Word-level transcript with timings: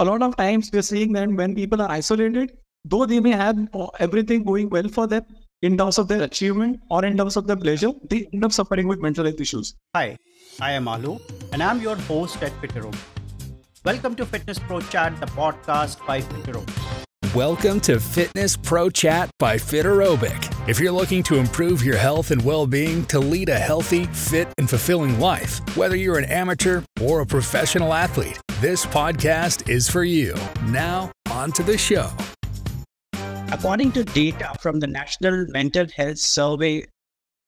a 0.00 0.04
lot 0.04 0.22
of 0.22 0.36
times 0.36 0.70
we're 0.72 0.82
seeing 0.82 1.12
that 1.12 1.28
when 1.28 1.54
people 1.54 1.82
are 1.82 1.90
isolated, 1.90 2.52
though 2.84 3.04
they 3.04 3.18
may 3.18 3.32
have 3.32 3.58
uh, 3.74 3.88
everything 3.98 4.44
going 4.44 4.70
well 4.70 4.88
for 4.88 5.08
them 5.08 5.24
in 5.62 5.76
terms 5.76 5.98
of 5.98 6.06
their 6.06 6.22
achievement 6.22 6.78
or 6.88 7.04
in 7.04 7.16
terms 7.16 7.36
of 7.36 7.48
their 7.48 7.56
pleasure, 7.56 7.90
they 8.08 8.28
end 8.32 8.44
up 8.44 8.52
suffering 8.52 8.86
with 8.86 9.00
mental 9.00 9.24
health 9.24 9.40
issues. 9.40 9.74
Hi, 9.96 10.16
I 10.60 10.72
am 10.72 10.84
Alok, 10.84 11.20
and 11.52 11.62
I'm 11.62 11.80
your 11.80 11.96
host 11.96 12.40
at 12.44 12.52
Fiterobic. 12.62 12.96
Welcome 13.84 14.14
to 14.16 14.26
Fitness 14.26 14.60
Pro 14.60 14.80
Chat, 14.80 15.18
the 15.18 15.26
podcast 15.26 16.06
by 16.06 16.20
Fiterobic. 16.20 17.07
Welcome 17.34 17.80
to 17.80 18.00
Fitness 18.00 18.56
Pro 18.56 18.88
Chat 18.88 19.28
by 19.38 19.56
Fiterobic. 19.56 20.66
If 20.66 20.80
you're 20.80 20.90
looking 20.90 21.22
to 21.24 21.36
improve 21.36 21.84
your 21.84 21.98
health 21.98 22.30
and 22.30 22.42
well 22.42 22.66
being 22.66 23.04
to 23.04 23.18
lead 23.20 23.50
a 23.50 23.58
healthy, 23.58 24.06
fit, 24.06 24.48
and 24.56 24.68
fulfilling 24.68 25.20
life, 25.20 25.60
whether 25.76 25.94
you're 25.94 26.16
an 26.16 26.24
amateur 26.24 26.82
or 27.02 27.20
a 27.20 27.26
professional 27.26 27.92
athlete, 27.92 28.40
this 28.62 28.86
podcast 28.86 29.68
is 29.68 29.90
for 29.90 30.04
you. 30.04 30.34
Now, 30.68 31.12
on 31.30 31.52
to 31.52 31.62
the 31.62 31.76
show. 31.76 32.10
According 33.52 33.92
to 33.92 34.04
data 34.04 34.54
from 34.62 34.80
the 34.80 34.86
National 34.86 35.46
Mental 35.50 35.86
Health 35.94 36.18
Survey 36.18 36.86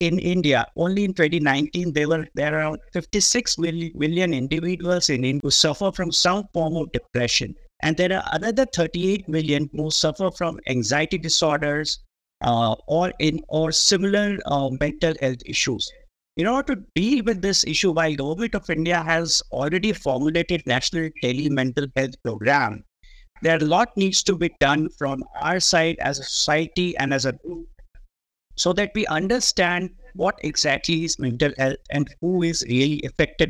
in 0.01 0.19
India, 0.19 0.67
only 0.77 1.05
in 1.05 1.15
2019, 1.15 1.95
there 1.95 2.07
were 2.07 2.27
there 2.35 2.55
around 2.55 2.81
56 2.93 3.57
million 3.57 4.35
individuals 4.35 5.09
in 5.09 5.25
India 5.25 5.41
who 5.43 5.51
suffer 5.51 5.91
from 5.91 6.13
some 6.13 6.45
form 6.53 6.77
of 6.77 6.93
depression. 6.93 7.55
And 7.83 7.97
there 7.97 8.13
are 8.13 8.25
another 8.33 8.67
38 8.67 9.29
million 9.29 9.71
who 9.73 9.91
suffer 9.91 10.31
from 10.31 10.61
anxiety 10.67 11.19
disorders 11.19 12.01
uh, 12.43 12.75
or 12.87 13.13
in 13.19 13.41
or 13.49 13.73
similar 13.73 14.39
uh, 14.47 14.71
mental 14.81 15.15
health 15.21 15.43
issues. 15.47 15.91
In 16.37 16.47
order 16.47 16.77
to 16.77 16.83
deal 16.95 17.25
with 17.25 17.43
this 17.43 17.65
issue, 17.65 17.93
while 17.93 18.11
the 18.11 18.17
Government 18.17 18.55
of 18.55 18.71
India 18.71 19.03
has 19.03 19.43
already 19.53 19.93
formulated 19.93 20.67
National 20.67 21.11
Tele 21.23 21.49
Mental 21.51 21.87
Health 21.97 22.23
Program, 22.23 22.85
there 23.43 23.57
a 23.57 23.65
lot 23.65 23.97
needs 23.97 24.23
to 24.25 24.37
be 24.37 24.51
done 24.61 24.89
from 24.99 25.25
our 25.41 25.61
side 25.61 25.97
as 26.01 26.19
a 26.19 26.25
society 26.25 26.97
and 26.99 27.13
as 27.13 27.25
a 27.25 27.33
group 27.33 27.67
so 28.57 28.73
that 28.75 28.93
we 28.95 29.07
understand 29.07 29.91
what 30.15 30.39
exactly 30.43 31.05
is 31.05 31.19
mental 31.19 31.53
health 31.57 31.79
and 31.91 32.15
who 32.21 32.43
is 32.43 32.65
really 32.69 33.01
affected. 33.05 33.49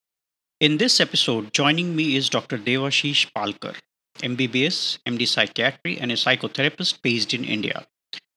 In 0.61 0.77
this 0.77 1.01
episode, 1.01 1.53
joining 1.53 1.97
me 1.97 2.17
is 2.17 2.29
Dr. 2.29 2.59
Devashish 2.59 3.27
Palkar. 3.35 3.75
MBBS, 4.23 4.99
MD 5.07 5.27
Psychiatry, 5.27 5.99
and 5.99 6.11
a 6.13 6.15
psychotherapist 6.15 7.03
based 7.03 7.35
in 7.35 7.45
India. 7.45 7.87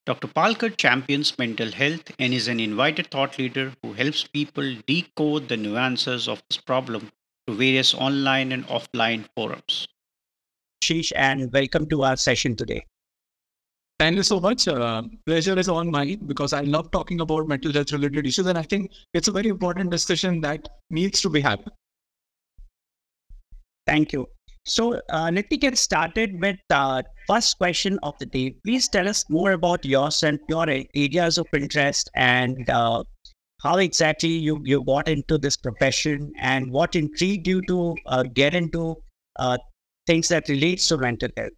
Dr. 0.06 0.28
Palkar 0.28 0.76
champions 0.76 1.38
mental 1.40 1.72
health 1.72 2.12
and 2.20 2.34
is 2.34 2.50
an 2.50 2.60
invited 2.60 3.10
thought 3.10 3.40
leader 3.40 3.74
who 3.82 3.94
helps 3.94 4.28
people 4.28 4.76
decode 4.86 5.48
the 5.48 5.56
nuances 5.56 6.28
of 6.28 6.44
this 6.50 6.58
problem 6.58 7.10
through 7.46 7.56
various 7.56 7.94
online 7.94 8.52
and 8.52 8.68
offline 8.68 9.26
forums. 9.36 9.88
Sheesh, 10.84 11.14
and 11.16 11.52
welcome 11.54 11.88
to 11.88 12.04
our 12.04 12.18
session 12.18 12.58
today. 12.58 12.86
Thank 14.00 14.18
you 14.18 14.24
so 14.24 14.42
much. 14.42 14.68
Uh, 14.68 15.04
pleasure 15.26 15.58
is 15.58 15.70
on 15.70 15.90
mine 15.90 16.20
because 16.26 16.52
I 16.52 16.62
love 16.62 16.92
talking 16.92 17.22
about 17.22 17.48
mental 17.48 17.72
health 17.72 17.94
related 17.94 18.28
issues, 18.28 18.48
and 18.48 18.58
I 18.58 18.64
think 18.64 18.92
it's 19.14 19.30
a 19.30 19.32
very 19.32 19.48
important 19.48 19.92
discussion 19.92 20.42
that 20.42 20.68
needs 20.90 21.22
to 21.22 21.30
be 21.30 21.40
had. 21.40 21.64
Thank 23.88 24.12
you. 24.12 24.28
So 24.66 25.02
uh, 25.10 25.30
let 25.34 25.52
me 25.52 25.58
get 25.58 25.78
started 25.78 26.40
with 26.40 26.58
the 26.70 26.78
uh, 26.78 27.02
first 27.28 27.58
question 27.58 28.00
of 28.02 28.18
the 28.20 28.26
day. 28.26 28.56
Please 28.64 28.88
tell 28.88 29.10
us 29.10 29.30
more 29.30 29.52
about 29.52 29.84
yours 29.84 30.24
and 30.24 30.40
your 30.48 30.68
areas 30.70 31.38
of 31.38 31.48
interest 31.54 32.10
and 32.16 32.70
uh, 32.70 33.04
how 33.62 33.78
exactly 33.78 34.30
you, 34.30 34.62
you 34.64 34.84
got 34.86 35.10
into 35.10 35.38
this 35.38 35.58
profession 35.58 36.32
and 36.40 36.72
what 36.72 36.96
intrigued 36.96 37.48
you 37.48 37.62
to 37.64 37.96
uh, 38.06 38.24
get 38.24 38.54
into 38.54 38.96
uh, 39.38 39.58
things 40.08 40.30
that 40.30 40.48
relates 40.48 40.88
to 40.88 40.98
mental 40.98 41.30
health. 41.36 41.52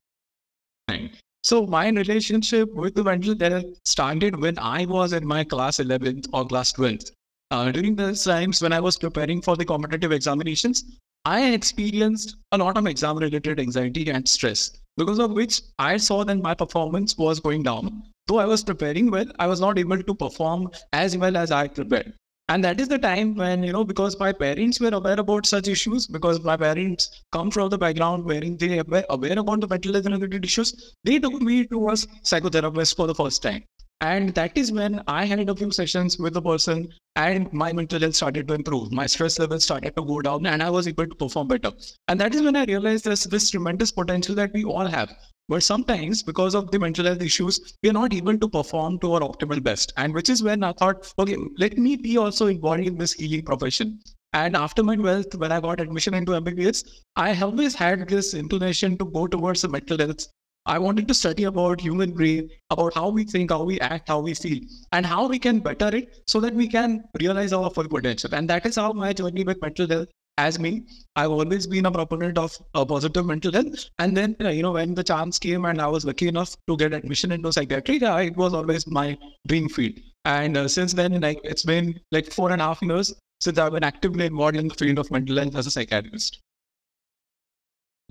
So 1.43 1.67
my 1.67 1.89
relationship 1.89 2.73
with 2.73 2.95
the 2.95 3.03
mental 3.03 3.35
health 3.39 3.65
started 3.85 4.41
when 4.41 4.57
I 4.57 4.85
was 4.85 5.13
in 5.13 5.27
my 5.27 5.43
class 5.43 5.77
11th 5.77 6.27
or 6.33 6.47
class 6.47 6.73
12th. 6.73 7.11
Uh, 7.51 7.71
during 7.71 7.95
those 7.95 8.23
times 8.23 8.63
when 8.63 8.73
I 8.73 8.79
was 8.79 8.97
preparing 8.97 9.43
for 9.43 9.55
the 9.55 9.63
competitive 9.65 10.11
examinations, 10.11 10.83
I 11.27 11.53
experienced 11.53 12.35
a 12.51 12.57
lot 12.59 12.77
of 12.77 12.85
exam 12.85 13.17
related 13.17 13.59
anxiety 13.59 14.11
and 14.11 14.27
stress, 14.27 14.79
because 14.95 15.17
of 15.17 15.31
which 15.31 15.59
I 15.79 15.97
saw 15.97 16.23
that 16.23 16.39
my 16.39 16.53
performance 16.53 17.17
was 17.17 17.39
going 17.39 17.63
down. 17.63 18.03
Though 18.27 18.37
I 18.37 18.45
was 18.45 18.63
preparing 18.63 19.09
well, 19.09 19.25
I 19.39 19.47
was 19.47 19.59
not 19.59 19.79
able 19.79 20.03
to 20.03 20.13
perform 20.13 20.69
as 20.93 21.17
well 21.17 21.35
as 21.35 21.49
I 21.49 21.67
prepared. 21.67 22.13
And 22.47 22.63
that 22.63 22.79
is 22.79 22.89
the 22.89 22.99
time 22.99 23.33
when, 23.33 23.63
you 23.63 23.71
know, 23.73 23.83
because 23.83 24.19
my 24.19 24.33
parents 24.33 24.79
were 24.79 24.89
aware 24.89 25.19
about 25.19 25.47
such 25.47 25.67
issues, 25.67 26.05
because 26.05 26.43
my 26.43 26.57
parents 26.57 27.23
come 27.31 27.49
from 27.49 27.69
the 27.69 27.77
background 27.79 28.23
wherein 28.23 28.55
they 28.57 28.83
were 28.83 29.03
aware 29.09 29.39
about 29.39 29.61
the 29.61 29.67
mental 29.67 29.93
health 29.93 30.05
related 30.05 30.45
issues, 30.45 30.93
they 31.03 31.17
took 31.17 31.41
me 31.41 31.65
to 31.65 31.89
a 31.89 31.93
psychotherapist 31.93 32.95
for 32.95 33.07
the 33.07 33.15
first 33.15 33.41
time. 33.41 33.63
And 34.01 34.33
that 34.35 34.57
is 34.57 34.71
when 34.71 35.01
I 35.07 35.25
had 35.25 35.49
a 35.49 35.55
few 35.55 35.71
sessions 35.71 36.19
with 36.19 36.33
the 36.33 36.41
person 36.41 36.89
and 37.15 37.51
my 37.53 37.71
mental 37.71 37.99
health 37.99 38.15
started 38.15 38.47
to 38.49 38.53
improve. 38.53 38.91
My 38.91 39.05
stress 39.05 39.39
levels 39.39 39.63
started 39.63 39.95
to 39.95 40.03
go 40.03 40.21
down 40.21 40.45
and 40.45 40.61
I 40.61 40.69
was 40.69 40.87
able 40.87 41.07
to 41.07 41.15
perform 41.15 41.47
better. 41.47 41.71
And 42.07 42.19
that 42.19 42.35
is 42.35 42.41
when 42.41 42.55
I 42.55 42.65
realized 42.65 43.05
there's 43.05 43.23
this 43.23 43.49
tremendous 43.49 43.91
potential 43.91 44.35
that 44.35 44.51
we 44.53 44.65
all 44.65 44.85
have. 44.85 45.13
But 45.47 45.63
sometimes, 45.63 46.23
because 46.23 46.55
of 46.55 46.71
the 46.71 46.79
mental 46.79 47.05
health 47.05 47.21
issues, 47.21 47.77
we 47.83 47.89
are 47.89 47.93
not 47.93 48.13
able 48.13 48.37
to 48.37 48.49
perform 48.49 48.99
to 48.99 49.13
our 49.13 49.21
optimal 49.21 49.63
best. 49.63 49.93
And 49.95 50.13
which 50.13 50.27
is 50.27 50.43
when 50.43 50.63
I 50.63 50.73
thought, 50.73 51.13
okay, 51.19 51.37
let 51.57 51.77
me 51.77 51.95
be 51.95 52.17
also 52.17 52.47
involved 52.47 52.81
in 52.83 52.97
this 52.97 53.13
healing 53.13 53.45
profession. 53.45 53.99
And 54.33 54.55
after 54.57 54.83
my 54.83 54.97
12th, 54.97 55.35
when 55.35 55.51
I 55.51 55.61
got 55.61 55.79
admission 55.79 56.15
into 56.15 56.33
MBBS, 56.33 56.83
I 57.15 57.39
always 57.39 57.75
had 57.75 58.09
this 58.09 58.33
inclination 58.33 58.97
to 58.97 59.05
go 59.05 59.27
towards 59.27 59.61
the 59.61 59.69
mental 59.69 59.97
health 59.97 60.27
I 60.67 60.79
wanted 60.79 61.07
to 61.07 61.13
study 61.13 61.43
about 61.43 61.79
human 61.79 62.11
brain, 62.11 62.49
about 62.71 62.95
how 62.95 63.09
we 63.09 63.23
think, 63.23 63.51
how 63.51 63.63
we 63.63 63.79
act, 63.79 64.07
how 64.07 64.19
we 64.19 64.33
feel, 64.33 64.59
and 64.91 65.05
how 65.05 65.27
we 65.27 65.37
can 65.37 65.59
better 65.59 65.95
it 65.95 66.23
so 66.25 66.39
that 66.39 66.55
we 66.55 66.67
can 66.67 67.03
realize 67.19 67.53
our 67.53 67.69
full 67.69 67.87
potential. 67.87 68.33
And 68.33 68.49
that 68.49 68.65
is 68.65 68.75
how 68.77 68.91
my 68.93 69.13
journey 69.13 69.43
with 69.43 69.61
mental 69.61 69.87
health 69.87 70.07
has 70.39 70.57
been. 70.57 70.87
I've 71.15 71.29
always 71.29 71.67
been 71.67 71.85
a 71.85 71.91
proponent 71.91 72.39
of 72.39 72.57
a 72.73 72.83
positive 72.83 73.27
mental 73.27 73.51
health. 73.51 73.89
And 73.99 74.17
then, 74.17 74.35
you 74.39 74.63
know, 74.63 74.71
when 74.71 74.95
the 74.95 75.03
chance 75.03 75.37
came 75.37 75.65
and 75.65 75.79
I 75.79 75.87
was 75.87 76.03
lucky 76.03 76.27
enough 76.27 76.55
to 76.67 76.77
get 76.77 76.93
admission 76.93 77.31
into 77.31 77.53
psychiatry, 77.53 77.97
it 78.01 78.35
was 78.35 78.53
always 78.55 78.87
my 78.87 79.17
dream 79.47 79.69
field. 79.69 79.93
And 80.25 80.57
uh, 80.57 80.67
since 80.67 80.93
then, 80.93 81.21
like 81.21 81.39
it's 81.43 81.63
been 81.63 81.99
like 82.11 82.31
four 82.31 82.51
and 82.51 82.59
a 82.59 82.65
half 82.65 82.81
years 82.81 83.13
since 83.39 83.59
I've 83.59 83.73
been 83.73 83.83
actively 83.83 84.25
involved 84.25 84.57
in 84.57 84.67
the 84.67 84.73
field 84.73 84.97
of 84.97 85.11
mental 85.11 85.37
health 85.37 85.55
as 85.55 85.67
a 85.67 85.71
psychiatrist. 85.71 86.39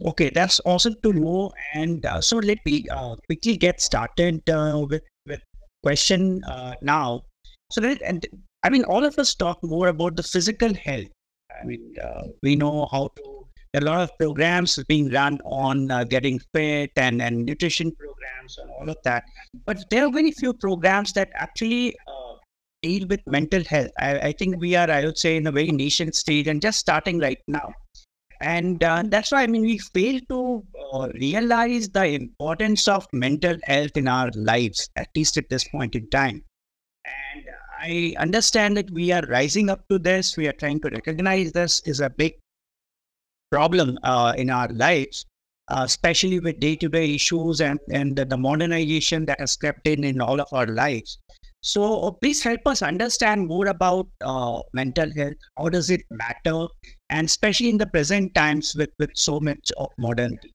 Okay, 0.03 0.31
that's 0.31 0.61
awesome 0.65 0.97
to 1.03 1.13
know. 1.13 1.53
And 1.75 2.05
uh, 2.05 2.21
so 2.21 2.39
let 2.39 2.59
me 2.67 2.85
uh, 2.91 3.17
quickly 3.27 3.57
get 3.57 3.81
started 3.81 4.49
uh, 4.51 4.87
with 4.89 5.03
with 5.27 5.43
question 5.83 6.43
uh, 6.45 6.75
now. 6.83 7.23
So 7.71 7.81
that, 7.81 8.03
and 8.03 8.27
I 8.65 8.71
mean, 8.71 8.85
all 8.85 9.05
of 9.05 9.19
us 9.19 9.35
talk 9.35 9.59
more 9.63 9.89
about 9.89 10.17
the 10.17 10.23
physical 10.23 10.75
health. 10.75 11.07
I 11.61 11.65
mean, 11.65 11.95
uh, 12.03 12.25
we 12.43 12.57
know 12.57 12.89
how 12.91 13.09
to. 13.17 13.31
A 13.77 13.81
lot 13.81 14.03
of 14.03 14.11
programs 14.21 14.79
being 14.89 15.11
run 15.11 15.41
on 15.45 15.91
uh, 15.91 16.05
getting 16.05 16.39
fit 16.55 16.93
and 16.97 17.21
and 17.21 17.45
nutrition 17.45 17.91
programs 17.91 18.57
and 18.59 18.71
all 18.71 18.89
of 18.89 18.97
that. 19.03 19.25
But 19.67 19.85
there 19.91 20.07
are 20.07 20.13
very 20.13 20.31
few 20.31 20.53
programs 20.55 21.13
that 21.15 21.31
actually 21.35 21.97
deal 22.83 23.07
with 23.09 23.21
mental 23.27 23.65
health. 23.65 23.91
I, 23.99 24.19
I 24.29 24.33
think 24.33 24.61
we 24.61 24.77
are, 24.77 24.89
I 24.91 25.05
would 25.05 25.19
say, 25.19 25.37
in 25.37 25.47
a 25.47 25.53
very 25.53 25.73
nascent 25.73 26.15
stage 26.15 26.47
and 26.47 26.63
just 26.63 26.79
starting 26.79 27.19
right 27.19 27.39
now. 27.49 27.73
And 28.45 28.85
uh, 28.85 29.05
that's 29.07 29.33
why, 29.33 29.43
I 29.43 29.47
mean, 29.47 29.63
we 29.63 29.79
fail 29.79 30.21
to 30.29 30.63
uh, 30.93 31.09
realize 31.15 31.89
the 31.89 32.05
importance 32.05 32.87
of 32.87 33.07
mental 33.11 33.57
health 33.65 33.97
in 33.97 34.07
our 34.07 34.31
lives, 34.35 34.91
at 34.97 35.09
least 35.17 35.39
at 35.39 35.49
this 35.49 35.67
point 35.67 35.95
in 35.95 36.11
time. 36.11 36.45
And 37.07 37.47
I 37.81 38.15
understand 38.19 38.77
that 38.77 38.91
we 38.91 39.13
are 39.13 39.23
rising 39.31 39.71
up 39.71 39.89
to 39.89 39.99
this. 39.99 40.37
We 40.37 40.47
are 40.47 40.53
trying 40.53 40.81
to 40.81 40.91
recognize 40.91 41.53
this 41.53 41.81
is 41.87 42.01
a 42.01 42.11
big 42.11 42.35
problem 43.51 43.99
uh, 44.03 44.35
in 44.37 44.51
our 44.51 44.69
lives, 44.69 45.25
uh, 45.69 45.85
especially 45.87 46.39
with 46.39 46.61
day 46.61 46.77
to 46.77 46.89
day 46.91 47.15
issues 47.15 47.63
and, 47.63 47.81
and 47.91 48.15
the 48.15 48.37
modernization 48.37 49.25
that 49.25 49.41
has 49.41 49.57
crept 49.57 49.87
in 49.87 50.05
in 50.05 50.21
all 50.21 50.39
of 50.39 50.49
our 50.53 50.67
lives. 50.67 51.19
So 51.67 52.11
please 52.21 52.43
help 52.43 52.61
us 52.67 52.83
understand 52.83 53.47
more 53.47 53.69
about 53.69 54.07
uh, 54.23 54.61
mental 54.75 55.11
health. 55.17 55.33
How 55.57 55.71
does 55.71 55.89
it 55.89 56.03
matter? 56.11 56.67
And 57.09 57.25
especially 57.25 57.71
in 57.71 57.79
the 57.79 57.87
present 57.87 58.35
times 58.35 58.75
with, 58.77 58.91
with 58.99 59.13
so 59.15 59.41
much 59.41 59.73
of 59.79 59.89
modernity. 59.97 60.53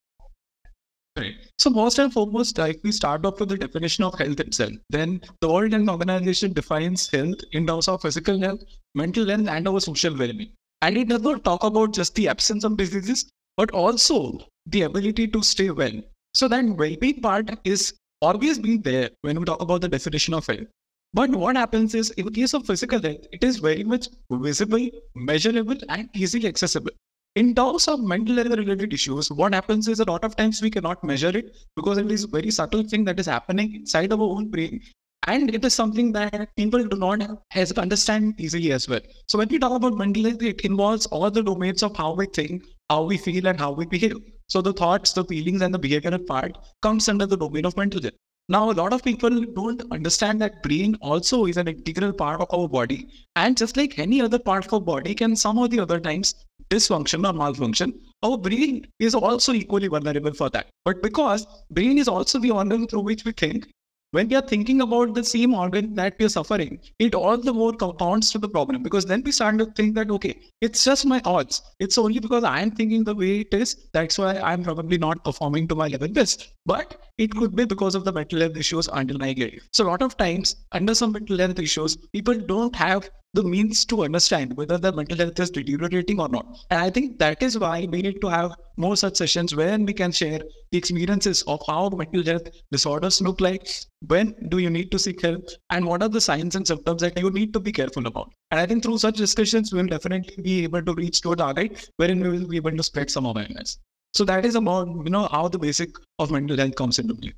Right. 1.17 1.33
So 1.57 1.73
first 1.73 1.97
and 1.97 2.13
foremost, 2.13 2.59
if 2.59 2.77
we 2.83 2.91
start 2.91 3.25
off 3.25 3.39
with 3.39 3.50
the 3.50 3.57
definition 3.57 4.03
of 4.03 4.19
health 4.19 4.39
itself, 4.39 4.71
then 4.91 5.19
the 5.41 5.51
World 5.51 5.73
Health 5.73 5.89
Organization 5.89 6.53
defines 6.53 7.09
health 7.09 7.39
in 7.53 7.65
terms 7.65 7.88
of 7.88 8.03
physical 8.03 8.39
health, 8.39 8.61
mental 8.94 9.27
health, 9.27 9.47
and 9.47 9.67
our 9.67 9.79
social 9.79 10.15
well-being. 10.15 10.51
And 10.83 10.95
it 10.95 11.09
does 11.09 11.23
not 11.23 11.44
talk 11.44 11.63
about 11.63 11.91
just 11.91 12.13
the 12.13 12.27
absence 12.27 12.63
of 12.63 12.77
diseases, 12.77 13.27
but 13.57 13.71
also 13.71 14.38
the 14.67 14.83
ability 14.83 15.27
to 15.29 15.41
stay 15.41 15.71
well. 15.71 16.01
So 16.35 16.47
that 16.50 16.65
well-being 16.65 17.19
part 17.19 17.50
is 17.63 17.95
always 18.21 18.59
been 18.59 18.83
there 18.83 19.09
when 19.21 19.39
we 19.39 19.45
talk 19.45 19.59
about 19.59 19.81
the 19.81 19.89
definition 19.89 20.35
of 20.35 20.45
health. 20.45 20.67
But 21.13 21.31
what 21.31 21.56
happens 21.56 21.94
is, 21.95 22.09
in 22.11 22.31
case 22.33 22.53
of 22.53 22.65
physical 22.65 23.01
health, 23.01 23.25
it 23.31 23.44
is 23.44 23.57
very 23.57 23.83
much 23.83 24.07
visible, 24.31 24.89
measurable, 25.15 25.77
and 25.89 26.09
easily 26.15 26.47
accessible. 26.47 26.91
in 27.35 27.53
terms 27.56 27.88
of 27.88 28.01
mental 28.01 28.35
health 28.35 28.57
related 28.57 28.94
issues, 28.94 29.31
what 29.31 29.53
happens 29.53 29.88
is 29.88 30.00
a 30.00 30.06
lot 30.06 30.23
of 30.23 30.35
times 30.35 30.61
we 30.61 30.69
cannot 30.69 31.03
measure 31.03 31.29
it 31.29 31.56
because 31.75 31.97
it 31.97 32.11
is 32.11 32.23
a 32.23 32.27
very 32.27 32.51
subtle 32.51 32.83
thing 32.83 33.03
that 33.06 33.19
is 33.19 33.27
happening 33.27 33.75
inside 33.75 34.11
our 34.11 34.21
own 34.21 34.50
brain. 34.50 34.81
And 35.27 35.53
it 35.53 35.63
is 35.63 35.73
something 35.73 36.11
that 36.13 36.50
people 36.56 36.83
do 36.83 36.97
not 36.97 37.21
has 37.51 37.71
understand 37.73 38.39
easily 38.39 38.71
as 38.71 38.89
well. 38.89 39.01
So 39.27 39.38
when 39.38 39.47
we 39.50 39.59
talk 39.59 39.73
about 39.73 39.97
mental 39.97 40.23
health, 40.23 40.41
it 40.41 40.61
involves 40.61 41.06
all 41.07 41.29
the 41.29 41.44
domains 41.44 41.83
of 41.83 41.95
how 41.95 42.13
we 42.13 42.25
think, 42.25 42.63
how 42.89 43.03
we 43.03 43.17
feel, 43.17 43.47
and 43.47 43.59
how 43.59 43.71
we 43.71 43.85
behave. 43.85 44.15
So 44.47 44.61
the 44.61 44.73
thoughts, 44.73 45.13
the 45.13 45.23
feelings, 45.25 45.61
and 45.61 45.73
the 45.73 45.79
behavioral 45.79 46.25
part 46.25 46.57
comes 46.81 47.07
under 47.07 47.27
the 47.27 47.38
domain 47.38 47.65
of 47.65 47.77
mental 47.77 48.01
health. 48.01 48.13
Now, 48.51 48.72
a 48.72 48.74
lot 48.74 48.94
of 48.94 49.04
people 49.04 49.30
don't 49.30 49.84
understand 49.92 50.42
that 50.42 50.63
brain 50.63 50.98
also 51.01 51.46
is 51.46 51.57
an 51.57 51.68
integral 51.68 52.12
part 52.12 52.42
of 52.42 52.48
our 52.51 52.68
body. 52.68 53.07
And 53.36 53.56
just 53.56 53.78
like 53.78 54.00
any 54.00 54.22
other 54.22 54.40
part 54.40 54.66
of 54.66 54.74
our 54.74 54.81
body 54.81 55.13
can 55.13 55.36
some 55.36 55.60
of 55.60 55.69
the 55.69 55.80
other 55.80 56.00
times 56.00 56.34
dysfunction 56.72 57.30
or 57.30 57.34
malfunction, 57.34 57.94
our 58.24 58.40
brain 58.40 58.88
is 58.98 59.13
also 59.13 59.54
equally 59.54 59.88
vulnerable 59.88 60.34
for 60.34 60.50
that. 60.50 60.66
But 60.84 61.04
because 61.04 61.46
brain 61.69 62.00
is 62.00 62.07
also 62.07 62.40
the 62.40 62.50
organ 62.50 62.88
through 62.88 63.01
which 63.01 63.24
we 63.24 63.34
think, 63.34 63.68
when 64.12 64.28
we 64.28 64.36
are 64.36 64.42
thinking 64.42 64.81
about 64.81 65.13
the 65.13 65.24
same 65.24 65.54
organ 65.54 65.94
that 65.94 66.16
we 66.18 66.25
are 66.25 66.30
suffering, 66.30 66.80
it 66.98 67.13
all 67.13 67.38
the 67.38 67.54
more 67.54 67.74
compounds 67.74 68.31
to 68.31 68.40
the 68.40 68.50
problem 68.50 68.81
because 68.81 69.06
then 69.06 69.22
we 69.24 69.31
start 69.31 69.60
to 69.60 69.68
think 69.68 69.94
that, 69.94 70.10
okay, 70.10 70.40
it's 70.62 70.84
just 70.84 71.06
my 71.06 71.22
odds. 71.25 71.62
It's 71.80 72.00
only 72.00 72.19
because 72.19 72.44
I 72.44 72.62
am 72.62 72.72
thinking 72.72 73.04
the 73.04 73.13
way 73.13 73.42
it 73.42 73.54
is. 73.54 73.88
That's 73.94 74.18
why 74.18 74.40
I'm 74.40 74.63
probably 74.63 74.98
not 74.98 75.24
performing 75.24 75.68
to 75.68 75.75
my 75.75 75.90
level 75.90 76.07
best. 76.07 76.52
But 76.69 76.98
it 77.18 77.31
could 77.31 77.56
be 77.56 77.66
because 77.66 77.95
of 77.95 78.06
the 78.06 78.12
mental 78.12 78.42
health 78.42 78.56
issues 78.56 78.88
underlying 78.89 79.39
it. 79.39 79.62
So, 79.74 79.86
a 79.86 79.88
lot 79.88 80.04
of 80.04 80.16
times, 80.18 80.56
under 80.71 80.94
some 80.94 81.12
mental 81.12 81.39
health 81.39 81.57
issues, 81.57 81.98
people 82.13 82.36
don't 82.36 82.75
have 82.75 83.10
the 83.33 83.42
means 83.42 83.86
to 83.86 84.04
understand 84.04 84.56
whether 84.56 84.77
the 84.77 84.92
mental 84.92 85.18
health 85.18 85.39
is 85.39 85.50
deteriorating 85.50 86.19
or 86.19 86.30
not. 86.30 86.45
And 86.69 86.80
I 86.80 86.92
think 86.92 87.18
that 87.18 87.42
is 87.42 87.57
why 87.57 87.88
we 87.92 88.04
need 88.04 88.21
to 88.21 88.27
have 88.27 88.51
more 88.77 88.95
such 88.95 89.16
sessions 89.16 89.56
where 89.56 89.80
we 89.80 89.94
can 89.94 90.12
share 90.12 90.42
the 90.71 90.77
experiences 90.77 91.42
of 91.48 91.60
how 91.66 91.89
mental 91.89 92.24
health 92.24 92.48
disorders 92.71 93.19
look 93.19 93.42
like, 93.42 93.68
when 94.07 94.36
do 94.50 94.60
you 94.60 94.69
need 94.69 94.92
to 94.92 95.00
seek 95.00 95.24
help, 95.24 95.50
and 95.71 95.86
what 95.86 96.04
are 96.04 96.10
the 96.10 96.21
signs 96.21 96.56
and 96.56 96.68
symptoms 96.68 97.01
that 97.01 97.18
you 97.19 97.31
need 97.31 97.51
to 97.54 97.60
be 97.60 97.71
careful 97.71 98.06
about. 98.06 98.31
And 98.51 98.60
I 98.60 98.68
think 98.68 98.83
through 98.83 99.00
such 99.00 99.18
discussions, 99.18 99.74
we'll 99.74 99.88
definitely 99.88 100.44
be 100.44 100.63
able 100.66 100.83
to 100.83 100.94
reach 100.94 101.21
to 101.21 101.31
a 101.31 101.36
target 101.36 101.89
wherein 101.98 102.19
we 102.21 102.30
will 102.30 102.48
be 102.48 102.57
able 102.57 102.77
to 102.77 102.83
spread 102.83 103.10
some 103.10 103.25
awareness. 103.25 103.80
So 104.13 104.25
that 104.25 104.45
is 104.45 104.56
about 104.56 104.88
you 104.88 105.09
know 105.09 105.27
how 105.31 105.47
the 105.47 105.59
basic 105.59 105.89
of 106.19 106.31
mental 106.31 106.57
health 106.57 106.75
comes 106.75 107.00
into 107.00 107.15
play. 107.15 107.33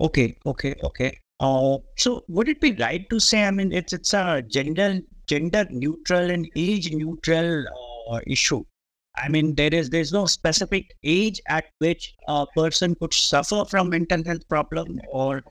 Okay, 0.00 0.36
okay, 0.46 0.74
okay. 0.84 1.18
Uh, 1.40 1.78
so 1.96 2.24
would 2.28 2.48
it 2.48 2.60
be 2.60 2.72
right 2.72 3.08
to 3.10 3.20
say, 3.20 3.44
I 3.44 3.50
mean, 3.50 3.72
it's 3.72 3.92
it's 3.92 4.14
a 4.14 4.42
gender 4.42 5.00
gender 5.26 5.66
neutral 5.70 6.30
and 6.30 6.48
age 6.56 6.92
neutral 6.92 7.64
uh, 8.10 8.20
issue. 8.26 8.64
I 9.16 9.28
mean, 9.28 9.54
there 9.54 9.74
is 9.74 9.90
there's 9.90 10.12
no 10.12 10.26
specific 10.26 10.94
age 11.04 11.40
at 11.48 11.66
which 11.78 12.14
a 12.28 12.46
person 12.56 12.94
could 12.96 13.14
suffer 13.14 13.64
from 13.64 13.90
mental 13.90 14.24
health 14.24 14.48
problem, 14.48 15.00
or 15.10 15.42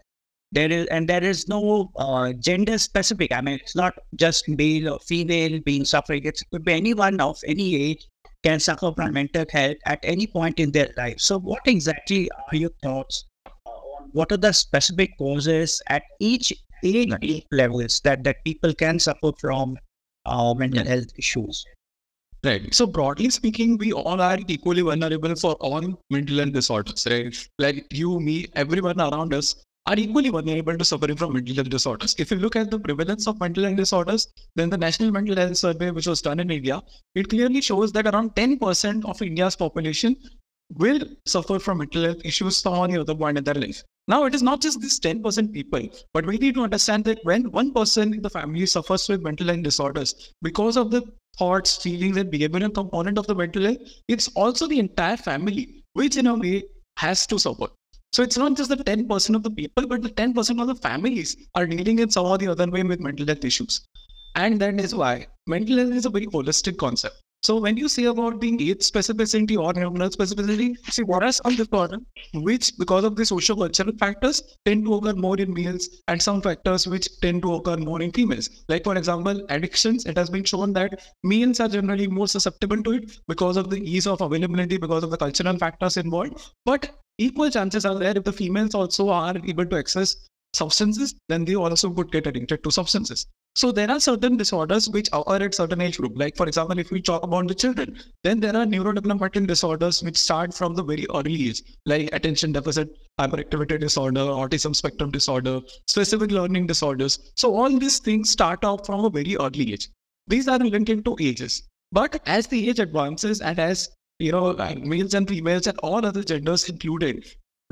there 0.51 0.71
is 0.71 0.87
and 0.87 1.07
there 1.07 1.23
is 1.23 1.47
no 1.47 1.91
uh, 1.97 2.33
gender 2.33 2.77
specific. 2.77 3.31
I 3.31 3.41
mean, 3.41 3.55
it's 3.55 3.75
not 3.75 3.97
just 4.15 4.47
male 4.49 4.93
or 4.93 4.99
female 4.99 5.59
being 5.61 5.85
suffering. 5.85 6.23
It 6.25 6.41
could 6.51 6.63
be 6.65 6.73
anyone 6.73 7.19
of 7.21 7.39
any 7.45 7.75
age 7.75 8.07
can 8.47 8.59
suffer 8.59 8.91
from 8.95 9.13
mental 9.13 9.45
health 9.51 9.77
at 9.85 9.99
any 10.03 10.27
point 10.27 10.59
in 10.59 10.71
their 10.71 10.89
life. 10.97 11.19
So, 11.19 11.39
what 11.39 11.61
exactly 11.65 12.29
are 12.31 12.55
your 12.55 12.71
thoughts 12.81 13.25
on 13.65 14.09
what 14.13 14.31
are 14.31 14.37
the 14.37 14.53
specific 14.53 15.17
causes 15.17 15.81
at 15.87 16.03
each 16.19 16.53
age 16.83 17.43
levels 17.51 17.99
that 18.05 18.23
that 18.23 18.43
people 18.45 18.73
can 18.73 18.99
suffer 18.99 19.31
from 19.39 19.77
uh, 20.25 20.53
mental 20.53 20.85
health 20.85 21.11
issues? 21.17 21.65
Right. 22.43 22.73
So 22.73 22.85
broadly 22.85 23.29
speaking, 23.29 23.77
we 23.77 23.91
all 23.91 24.21
are 24.21 24.37
equally 24.47 24.81
vulnerable 24.81 25.35
for 25.35 25.53
all 25.55 25.81
mental 26.09 26.37
health 26.37 26.53
disorders, 26.53 27.07
right? 27.09 27.35
Like 27.59 27.85
you, 27.91 28.19
me, 28.19 28.45
everyone 28.55 29.01
around 29.01 29.33
us 29.33 29.55
are 29.87 29.97
equally 29.97 30.29
vulnerable 30.29 30.77
to 30.77 30.83
suffering 30.83 31.15
from 31.15 31.33
mental 31.33 31.55
health 31.55 31.69
disorders. 31.69 32.13
If 32.19 32.29
you 32.29 32.37
look 32.37 32.57
at 32.57 32.69
the 32.69 32.77
prevalence 32.77 33.25
of 33.25 33.39
mental 33.39 33.63
health 33.63 33.77
disorders, 33.77 34.27
then 34.55 34.69
the 34.69 34.77
National 34.77 35.11
Mental 35.11 35.37
Health 35.37 35.55
Survey, 35.55 35.91
which 35.91 36.07
was 36.07 36.21
done 36.21 36.41
in 36.41 36.51
India, 36.51 36.81
it 37.15 37.29
clearly 37.29 37.61
shows 37.61 37.93
that 37.93 38.05
around 38.05 38.35
10% 38.35 39.05
of 39.05 39.21
India's 39.21 39.55
population 39.55 40.17
will 40.75 40.99
suffer 41.25 41.57
from 41.57 41.77
mental 41.77 42.03
health 42.03 42.17
issues 42.25 42.65
or 42.65 42.87
the 42.89 42.99
other 42.99 43.15
point 43.15 43.37
in 43.37 43.45
their 43.45 43.53
life. 43.53 43.81
Now, 44.09 44.25
it 44.25 44.35
is 44.35 44.43
not 44.43 44.61
just 44.61 44.81
these 44.81 44.99
10% 44.99 45.53
people, 45.53 45.87
but 46.13 46.25
we 46.25 46.37
need 46.37 46.55
to 46.55 46.63
understand 46.63 47.05
that 47.05 47.19
when 47.23 47.49
one 47.51 47.73
person 47.73 48.13
in 48.13 48.21
the 48.21 48.29
family 48.29 48.65
suffers 48.65 49.07
with 49.07 49.21
mental 49.21 49.47
health 49.47 49.63
disorders, 49.63 50.33
because 50.41 50.75
of 50.75 50.91
the 50.91 51.03
thoughts, 51.37 51.77
feelings, 51.77 52.17
and 52.17 52.31
behavioral 52.31 52.73
component 52.73 53.17
of 53.17 53.27
the 53.27 53.35
mental 53.35 53.63
health, 53.63 53.77
it's 54.09 54.27
also 54.29 54.67
the 54.67 54.79
entire 54.79 55.17
family, 55.17 55.83
which 55.93 56.17
in 56.17 56.27
a 56.27 56.35
way 56.35 56.63
has 56.97 57.25
to 57.27 57.39
suffer. 57.39 57.67
So 58.13 58.23
it's 58.23 58.37
not 58.37 58.55
just 58.55 58.69
the 58.69 58.77
10% 58.77 59.35
of 59.35 59.43
the 59.43 59.51
people, 59.51 59.85
but 59.87 60.01
the 60.01 60.09
10% 60.09 60.61
of 60.61 60.67
the 60.67 60.75
families 60.75 61.35
are 61.55 61.67
dealing 61.67 61.99
in 61.99 62.09
some 62.09 62.25
or 62.25 62.37
the 62.37 62.47
other 62.47 62.69
way 62.69 62.83
with 62.83 62.99
mental 62.99 63.25
health 63.25 63.45
issues. 63.45 63.81
And 64.35 64.59
that 64.61 64.79
is 64.79 64.95
why 64.95 65.27
mental 65.47 65.77
health 65.77 65.93
is 65.93 66.05
a 66.05 66.09
very 66.09 66.27
holistic 66.27 66.77
concept. 66.77 67.15
So 67.43 67.59
when 67.61 67.77
you 67.77 67.87
say 67.87 68.05
about 68.05 68.41
the 68.41 68.49
age 68.69 68.79
specificity 68.79 69.57
or 69.57 69.71
neuronal 69.71 70.09
specificity, 70.09 70.75
see 70.91 71.03
what 71.03 71.23
are 71.23 71.31
some 71.31 71.55
disorders 71.55 71.99
which, 72.33 72.73
because 72.77 73.03
of 73.03 73.15
the 73.15 73.25
social 73.25 73.55
cultural 73.55 73.95
factors, 73.97 74.41
tend 74.65 74.85
to 74.85 74.95
occur 74.95 75.13
more 75.13 75.37
in 75.37 75.53
males, 75.53 75.87
and 76.07 76.21
some 76.21 76.41
factors 76.41 76.87
which 76.87 77.07
tend 77.21 77.43
to 77.43 77.53
occur 77.53 77.77
more 77.77 78.01
in 78.01 78.11
females. 78.11 78.49
Like 78.67 78.83
for 78.83 78.97
example, 78.97 79.45
addictions. 79.49 80.05
It 80.05 80.17
has 80.17 80.29
been 80.29 80.43
shown 80.43 80.73
that 80.73 80.99
males 81.23 81.59
are 81.59 81.69
generally 81.69 82.07
more 82.07 82.27
susceptible 82.27 82.81
to 82.83 82.91
it 82.93 83.19
because 83.27 83.55
of 83.55 83.69
the 83.69 83.79
ease 83.79 84.07
of 84.07 84.19
availability, 84.21 84.77
because 84.77 85.03
of 85.03 85.11
the 85.11 85.17
cultural 85.17 85.57
factors 85.57 85.95
involved. 85.95 86.51
But 86.65 86.91
equal 87.17 87.49
chances 87.51 87.85
are 87.85 87.97
there 87.97 88.17
if 88.17 88.23
the 88.23 88.33
females 88.33 88.75
also 88.75 89.09
are 89.09 89.35
able 89.45 89.65
to 89.65 89.77
access 89.77 90.27
substances, 90.53 91.15
then 91.29 91.45
they 91.45 91.55
also 91.55 91.91
could 91.91 92.11
get 92.11 92.27
addicted 92.27 92.63
to 92.63 92.71
substances. 92.71 93.27
So 93.57 93.71
there 93.71 93.89
are 93.89 93.99
certain 93.99 94.37
disorders 94.37 94.87
which 94.87 95.09
occur 95.11 95.37
at 95.45 95.55
certain 95.55 95.81
age 95.81 95.97
group. 95.97 96.13
Like 96.15 96.37
for 96.37 96.45
example, 96.45 96.77
if 96.77 96.91
we 96.91 97.01
talk 97.01 97.23
about 97.23 97.47
the 97.47 97.55
children, 97.55 97.97
then 98.23 98.39
there 98.39 98.55
are 98.55 98.67
neurodevelopmental 98.67 99.47
disorders 99.47 100.03
which 100.03 100.15
start 100.15 100.53
from 100.53 100.75
the 100.75 100.83
very 100.83 101.07
early 101.11 101.49
age, 101.49 101.63
like 101.87 102.13
attention 102.13 102.51
deficit 102.51 102.87
hyperactivity 103.19 103.79
disorder, 103.79 104.19
autism 104.19 104.75
spectrum 104.75 105.09
disorder, 105.09 105.59
specific 105.87 106.29
learning 106.29 106.67
disorders. 106.67 107.17
So 107.35 107.55
all 107.55 107.79
these 107.79 107.97
things 107.97 108.29
start 108.29 108.63
off 108.63 108.85
from 108.85 109.03
a 109.03 109.09
very 109.09 109.35
early 109.37 109.73
age. 109.73 109.89
These 110.27 110.47
are 110.47 110.59
linked 110.59 111.03
to 111.05 111.17
ages. 111.19 111.63
But 111.91 112.21
as 112.27 112.45
the 112.45 112.69
age 112.69 112.77
advances 112.77 113.41
and 113.41 113.57
as 113.57 113.89
you 114.19 114.33
know, 114.33 114.53
males 114.83 115.15
and 115.15 115.27
females 115.27 115.65
and 115.65 115.79
all 115.79 116.05
other 116.05 116.23
genders 116.23 116.69
included, 116.69 117.25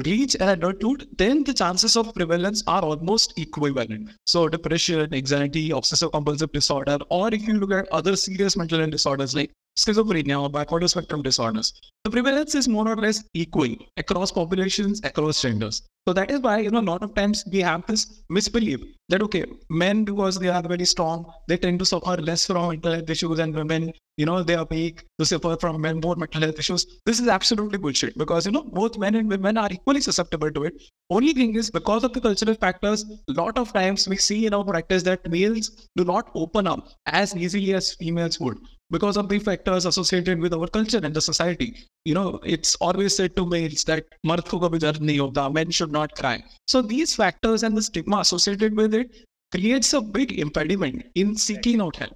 reach 0.03 0.35
an 0.35 0.49
adulthood, 0.49 1.07
then 1.17 1.43
the 1.43 1.53
chances 1.53 1.95
of 1.95 2.13
prevalence 2.13 2.63
are 2.67 2.81
almost 2.81 3.37
equivalent. 3.39 4.09
So 4.25 4.49
depression, 4.49 5.13
anxiety, 5.13 5.71
obsessive 5.71 6.11
compulsive 6.11 6.51
disorder, 6.51 6.97
or 7.09 7.33
if 7.33 7.47
you 7.47 7.53
look 7.53 7.71
at 7.71 7.87
other 7.93 8.15
serious 8.15 8.57
mental 8.57 8.79
health 8.79 8.91
disorders 8.91 9.35
like 9.35 9.51
schizophrenia 9.77 10.41
or 10.41 10.49
bipolar 10.49 10.89
spectrum 10.89 11.21
disorders, 11.21 11.73
the 12.03 12.09
prevalence 12.09 12.55
is 12.55 12.67
more 12.67 12.87
or 12.87 12.95
less 12.95 13.23
equal 13.33 13.75
across 13.97 14.31
populations, 14.31 15.01
across 15.03 15.41
genders. 15.41 15.81
So 16.07 16.13
that 16.13 16.29
is 16.29 16.39
why, 16.39 16.59
you 16.59 16.69
know, 16.69 16.81
a 16.81 16.89
lot 16.91 17.01
of 17.01 17.15
times 17.15 17.43
we 17.51 17.61
have 17.61 17.83
this 17.87 18.21
misbelief 18.29 18.79
that, 19.09 19.23
okay, 19.23 19.43
men, 19.71 20.03
because 20.03 20.37
they 20.37 20.49
are 20.49 20.61
very 20.61 20.85
strong, 20.85 21.25
they 21.47 21.57
tend 21.57 21.79
to 21.79 21.85
suffer 21.85 22.15
less 22.21 22.45
from 22.45 22.69
mental 22.69 22.93
health 22.93 23.09
issues 23.09 23.39
and 23.39 23.55
women, 23.55 23.91
you 24.17 24.27
know, 24.27 24.43
they 24.43 24.53
are 24.53 24.67
weak 24.69 25.03
to 25.17 25.25
suffer 25.25 25.57
from 25.59 25.81
men, 25.81 25.99
more 25.99 26.15
mental 26.15 26.41
health 26.41 26.59
issues. 26.59 26.85
This 27.07 27.19
is 27.19 27.27
absolutely 27.27 27.79
bullshit 27.79 28.15
because, 28.19 28.45
you 28.45 28.51
know, 28.51 28.61
both 28.61 28.99
men 28.99 29.15
and 29.15 29.27
women 29.27 29.57
are 29.57 29.67
equally 29.71 29.99
susceptible 29.99 30.51
to 30.51 30.65
it. 30.65 30.75
Only 31.09 31.33
thing 31.33 31.55
is 31.55 31.71
because 31.71 32.03
of 32.03 32.13
the 32.13 32.21
cultural 32.21 32.53
factors, 32.53 33.03
a 33.03 33.33
lot 33.33 33.57
of 33.57 33.73
times 33.73 34.07
we 34.07 34.17
see 34.17 34.45
in 34.45 34.53
our 34.53 34.63
practice 34.63 35.01
that 35.03 35.27
males 35.27 35.87
do 35.95 36.05
not 36.05 36.29
open 36.35 36.67
up 36.67 36.87
as 37.07 37.35
easily 37.35 37.73
as 37.73 37.95
females 37.95 38.39
would 38.39 38.59
because 38.89 39.17
of 39.17 39.29
the 39.29 39.39
factors 39.39 39.85
associated 39.85 40.39
with 40.39 40.53
our 40.53 40.67
culture 40.67 40.99
and 41.03 41.15
the 41.15 41.21
society. 41.21 41.75
You 42.05 42.13
know, 42.13 42.39
it's 42.43 42.75
always 42.75 43.15
said 43.15 43.35
to 43.35 43.45
males 43.45 43.83
that 43.85 44.05
the 44.23 45.51
men 45.53 45.71
should 45.71 45.91
not 45.91 46.15
cry. 46.15 46.43
So 46.67 46.81
these 46.81 47.15
factors 47.15 47.63
and 47.63 47.75
the 47.75 47.81
stigma 47.81 48.19
associated 48.19 48.75
with 48.75 48.93
it 48.93 49.25
creates 49.51 49.93
a 49.93 50.01
big 50.01 50.39
impediment 50.39 51.05
in 51.15 51.35
seeking 51.35 51.81
out 51.81 51.95
help. 51.95 52.13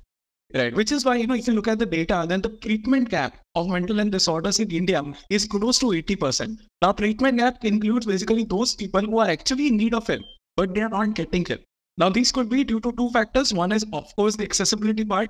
Right, 0.52 0.74
which 0.74 0.92
is 0.92 1.06
why 1.06 1.18
you 1.18 1.28
know 1.28 1.36
if 1.36 1.46
you 1.46 1.54
look 1.54 1.68
at 1.68 1.78
the 1.78 1.86
data, 1.86 2.26
then 2.28 2.42
the 2.42 2.50
treatment 2.50 3.10
gap 3.10 3.38
of 3.54 3.70
mental 3.70 3.98
health 3.98 4.10
disorders 4.10 4.60
in 4.60 4.72
India 4.72 5.04
is 5.30 5.46
close 5.46 5.78
to 5.78 5.86
80%. 5.86 6.58
Now, 6.82 6.92
treatment 6.92 7.38
gap 7.38 7.64
includes 7.64 8.08
basically 8.08 8.46
those 8.46 8.74
people 8.74 9.02
who 9.02 9.20
are 9.20 9.30
actually 9.30 9.68
in 9.68 9.78
need 9.78 9.94
of 9.94 10.08
help, 10.08 10.24
but 10.58 10.74
they 10.74 10.82
are 10.82 10.90
not 10.90 11.14
getting 11.14 11.46
help. 11.46 11.62
Now, 12.00 12.10
these 12.10 12.32
could 12.32 12.50
be 12.50 12.64
due 12.64 12.80
to 12.80 12.92
two 12.94 13.12
factors. 13.12 13.54
One 13.54 13.72
is, 13.72 13.86
of 13.94 14.16
course, 14.16 14.38
the 14.38 14.44
accessibility 14.44 15.06
part 15.06 15.30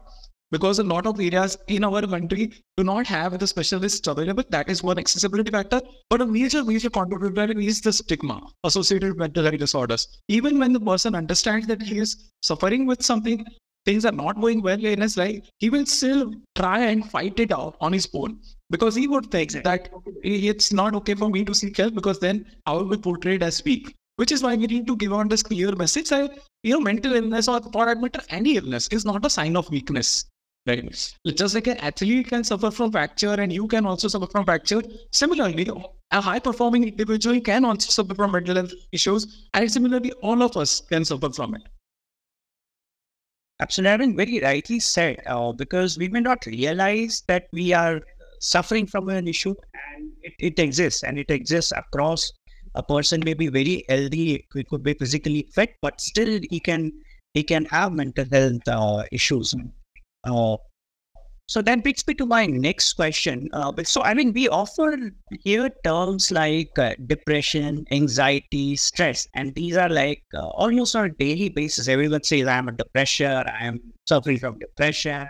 because 0.51 0.79
a 0.79 0.83
lot 0.83 1.05
of 1.05 1.19
areas 1.19 1.57
in 1.67 1.83
our 1.83 2.01
country 2.05 2.51
do 2.77 2.83
not 2.83 3.05
have 3.07 3.37
the 3.37 3.47
specialists 3.47 4.07
available. 4.07 4.43
That 4.49 4.69
is 4.69 4.81
one 4.81 4.97
accessibility 4.97 5.51
factor. 5.51 5.81
But 6.09 6.21
a 6.21 6.25
major, 6.25 6.63
major 6.63 6.89
contributor 6.89 7.57
is 7.59 7.81
the 7.81 7.93
stigma 7.93 8.41
associated 8.63 9.09
with 9.09 9.19
mental 9.19 9.43
health 9.43 9.57
disorders. 9.57 10.07
Even 10.27 10.59
when 10.59 10.73
the 10.73 10.79
person 10.79 11.15
understands 11.15 11.67
that 11.67 11.81
he 11.81 11.99
is 11.99 12.31
suffering 12.41 12.85
with 12.85 13.03
something, 13.03 13.45
things 13.85 14.05
are 14.05 14.11
not 14.11 14.39
going 14.39 14.61
well 14.61 14.83
in 14.83 15.01
his 15.01 15.17
life, 15.17 15.39
he 15.59 15.69
will 15.69 15.85
still 15.85 16.33
try 16.55 16.79
and 16.79 17.09
fight 17.09 17.39
it 17.39 17.51
out 17.51 17.75
on 17.79 17.93
his 17.93 18.09
own 18.13 18.39
because 18.69 18.95
he 18.95 19.07
would 19.07 19.31
think 19.31 19.51
that 19.51 19.89
it's 20.23 20.71
not 20.73 20.95
okay 20.95 21.15
for 21.15 21.29
me 21.29 21.45
to 21.45 21.55
seek 21.55 21.77
help 21.77 21.93
because 21.93 22.19
then 22.19 22.45
I 22.65 22.73
will 22.73 22.89
be 22.89 22.97
portrayed 22.97 23.43
as 23.43 23.63
weak. 23.63 23.95
Which 24.17 24.33
is 24.33 24.43
why 24.43 24.55
we 24.57 24.67
need 24.67 24.85
to 24.87 24.97
give 24.97 25.13
out 25.13 25.29
this 25.29 25.43
clear 25.43 25.73
message 25.73 26.09
that 26.09 26.37
you 26.63 26.73
know 26.73 26.81
mental 26.81 27.13
illness 27.13 27.47
or 27.47 27.61
for 27.61 27.85
that 27.85 28.01
matter 28.01 28.21
any 28.29 28.57
illness 28.57 28.89
is 28.89 29.05
not 29.05 29.25
a 29.25 29.29
sign 29.29 29.55
of 29.55 29.69
weakness. 29.69 30.25
Right. 30.69 31.15
Just 31.35 31.55
like 31.55 31.65
an 31.67 31.77
athlete 31.77 32.27
can 32.27 32.43
suffer 32.43 32.69
from 32.69 32.91
fracture 32.91 33.33
and 33.33 33.51
you 33.51 33.67
can 33.67 33.87
also 33.87 34.07
suffer 34.07 34.27
from 34.27 34.45
fracture. 34.45 34.83
Similarly, 35.11 35.67
a 36.11 36.21
high 36.21 36.37
performing 36.39 36.87
individual 36.87 37.41
can 37.41 37.65
also 37.65 37.89
suffer 37.89 38.13
from 38.13 38.33
mental 38.33 38.55
health 38.55 38.73
issues. 38.91 39.47
And 39.55 39.71
similarly, 39.71 40.11
all 40.21 40.43
of 40.43 40.55
us 40.57 40.81
can 40.81 41.05
suffer 41.05 41.31
from 41.31 41.55
it. 41.55 41.63
Absolutely, 43.59 44.13
very 44.13 44.39
rightly 44.39 44.79
said, 44.79 45.21
uh, 45.25 45.51
because 45.51 45.97
we 45.97 46.07
may 46.07 46.19
not 46.19 46.45
realize 46.45 47.23
that 47.27 47.47
we 47.51 47.73
are 47.73 48.01
suffering 48.39 48.85
from 48.85 49.09
an 49.09 49.27
issue 49.27 49.55
and 49.73 50.11
it, 50.21 50.33
it 50.39 50.59
exists 50.59 51.03
and 51.03 51.17
it 51.17 51.31
exists 51.31 51.73
across 51.75 52.31
a 52.75 52.83
person 52.83 53.21
may 53.25 53.33
be 53.33 53.47
very 53.47 53.83
healthy, 53.89 54.45
he 54.53 54.63
could 54.63 54.83
be 54.83 54.93
physically 54.93 55.47
fit, 55.51 55.75
but 55.81 55.99
still 55.99 56.39
he 56.51 56.59
can 56.59 56.91
he 57.33 57.43
can 57.43 57.65
have 57.65 57.91
mental 57.91 58.25
health 58.31 58.67
uh, 58.67 59.03
issues. 59.11 59.55
Uh, 60.23 60.57
so 61.47 61.61
that 61.63 61.83
brings 61.83 62.05
me 62.07 62.13
to 62.15 62.25
my 62.27 62.45
next 62.45 62.93
question. 62.93 63.49
Uh, 63.53 63.73
so, 63.83 64.03
I 64.03 64.13
mean, 64.13 64.33
we 64.33 64.49
often 64.49 65.15
hear 65.43 65.69
terms 65.83 66.31
like 66.31 66.77
uh, 66.79 66.95
depression, 67.07 67.85
anxiety, 67.91 68.75
stress, 68.75 69.27
and 69.35 69.55
these 69.55 69.77
are 69.77 69.89
like 69.89 70.23
uh, 70.35 70.47
almost 70.49 70.95
on 70.95 71.05
a 71.05 71.09
daily 71.09 71.49
basis. 71.49 71.87
Everyone 71.87 72.23
says, 72.23 72.47
"I'm 72.47 72.69
a 72.69 72.71
depression. 72.73 73.31
I 73.31 73.65
am 73.65 73.79
suffering 74.07 74.39
from 74.39 74.59
depression." 74.59 75.27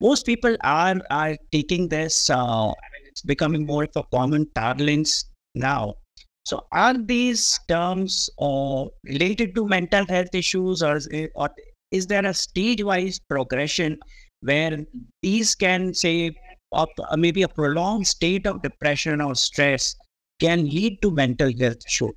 Most 0.00 0.26
people 0.26 0.56
are 0.62 0.96
are 1.10 1.36
taking 1.52 1.88
this. 1.88 2.30
Uh, 2.30 2.68
I 2.70 2.86
mean, 2.92 3.04
it's 3.06 3.22
becoming 3.22 3.66
more 3.66 3.84
of 3.84 3.90
a 3.96 4.04
common 4.14 4.46
parlance 4.54 5.24
now. 5.54 5.94
So, 6.44 6.66
are 6.72 6.96
these 6.98 7.60
terms 7.68 8.30
uh, 8.40 8.86
related 9.04 9.54
to 9.56 9.66
mental 9.66 10.06
health 10.06 10.34
issues, 10.34 10.82
or, 10.82 11.00
or 11.34 11.50
is 11.90 12.06
there 12.06 12.24
a 12.26 12.34
stage-wise 12.34 13.20
progression? 13.28 13.98
where 14.42 14.78
these 15.22 15.54
can 15.54 15.92
say 15.94 16.34
maybe 17.16 17.42
a 17.42 17.48
prolonged 17.48 18.06
state 18.06 18.46
of 18.46 18.62
depression 18.62 19.20
or 19.20 19.34
stress 19.34 19.94
can 20.40 20.64
lead 20.64 21.00
to 21.02 21.10
mental 21.10 21.52
health 21.58 21.84
issue. 21.86 22.10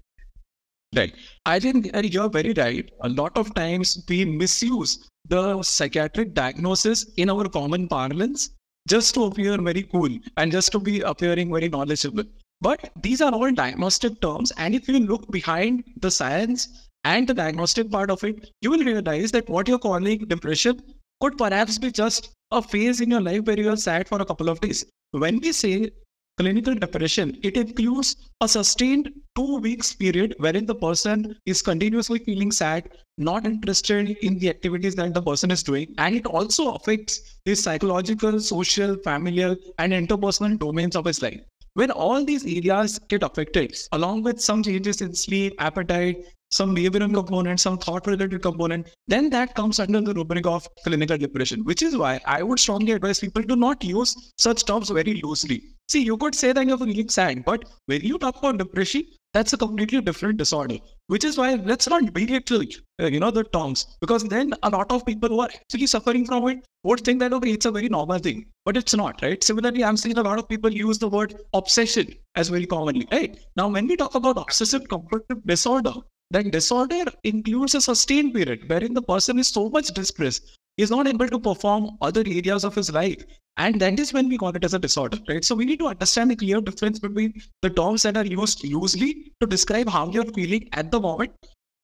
Right. 0.96 1.14
I 1.46 1.60
think 1.60 1.90
you're 1.94 2.30
very 2.30 2.54
right. 2.54 2.90
A 3.02 3.10
lot 3.10 3.38
of 3.38 3.54
times 3.56 4.04
we 4.08 4.26
misuse 4.26 5.10
the 5.28 5.62
psychiatric 5.64 6.34
diagnosis 6.34 7.12
in 7.18 7.30
our 7.30 7.50
common 7.50 7.88
parlance 7.88 8.52
just 8.88 9.16
to 9.16 9.24
appear 9.24 9.58
very 9.58 9.84
cool 9.84 10.10
and 10.38 10.52
just 10.52 10.72
to 10.74 10.80
be 10.80 11.02
appearing 11.02 11.52
very 11.52 11.68
knowledgeable. 11.68 12.24
But 12.62 12.92
these 13.02 13.22
are 13.22 13.34
all 13.34 13.52
diagnostic 13.52 14.22
terms. 14.22 14.52
And 14.58 14.76
if 14.76 14.88
you 14.88 15.00
look 15.00 15.30
behind 15.32 15.84
the 16.00 16.12
science 16.12 16.90
and 17.04 17.28
the 17.28 17.34
diagnostic 17.34 17.92
part 17.92 18.10
of 18.10 18.24
it, 18.24 18.50
you 18.62 18.70
will 18.70 18.84
realize 18.84 19.32
that 19.32 19.50
what 19.50 19.68
you're 19.68 19.80
calling 19.80 20.20
depression 20.28 20.82
could 21.22 21.38
perhaps 21.38 21.78
be 21.78 21.92
just 21.92 22.32
a 22.52 22.62
phase 22.62 23.02
in 23.02 23.12
your 23.12 23.22
life 23.22 23.44
where 23.46 23.60
you 23.60 23.70
are 23.70 23.78
sad 23.78 24.08
for 24.08 24.22
a 24.22 24.26
couple 24.26 24.50
of 24.50 24.60
days. 24.62 24.86
When 25.12 25.40
we 25.40 25.52
say 25.52 25.90
clinical 26.38 26.74
depression, 26.74 27.38
it 27.44 27.56
includes 27.58 28.16
a 28.42 28.48
sustained 28.48 29.12
two 29.36 29.58
weeks 29.58 29.94
period 29.94 30.36
wherein 30.40 30.66
the 30.66 30.76
person 30.76 31.36
is 31.46 31.62
continuously 31.62 32.20
feeling 32.20 32.52
sad, 32.52 32.90
not 33.18 33.46
interested 33.46 34.10
in 34.22 34.40
the 34.40 34.50
activities 34.50 34.96
that 34.96 35.14
the 35.14 35.22
person 35.22 35.52
is 35.52 35.64
doing. 35.64 35.94
And 35.98 36.16
it 36.16 36.26
also 36.26 36.74
affects 36.74 37.38
the 37.46 37.56
psychological, 37.56 38.40
social, 38.40 38.98
familial, 39.04 39.56
and 39.78 39.94
interpersonal 39.94 40.58
domains 40.58 40.96
of 40.96 41.06
his 41.06 41.22
life. 41.22 41.40
When 41.76 41.92
all 41.92 42.24
these 42.24 42.46
areas 42.46 43.00
get 43.10 43.24
affected, 43.24 43.76
along 43.92 44.24
with 44.24 44.40
some 44.40 44.62
changes 44.62 45.02
in 45.02 45.16
sleep, 45.16 45.54
appetite, 45.60 46.26
some 46.54 46.76
behavioral 46.76 47.14
component, 47.14 47.60
some 47.60 47.78
thought 47.78 48.06
related 48.06 48.42
component, 48.42 48.90
then 49.08 49.30
that 49.32 49.56
comes 49.56 49.80
under 49.80 50.02
the 50.02 50.14
rubric 50.14 50.46
of 50.46 50.68
clinical 50.84 51.18
depression, 51.18 51.64
which 51.66 51.82
is 51.82 51.98
why 51.98 52.20
I 52.26 52.44
would 52.44 52.60
strongly 52.60 52.92
advise 52.92 53.20
people 53.20 53.44
to 53.44 53.56
not 53.56 53.84
use 53.84 54.32
such 54.38 54.66
terms 54.66 54.92
very 54.92 55.20
loosely. 55.24 55.64
See, 55.90 56.04
you 56.04 56.16
could 56.18 56.36
say 56.36 56.54
that 56.54 56.66
you're 56.66 56.78
feeling 56.78 57.10
sad, 57.10 57.44
but 57.44 57.66
when 57.88 58.02
you 58.02 58.18
talk 58.18 58.38
about 58.38 58.58
depression, 58.58 59.04
that's 59.34 59.54
a 59.54 59.58
completely 59.58 60.00
different 60.00 60.38
disorder, 60.38 60.78
which 61.08 61.24
is 61.24 61.38
why 61.40 61.56
let's 61.56 61.90
not 61.90 62.14
belittle, 62.14 62.62
uh, 63.02 63.08
you 63.08 63.20
know, 63.20 63.32
the 63.32 63.44
terms, 63.44 63.88
because 64.00 64.24
then 64.24 64.54
a 64.62 64.70
lot 64.70 64.92
of 64.92 65.06
people 65.06 65.30
who 65.30 65.40
are 65.42 65.50
actually 65.54 65.88
suffering 65.88 66.26
from 66.26 66.48
it 66.50 66.60
would 66.84 67.02
think 67.02 67.20
that, 67.20 67.34
okay, 67.34 67.52
it's 67.52 67.66
a 67.66 67.72
very 67.72 67.90
normal 67.90 68.20
thing, 68.20 68.46
but 68.64 68.78
it's 68.78 68.94
not, 68.94 69.22
right? 69.24 69.44
Similarly, 69.44 69.84
I'm 69.84 69.98
seeing 69.98 70.18
a 70.18 70.22
lot 70.22 70.38
of 70.38 70.48
people 70.48 70.72
use 70.72 71.00
the 71.00 71.10
word 71.10 71.36
obsession 71.54 72.14
as 72.36 72.50
very 72.50 72.68
commonly, 72.68 73.08
right? 73.12 73.40
Now, 73.56 73.70
when 73.70 73.88
we 73.88 73.96
talk 73.96 74.14
about 74.14 74.38
obsessive 74.38 74.88
compulsive 74.88 75.44
disorder, 75.46 75.94
that 76.34 76.52
disorder 76.52 77.06
includes 77.24 77.76
a 77.76 77.82
sustained 77.82 78.34
period 78.34 78.68
wherein 78.68 78.94
the 78.94 79.02
person 79.02 79.40
is 79.40 79.48
so 79.48 79.70
much 79.70 79.88
distressed, 79.88 80.58
is 80.78 80.92
not 80.92 81.08
able 81.08 81.28
to 81.28 81.40
perform 81.40 81.92
other 82.02 82.24
areas 82.26 82.64
of 82.64 82.76
his 82.76 82.92
life. 82.92 83.24
And 83.58 83.80
that 83.80 84.00
is 84.00 84.12
when 84.12 84.30
we 84.30 84.38
call 84.38 84.56
it 84.56 84.64
as 84.66 84.74
a 84.74 84.80
disorder, 84.80 85.20
right? 85.30 85.46
So 85.46 85.56
we 85.56 85.66
need 85.66 85.80
to 85.80 85.88
understand 85.88 86.32
the 86.32 86.36
clear 86.36 86.60
difference 86.60 87.00
between 87.00 87.34
the 87.62 87.70
terms 87.70 88.04
that 88.04 88.18
are 88.18 88.26
used 88.26 88.64
loosely 88.64 89.32
to 89.40 89.48
describe 89.48 89.88
how 89.88 90.10
you're 90.10 90.26
feeling 90.26 90.68
at 90.74 90.92
the 90.92 91.00
moment 91.00 91.32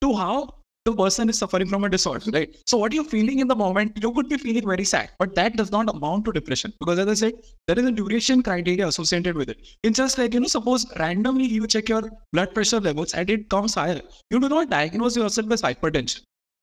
to 0.01 0.15
how 0.15 0.49
the 0.85 0.95
person 0.95 1.29
is 1.29 1.37
suffering 1.37 1.67
from 1.67 1.83
a 1.83 1.89
disorder, 1.89 2.31
right? 2.31 2.55
So 2.65 2.77
what 2.77 2.93
you're 2.93 3.03
feeling 3.03 3.39
in 3.39 3.47
the 3.47 3.55
moment, 3.55 3.97
you 4.01 4.11
could 4.11 4.29
be 4.29 4.37
feeling 4.37 4.65
very 4.65 4.83
sad, 4.83 5.09
but 5.19 5.35
that 5.35 5.55
does 5.55 5.71
not 5.71 5.89
amount 5.93 6.25
to 6.25 6.31
depression 6.31 6.73
because 6.79 6.99
as 6.99 7.07
I 7.07 7.13
said, 7.13 7.33
there 7.67 7.77
is 7.77 7.85
a 7.85 7.91
duration 7.91 8.41
criteria 8.41 8.87
associated 8.87 9.35
with 9.35 9.49
it. 9.49 9.57
It's 9.83 9.97
just 9.97 10.17
like, 10.17 10.33
you 10.33 10.39
know, 10.39 10.47
suppose 10.47 10.85
randomly 10.97 11.45
you 11.45 11.67
check 11.67 11.89
your 11.89 12.09
blood 12.31 12.53
pressure 12.53 12.79
levels 12.79 13.13
and 13.13 13.29
it 13.29 13.49
comes 13.49 13.73
higher. 13.73 14.01
You 14.31 14.39
do 14.39 14.49
not 14.49 14.69
diagnose 14.69 15.15
yourself 15.15 15.51
as 15.51 15.61
hypertension. 15.61 16.21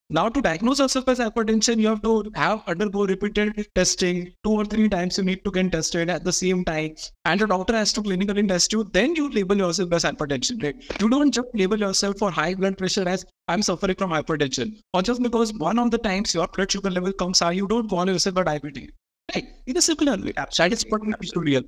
Now, 0.09 0.29
to 0.29 0.41
diagnose 0.41 0.79
yourself 0.79 1.09
as 1.09 1.19
hypertension, 1.19 1.81
you 1.81 1.89
have 1.89 2.01
to 2.03 2.31
have 2.37 2.63
undergo 2.69 3.07
repeated 3.07 3.67
testing. 3.75 4.33
Two 4.45 4.53
or 4.53 4.65
three 4.65 4.89
times 4.89 5.19
you 5.19 5.25
need 5.25 5.45
to 5.45 5.51
get 5.51 5.73
tested 5.73 6.09
at 6.11 6.23
the 6.23 6.33
same 6.33 6.65
time, 6.65 6.95
and 7.25 7.41
the 7.41 7.47
doctor 7.49 7.75
has 7.75 7.93
to 7.95 8.03
clinically 8.03 8.47
test 8.47 8.73
you. 8.73 8.85
Then 8.85 9.17
you 9.17 9.29
label 9.31 9.57
yourself 9.57 9.93
as 9.93 10.05
hypertension. 10.05 10.63
Right? 10.63 10.77
You 11.01 11.09
don't 11.09 11.33
just 11.33 11.49
label 11.55 11.77
yourself 11.77 12.19
for 12.19 12.31
high 12.31 12.55
blood 12.55 12.79
pressure 12.79 13.09
as 13.09 13.27
I'm 13.49 13.63
suffering 13.63 13.97
from 13.97 14.11
hypertension, 14.11 14.79
or 14.95 15.03
just 15.03 15.25
because 15.25 15.53
one 15.55 15.77
of 15.81 15.91
the 15.91 15.99
times 15.99 16.35
your 16.35 16.47
blood 16.47 16.71
sugar 16.71 16.91
level 16.91 17.13
comes 17.13 17.41
high, 17.41 17.53
you 17.53 17.67
don't 17.67 17.89
call 17.89 18.07
yourself 18.07 18.37
a 18.37 18.45
diabetes. 18.45 18.91
Right? 19.35 19.45
In 19.67 19.77
a 19.77 19.83
similar 19.83 20.17
way, 20.19 20.33
is 20.37 20.85
what 20.89 21.05
happens 21.05 21.33
to 21.33 21.41
real. 21.41 21.63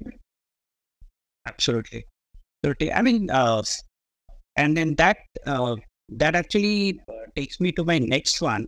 Absolutely. 1.44 2.04
Absolutely. 2.62 2.92
I 2.92 3.02
mean, 3.02 3.30
uh, 3.30 3.64
and 4.54 4.76
then 4.76 4.94
that 4.94 5.16
uh, 5.44 5.74
that 6.08 6.34
actually 6.34 7.00
uh, 7.08 7.12
takes 7.36 7.60
me 7.60 7.72
to 7.72 7.84
my 7.84 7.98
next 7.98 8.40
one. 8.40 8.66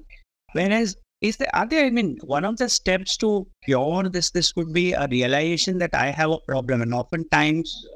Whereas, 0.53 0.97
is 1.21 1.37
there 1.37 1.55
are 1.55 1.67
there? 1.67 1.87
I 1.87 1.91
mean, 1.91 2.19
one 2.25 2.45
of 2.45 2.57
the 2.57 2.69
steps 2.69 3.17
to 3.19 3.47
cure 3.65 4.09
this 4.09 4.31
this 4.31 4.55
would 4.57 4.73
be 4.73 4.93
a 4.93 5.07
realization 5.11 5.79
that 5.79 5.95
I 5.95 6.11
have 6.11 6.31
a 6.31 6.39
problem, 6.47 6.83
and 6.83 6.95
oftentimes 6.95 7.87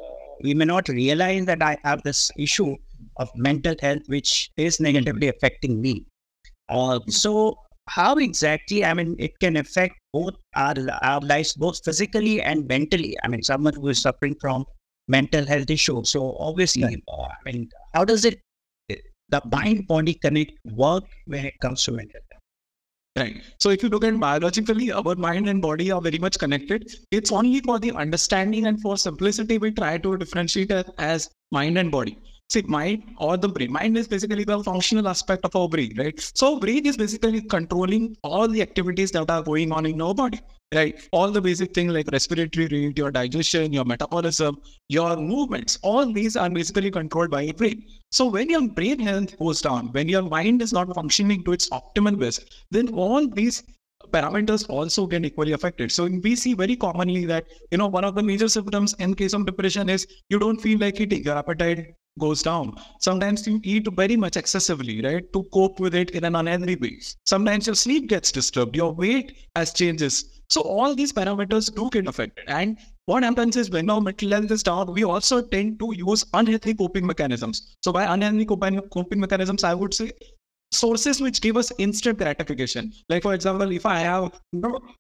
we 0.43 0.55
may 0.55 0.65
not 0.65 0.89
realize 0.89 1.47
that 1.47 1.63
I 1.63 1.77
have 1.85 2.03
this 2.03 2.31
issue 2.39 2.77
of 3.17 3.31
mental 3.35 3.75
health, 3.81 4.03
which 4.07 4.51
is 4.57 4.81
negatively 4.81 5.29
affecting 5.29 5.81
me. 5.81 6.05
Uh, 6.69 7.01
so, 7.09 7.57
how 7.89 8.15
exactly? 8.17 8.85
I 8.85 8.95
mean, 8.95 9.17
it 9.19 9.39
can 9.41 9.57
affect 9.57 9.95
both 10.13 10.35
our 10.55 10.75
our 11.03 11.21
lives, 11.21 11.55
both 11.55 11.85
physically 11.85 12.41
and 12.43 12.67
mentally. 12.67 13.17
I 13.23 13.29
mean, 13.29 13.43
someone 13.43 13.75
who 13.75 13.89
is 13.89 14.03
suffering 14.03 14.37
from 14.41 14.65
mental 15.09 15.47
health 15.47 15.71
issues. 15.71 16.11
So, 16.11 16.37
obviously, 16.39 17.03
uh, 17.09 17.23
I 17.23 17.37
mean, 17.45 17.69
how 17.95 18.05
does 18.05 18.25
it 18.25 18.41
the 19.35 19.41
mind 19.57 19.87
body 19.87 20.15
connect 20.15 20.53
work 20.85 21.05
when 21.27 21.47
it 21.47 21.55
comes 21.61 21.85
to 21.85 21.93
mental 21.93 22.21
health. 22.31 22.41
Right. 23.17 23.43
So 23.61 23.71
if 23.71 23.83
you 23.85 23.89
look 23.89 24.05
at 24.05 24.19
biologically, 24.19 24.91
our 24.91 25.15
mind 25.15 25.49
and 25.49 25.63
body 25.63 25.91
are 25.93 26.01
very 26.01 26.19
much 26.19 26.37
connected. 26.37 26.89
It's 27.13 27.31
only 27.31 27.61
for 27.61 27.79
the 27.79 27.93
understanding 27.93 28.67
and 28.67 28.81
for 28.81 28.97
simplicity 28.97 29.59
we 29.59 29.71
try 29.71 29.99
to 29.99 30.17
differentiate 30.17 30.73
as 30.99 31.31
mind 31.53 31.79
and 31.79 31.93
body. 31.93 32.19
See, 32.51 32.63
mind 32.63 33.05
or 33.19 33.37
the 33.37 33.49
brain. 33.49 33.73
Mind 33.73 33.97
is 33.97 34.09
basically 34.09 34.45
the 34.45 34.63
functional 34.63 35.09
aspect 35.09 35.45
of 35.45 35.55
our 35.57 35.69
brain, 35.69 35.95
right? 35.97 36.21
So 36.41 36.59
brain 36.59 36.87
is 36.87 36.97
basically 36.97 37.41
controlling 37.41 38.17
all 38.23 38.49
the 38.49 38.61
activities 38.63 39.13
that 39.13 39.31
are 39.31 39.43
going 39.43 39.73
on 39.73 39.87
in 39.87 40.03
our 40.03 40.15
body, 40.15 40.41
right? 40.75 41.09
All 41.13 41.31
the 41.31 41.41
basic 41.41 41.73
things 41.75 41.93
like 41.93 42.09
respiratory 42.13 42.67
rate, 42.67 42.99
your 42.99 43.11
digestion, 43.11 43.73
your 43.73 43.85
metabolism, 43.85 44.61
your 44.89 45.17
movements, 45.17 45.79
all 45.83 46.13
these 46.13 46.37
are 46.37 46.51
basically 46.51 46.91
controlled 46.91 47.31
by 47.31 47.43
your 47.43 47.55
brain. 47.55 47.85
So 48.11 48.27
when 48.27 48.51
your 48.51 48.69
brain 48.69 48.99
health 48.99 49.39
goes 49.39 49.63
down, 49.63 49.93
when 49.93 50.09
your 50.09 50.23
mind 50.23 50.63
is 50.63 50.73
not 50.73 50.95
functioning 50.95 51.45
to 51.45 51.53
its 51.53 51.69
optimal 51.71 52.19
best, 52.19 52.55
then 52.71 52.89
all 52.95 53.29
these 53.29 53.63
parameters 54.13 54.69
also 54.69 55.07
get 55.07 55.25
equally 55.25 55.53
affected. 55.53 55.91
So 55.91 56.09
we 56.23 56.37
see 56.37 56.55
very 56.55 56.77
commonly 56.77 57.25
that, 57.27 57.47
you 57.71 57.79
know, 57.79 57.87
one 57.87 58.05
of 58.05 58.15
the 58.15 58.23
major 58.23 58.49
symptoms 58.49 58.95
in 58.99 59.15
case 59.15 59.33
of 59.33 59.47
depression 59.47 59.89
is 59.89 60.07
you 60.29 60.39
don't 60.39 60.61
feel 60.61 60.79
like 60.79 61.01
eating, 61.01 61.25
your 61.25 61.37
appetite 61.37 61.95
goes 62.19 62.43
down. 62.43 62.77
Sometimes 63.01 63.47
you 63.47 63.61
eat 63.65 63.89
very 63.95 64.17
much 64.17 64.37
excessively, 64.37 65.03
right, 65.03 65.25
to 65.33 65.43
cope 65.53 65.81
with 65.81 65.95
it 65.95 66.11
in 66.11 66.25
an 66.25 66.37
unhealthy 66.37 66.77
way. 66.77 67.01
Sometimes 67.27 67.67
your 67.67 67.75
sleep 67.75 68.09
gets 68.09 68.31
disturbed, 68.31 68.77
your 68.77 68.93
weight 68.93 69.49
has 69.57 69.73
changes. 69.73 70.34
So 70.55 70.61
all 70.61 70.95
these 70.95 71.13
parameters 71.13 71.75
do 71.75 71.91
get 71.91 72.07
affected. 72.07 72.45
And 72.47 72.79
what 73.07 73.25
happens 73.25 73.57
is 73.57 73.71
when 73.71 73.91
our 73.91 74.01
mental 74.01 74.31
health 74.31 74.53
is 74.53 74.63
down, 74.63 74.93
we 74.93 75.03
also 75.03 75.43
tend 75.43 75.81
to 75.81 75.93
use 75.97 76.25
unhealthy 76.33 76.75
coping 76.75 77.05
mechanisms. 77.05 77.75
So 77.83 77.93
by 77.93 78.05
unhealthy 78.05 78.45
coping, 78.45 79.19
mechanisms, 79.19 79.65
I 79.65 79.75
would 79.75 79.93
say 79.93 80.13
sources 80.71 81.21
which 81.21 81.41
give 81.41 81.57
us 81.57 81.73
instant 81.79 82.19
gratification. 82.19 82.93
Like 83.09 83.25
for 83.25 83.35
example, 83.35 83.73
if 83.73 83.85
I 83.85 83.99
have 83.99 84.31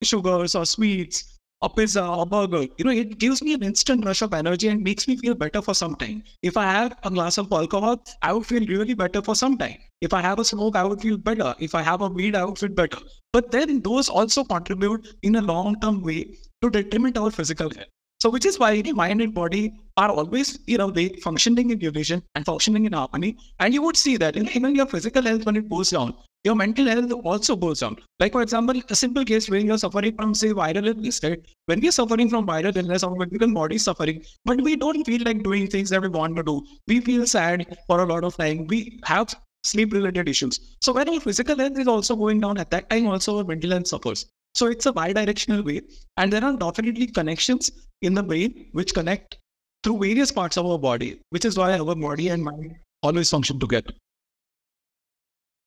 sugars 0.03 0.57
or 0.57 0.67
sweets, 0.67 1.39
a 1.63 1.69
pizza, 1.69 2.03
a 2.03 2.27
burger, 2.27 2.67
you 2.77 2.85
know, 2.85 2.91
it 2.91 3.19
gives 3.19 3.43
me 3.43 3.55
an 3.55 3.63
instant 3.63 4.05
rush 4.05 4.23
of 4.23 4.35
energy 4.35 4.69
and 4.69 4.83
makes 4.83 5.09
me 5.09 5.17
feel 5.17 5.35
better 5.35 5.63
for 5.63 5.75
some 5.75 5.95
time. 5.97 6.23
If 6.43 6.57
I 6.57 6.65
have 6.65 6.97
a 7.03 7.11
glass 7.11 7.39
of 7.39 7.51
alcohol, 7.53 8.03
I 8.23 8.33
would 8.33 8.47
feel 8.47 8.67
really 8.67 8.95
better 8.95 9.23
for 9.23 9.35
some 9.35 9.57
time. 9.57 9.77
If 10.01 10.13
I 10.13 10.21
have 10.21 10.39
a 10.39 10.45
smoke, 10.45 10.77
I 10.77 10.85
would 10.85 11.01
feel 11.01 11.17
better. 11.17 11.55
If 11.59 11.75
I 11.75 11.83
have 11.83 12.03
a 12.03 12.09
weed, 12.09 12.37
I 12.37 12.45
would 12.45 12.59
feel 12.59 12.69
better. 12.69 12.99
But 13.33 13.51
then 13.51 13.81
those 13.81 14.09
also 14.09 14.45
contribute 14.45 15.17
in 15.23 15.37
a 15.37 15.41
long-term 15.43 16.03
way 16.03 16.37
to 16.63 16.71
detriment 16.71 17.17
our 17.17 17.31
physical 17.31 17.71
health. 17.71 17.89
So, 18.21 18.31
which 18.31 18.47
is 18.47 18.59
why 18.59 18.81
mind 18.83 19.21
and 19.21 19.35
body 19.35 19.75
are 19.97 20.11
always, 20.11 20.59
you 20.67 20.79
know, 20.79 20.91
they 20.91 21.09
functioning 21.23 21.71
in 21.71 21.81
unison 21.81 22.23
and 22.35 22.45
functioning 22.45 22.85
in 22.85 22.93
harmony. 22.93 23.37
And 23.61 23.75
you 23.75 23.83
would 23.83 23.97
see 23.97 24.17
that 24.17 24.37
in 24.37 24.49
even 24.51 24.75
your 24.75 24.87
physical 24.87 25.23
health, 25.23 25.45
when 25.47 25.57
it 25.57 25.69
goes 25.69 25.91
down, 25.91 26.15
your 26.45 26.55
mental 26.55 26.87
health 26.87 27.11
also 27.25 27.57
goes 27.57 27.81
down. 27.81 27.97
Like, 28.21 28.33
for 28.33 28.43
example, 28.43 28.81
a 28.91 28.95
simple 28.95 29.25
case 29.25 29.49
where 29.49 29.61
you're 29.61 29.79
suffering 29.79 30.15
from, 30.15 30.35
say, 30.35 30.49
viral 30.49 30.87
illness, 30.87 31.21
right? 31.23 31.41
When 31.67 31.81
we're 31.81 31.91
suffering 31.91 32.29
from 32.29 32.47
viral 32.47 32.77
illness, 32.77 33.03
our 33.03 33.17
physical 33.25 33.53
body 33.55 33.77
is 33.77 33.85
suffering, 33.85 34.23
but 34.45 34.61
we 34.61 34.77
don't 34.77 35.05
feel 35.05 35.23
like 35.25 35.43
doing 35.43 35.67
things 35.69 35.89
that 35.91 36.03
we 36.03 36.09
want 36.09 36.37
to 36.37 36.43
do. 36.43 36.63
We 36.87 37.01
feel 37.01 37.27
sad 37.27 37.79
for 37.87 38.01
a 38.01 38.07
lot 38.07 38.25
of 38.25 38.37
time. 38.37 38.67
We 38.67 39.01
have 39.05 39.35
sleep 39.65 39.95
related 39.95 40.29
issues. 40.29 40.77
So, 40.83 40.93
when 40.93 41.09
our 41.09 41.19
physical 41.19 41.57
health 41.57 41.79
is 41.79 41.89
also 41.89 42.15
going 42.15 42.41
down, 42.41 42.59
at 42.59 42.71
that 42.71 42.91
time, 42.91 43.07
also 43.07 43.39
our 43.39 43.45
mental 43.45 43.71
health 43.71 43.87
suffers. 43.87 44.27
So, 44.55 44.67
it's 44.67 44.85
a 44.85 44.93
bi-directional 44.93 45.63
way. 45.63 45.81
And 46.19 46.31
there 46.31 46.45
are 46.45 46.55
definitely 46.55 47.07
connections 47.07 47.71
in 48.03 48.13
the 48.13 48.23
brain 48.23 48.67
which 48.73 48.93
connect 48.93 49.39
through 49.83 49.99
various 49.99 50.31
parts 50.31 50.59
of 50.59 50.67
our 50.67 50.79
body, 50.79 51.21
which 51.31 51.47
is 51.47 51.57
why 51.57 51.79
our 51.79 51.95
body 51.95 52.29
and 52.29 52.45
mind 52.45 52.77
always 53.03 53.31
function 53.31 53.59
together. 53.59 53.91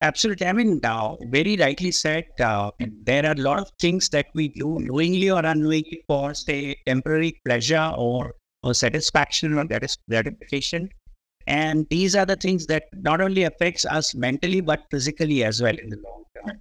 Absolutely. 0.01 0.46
I 0.46 0.54
mean, 0.54 0.80
uh, 0.84 1.16
very 1.32 1.58
rightly 1.58 1.92
said. 1.92 2.25
Uh, 2.39 2.70
there 3.04 3.25
are 3.25 3.32
a 3.32 3.42
lot 3.42 3.60
of 3.60 3.72
things 3.80 4.10
that 4.10 4.27
we 4.36 4.50
do 4.50 4.77
knowingly 4.80 5.32
or 5.32 5.44
unknowingly 5.44 6.04
for, 6.08 6.34
say, 6.36 6.75
temporary 6.86 7.39
pleasure 7.46 7.94
or, 7.98 8.36
or 8.62 8.74
satisfaction 8.75 9.58
or 9.58 9.66
gratification. 9.66 10.89
And 11.48 11.88
these 11.89 12.16
are 12.16 12.25
the 12.25 12.36
things 12.36 12.68
that 12.68 12.84
not 12.94 13.22
only 13.22 13.44
affects 13.44 13.86
us 13.86 14.13
mentally 14.13 14.62
but 14.62 14.82
physically 14.92 15.44
as 15.44 15.62
well 15.62 15.75
in 15.75 15.89
the 15.89 15.98
long 15.98 16.24
term. 16.36 16.58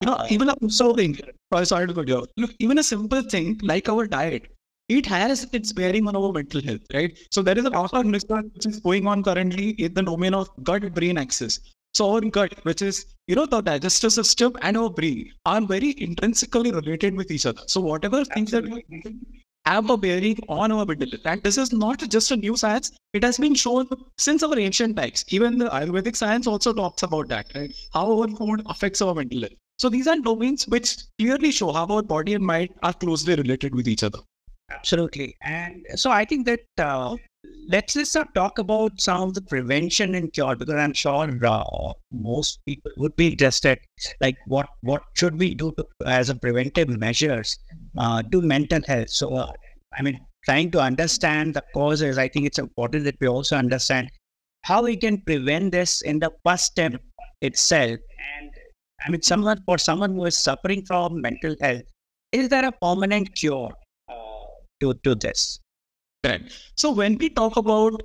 You 0.00 0.06
know, 0.06 0.26
even 0.28 0.50
a 0.50 0.70
sorry, 0.70 1.18
sorry 1.64 1.86
to 1.86 1.94
cut 1.94 2.08
you 2.08 2.16
off. 2.18 2.26
Look, 2.36 2.52
even 2.58 2.78
a 2.78 2.82
simple 2.82 3.22
thing 3.22 3.58
like 3.62 3.88
our 3.88 4.06
diet, 4.06 4.46
it 4.88 5.06
has 5.06 5.46
its 5.52 5.72
bearing 5.72 6.06
on 6.06 6.16
our 6.16 6.32
mental 6.32 6.60
health, 6.60 6.82
right? 6.92 7.16
So 7.30 7.42
there 7.42 7.56
is 7.56 7.64
a 7.64 7.70
lot 7.70 7.92
of 7.94 8.06
research 8.06 8.46
which 8.54 8.66
is 8.66 8.80
going 8.80 9.06
on 9.06 9.22
currently 9.22 9.70
in 9.70 9.94
the 9.94 10.02
domain 10.02 10.34
of 10.34 10.48
gut-brain 10.62 11.16
axis. 11.16 11.60
So 11.94 12.14
our 12.14 12.20
gut, 12.20 12.54
which 12.62 12.82
is 12.82 13.06
you 13.26 13.34
know 13.34 13.46
the 13.46 13.60
digestive 13.60 14.12
system 14.12 14.56
and 14.62 14.76
our 14.76 14.90
brain, 14.90 15.32
are 15.44 15.60
very 15.60 15.94
intrinsically 15.98 16.70
related 16.72 17.16
with 17.16 17.30
each 17.30 17.46
other. 17.46 17.62
So 17.66 17.80
whatever 17.80 18.24
things 18.24 18.50
that 18.52 18.64
we 18.64 18.84
have 19.66 19.90
a 19.90 19.96
bearing 19.96 20.38
on 20.48 20.72
our 20.72 20.84
mental 20.86 21.10
health, 21.10 21.26
and 21.26 21.42
this 21.42 21.58
is 21.58 21.72
not 21.72 22.08
just 22.08 22.30
a 22.30 22.36
new 22.36 22.56
science; 22.56 22.92
it 23.12 23.24
has 23.24 23.38
been 23.38 23.54
shown 23.54 23.88
since 24.18 24.42
our 24.42 24.58
ancient 24.58 24.96
times. 24.96 25.24
Even 25.28 25.58
the 25.58 25.68
Ayurvedic 25.68 26.16
science 26.16 26.46
also 26.46 26.72
talks 26.72 27.02
about 27.02 27.28
that, 27.28 27.46
right? 27.54 27.74
How 27.92 28.20
our 28.20 28.28
food 28.28 28.62
affects 28.66 29.02
our 29.02 29.14
mental 29.14 29.40
health. 29.40 29.52
So 29.78 29.88
these 29.88 30.08
are 30.08 30.18
domains 30.18 30.66
which 30.66 30.96
clearly 31.18 31.52
show 31.52 31.72
how 31.72 31.86
our 31.86 32.02
body 32.02 32.34
and 32.34 32.44
mind 32.44 32.70
are 32.82 32.92
closely 32.92 33.36
related 33.36 33.74
with 33.74 33.86
each 33.86 34.02
other. 34.02 34.18
Absolutely. 34.70 35.36
And 35.42 35.86
so 35.94 36.10
I 36.10 36.24
think 36.24 36.46
that 36.46 36.60
uh, 36.78 37.16
let's 37.68 37.96
let's 37.96 38.16
talk 38.34 38.58
about 38.58 39.00
some 39.00 39.22
of 39.22 39.34
the 39.34 39.42
prevention 39.42 40.14
and 40.14 40.32
cure 40.32 40.56
because 40.56 40.74
I'm 40.74 40.92
sure 40.92 41.28
uh, 41.44 41.92
most 42.12 42.60
people 42.66 42.92
would 42.96 43.16
be 43.16 43.28
interested. 43.28 43.78
Like 44.20 44.36
what 44.46 44.68
what 44.82 45.02
should 45.14 45.38
we 45.38 45.54
do 45.54 45.72
to, 45.76 45.86
as 46.06 46.30
a 46.30 46.34
preventive 46.34 46.88
measures 46.88 47.58
uh, 47.96 48.22
to 48.22 48.42
mental 48.42 48.80
health? 48.86 49.10
So 49.10 49.34
uh, 49.34 49.52
I 49.98 50.02
mean, 50.02 50.18
trying 50.44 50.70
to 50.72 50.80
understand 50.80 51.54
the 51.54 51.64
causes. 51.74 52.18
I 52.18 52.28
think 52.28 52.46
it's 52.46 52.58
important 52.58 53.04
that 53.04 53.16
we 53.20 53.28
also 53.28 53.56
understand 53.56 54.10
how 54.64 54.82
we 54.82 54.96
can 54.96 55.20
prevent 55.22 55.72
this 55.72 56.02
in 56.02 56.18
the 56.18 56.30
first 56.44 56.66
step 56.66 56.94
itself. 57.42 57.98
And 58.36 58.50
I 59.04 59.10
mean, 59.10 59.22
someone 59.22 59.62
for 59.64 59.78
someone 59.78 60.14
who 60.14 60.24
is 60.24 60.38
suffering 60.38 60.84
from 60.86 61.20
mental 61.20 61.54
health, 61.60 61.82
is 62.32 62.48
there 62.48 62.64
a 62.64 62.72
permanent 62.72 63.34
cure? 63.34 63.72
to, 64.80 64.94
to 65.04 65.14
this. 65.14 65.60
So 66.76 66.92
when 66.92 67.18
we 67.18 67.30
talk 67.30 67.56
about 67.56 68.00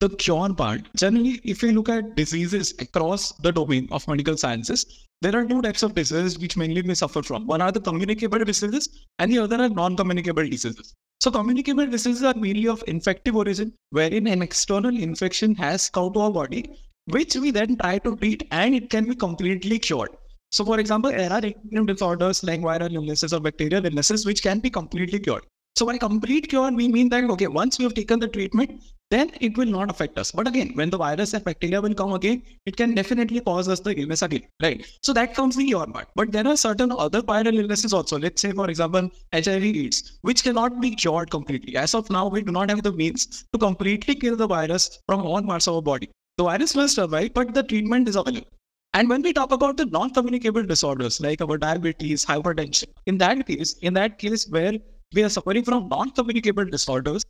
the 0.00 0.08
cure 0.08 0.52
part, 0.54 0.82
generally, 0.96 1.40
if 1.44 1.62
you 1.62 1.72
look 1.72 1.88
at 1.88 2.14
diseases 2.16 2.74
across 2.78 3.32
the 3.38 3.52
domain 3.52 3.88
of 3.90 4.06
medical 4.08 4.36
sciences, 4.36 4.84
there 5.22 5.34
are 5.36 5.46
two 5.46 5.62
types 5.62 5.82
of 5.82 5.94
diseases 5.94 6.38
which 6.38 6.56
mainly 6.56 6.82
we 6.82 6.94
suffer 6.94 7.22
from. 7.22 7.46
One 7.46 7.62
are 7.62 7.72
the 7.72 7.80
communicable 7.80 8.44
diseases, 8.44 8.88
and 9.18 9.32
the 9.32 9.38
other 9.38 9.56
are 9.56 9.68
non-communicable 9.68 10.48
diseases. 10.48 10.94
So 11.20 11.30
communicable 11.30 11.86
diseases 11.86 12.22
are 12.22 12.34
mainly 12.34 12.68
of 12.68 12.84
infective 12.86 13.34
origin, 13.34 13.72
wherein 13.90 14.26
an 14.26 14.42
external 14.42 14.94
infection 14.94 15.54
has 15.54 15.88
come 15.88 16.12
to 16.12 16.20
our 16.20 16.30
body, 16.30 16.68
which 17.06 17.36
we 17.36 17.50
then 17.50 17.76
try 17.78 17.98
to 17.98 18.16
treat, 18.16 18.46
and 18.50 18.74
it 18.74 18.90
can 18.90 19.06
be 19.06 19.14
completely 19.14 19.78
cured. 19.78 20.10
So, 20.50 20.64
for 20.64 20.78
example, 20.78 21.10
there 21.10 21.32
are 21.32 21.40
disorders 21.86 22.44
like 22.44 22.60
viral 22.60 22.92
illnesses 22.92 23.32
or 23.32 23.40
bacterial 23.40 23.86
illnesses 23.86 24.26
which 24.26 24.42
can 24.42 24.60
be 24.60 24.70
completely 24.70 25.18
cured. 25.18 25.44
So 25.76 25.86
by 25.86 25.98
complete 25.98 26.48
cure, 26.48 26.70
we 26.70 26.86
mean 26.86 27.08
that, 27.08 27.24
okay, 27.30 27.48
once 27.48 27.78
we 27.78 27.84
have 27.84 27.94
taken 27.94 28.20
the 28.20 28.28
treatment, 28.28 28.80
then 29.10 29.32
it 29.40 29.58
will 29.58 29.66
not 29.66 29.90
affect 29.90 30.16
us. 30.18 30.30
But 30.30 30.46
again, 30.46 30.70
when 30.74 30.88
the 30.88 30.96
virus 30.96 31.34
and 31.34 31.44
bacteria 31.44 31.80
will 31.80 31.94
come 31.94 32.12
again, 32.12 32.42
it 32.64 32.76
can 32.76 32.94
definitely 32.94 33.40
cause 33.40 33.68
us 33.68 33.80
the 33.80 33.92
illness 33.98 34.22
again, 34.22 34.42
right? 34.62 34.86
So 35.02 35.12
that 35.14 35.34
comes 35.34 35.56
the 35.56 35.64
cure 35.64 35.86
part. 35.86 36.06
But 36.14 36.30
there 36.30 36.46
are 36.46 36.56
certain 36.56 36.92
other 36.92 37.22
viral 37.22 37.58
illnesses 37.58 37.92
also. 37.92 38.18
Let's 38.20 38.40
say, 38.40 38.52
for 38.52 38.70
example, 38.70 39.10
HIV 39.32 39.64
AIDS, 39.64 40.18
which 40.22 40.44
cannot 40.44 40.80
be 40.80 40.94
cured 40.94 41.30
completely. 41.30 41.76
As 41.76 41.92
of 41.94 42.08
now, 42.08 42.28
we 42.28 42.42
do 42.42 42.52
not 42.52 42.70
have 42.70 42.84
the 42.84 42.92
means 42.92 43.44
to 43.52 43.58
completely 43.58 44.14
kill 44.14 44.36
the 44.36 44.46
virus 44.46 45.00
from 45.08 45.22
all 45.22 45.42
parts 45.42 45.66
of 45.66 45.74
our 45.74 45.82
body. 45.82 46.08
The 46.38 46.44
virus 46.44 46.76
will 46.76 46.88
survive, 46.88 47.34
but 47.34 47.52
the 47.52 47.64
treatment 47.64 48.08
is 48.08 48.14
available. 48.14 48.46
And 48.94 49.08
when 49.08 49.22
we 49.22 49.32
talk 49.32 49.50
about 49.50 49.76
the 49.76 49.86
non-communicable 49.86 50.62
disorders 50.62 51.20
like 51.20 51.40
our 51.42 51.58
diabetes, 51.58 52.24
hypertension, 52.24 52.86
in 53.06 53.18
that 53.18 53.44
case, 53.44 53.72
in 53.82 53.92
that 53.94 54.18
case 54.20 54.48
where 54.48 54.74
we 55.14 55.22
are 55.24 55.28
suffering 55.28 55.64
from 55.64 55.88
non-communicable 55.88 56.66
disorders, 56.66 57.24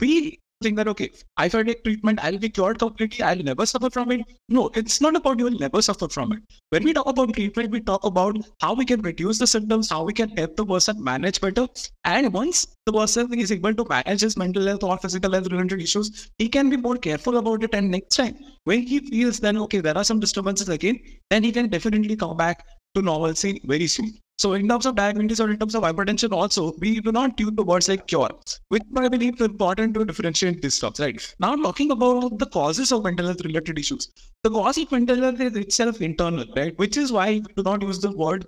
we 0.00 0.38
think 0.62 0.76
that 0.76 0.88
okay, 0.88 1.10
if 1.12 1.54
I 1.54 1.62
take 1.62 1.84
treatment, 1.84 2.20
I'll 2.22 2.38
be 2.38 2.48
cured 2.48 2.78
completely, 2.78 3.22
I'll 3.22 3.42
never 3.48 3.66
suffer 3.66 3.90
from 3.90 4.12
it. 4.12 4.20
No, 4.48 4.70
it's 4.74 5.00
not 5.00 5.16
about 5.16 5.38
you 5.38 5.46
will 5.46 5.58
never 5.58 5.82
suffer 5.82 6.08
from 6.08 6.32
it. 6.32 6.38
When 6.70 6.84
we 6.84 6.92
talk 6.92 7.06
about 7.06 7.34
treatment, 7.34 7.70
we 7.70 7.80
talk 7.80 8.04
about 8.04 8.38
how 8.60 8.74
we 8.74 8.84
can 8.84 9.02
reduce 9.02 9.38
the 9.38 9.46
symptoms, 9.46 9.90
how 9.90 10.04
we 10.04 10.12
can 10.12 10.30
help 10.36 10.56
the 10.56 10.64
person 10.64 11.02
manage 11.02 11.40
better. 11.40 11.66
And 12.04 12.32
once 12.32 12.66
the 12.86 12.92
person 12.92 13.38
is 13.38 13.52
able 13.52 13.74
to 13.74 13.86
manage 13.88 14.20
his 14.22 14.36
mental 14.36 14.66
health 14.66 14.84
or 14.84 14.96
physical 14.98 15.32
health 15.32 15.50
related 15.52 15.82
issues, 15.82 16.30
he 16.38 16.48
can 16.48 16.70
be 16.70 16.76
more 16.76 16.96
careful 16.96 17.36
about 17.36 17.64
it. 17.64 17.74
And 17.74 17.90
next 17.90 18.16
time, 18.16 18.38
when 18.64 18.86
he 18.86 19.00
feels 19.00 19.40
then 19.40 19.58
okay, 19.58 19.80
there 19.80 19.96
are 19.96 20.04
some 20.04 20.20
disturbances 20.20 20.68
again, 20.68 20.98
then 21.30 21.42
he 21.42 21.52
can 21.52 21.68
definitely 21.68 22.16
come 22.16 22.36
back 22.36 22.64
to 22.94 23.02
normalcy 23.02 23.60
very 23.64 23.86
soon. 23.86 24.12
So 24.36 24.54
in 24.54 24.68
terms 24.68 24.84
of 24.84 24.96
diabetes 24.96 25.40
or 25.40 25.48
in 25.48 25.58
terms 25.58 25.76
of 25.76 25.84
hypertension 25.84 26.32
also, 26.32 26.72
we 26.80 27.00
do 27.00 27.12
not 27.12 27.38
use 27.38 27.52
the 27.54 27.62
words 27.62 27.88
like 27.88 28.08
cure, 28.08 28.30
which 28.68 28.82
I 28.96 29.08
believe 29.08 29.34
is 29.34 29.46
important 29.46 29.94
to 29.94 30.04
differentiate 30.04 30.60
these 30.60 30.74
stuff, 30.74 30.98
right? 30.98 31.34
Now 31.38 31.54
talking 31.54 31.92
about 31.92 32.38
the 32.38 32.46
causes 32.46 32.90
of 32.90 33.04
mental 33.04 33.26
health 33.26 33.44
related 33.44 33.78
issues. 33.78 34.08
The 34.42 34.50
cause 34.50 34.76
of 34.76 34.90
mental 34.90 35.16
health 35.20 35.40
is 35.40 35.56
itself 35.56 36.00
internal, 36.00 36.46
right? 36.56 36.76
Which 36.78 36.96
is 36.96 37.12
why 37.12 37.42
we 37.46 37.54
do 37.56 37.62
not 37.62 37.82
use 37.82 38.00
the 38.00 38.10
word, 38.10 38.44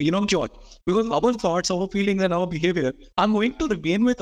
you 0.00 0.10
know, 0.10 0.26
cure. 0.26 0.48
Because 0.86 1.08
our 1.08 1.32
thoughts, 1.32 1.70
our 1.70 1.86
feelings 1.86 2.22
and 2.22 2.34
our 2.34 2.46
behavior 2.46 2.92
are 3.16 3.28
going 3.28 3.54
to 3.58 3.68
remain 3.68 4.04
with 4.04 4.20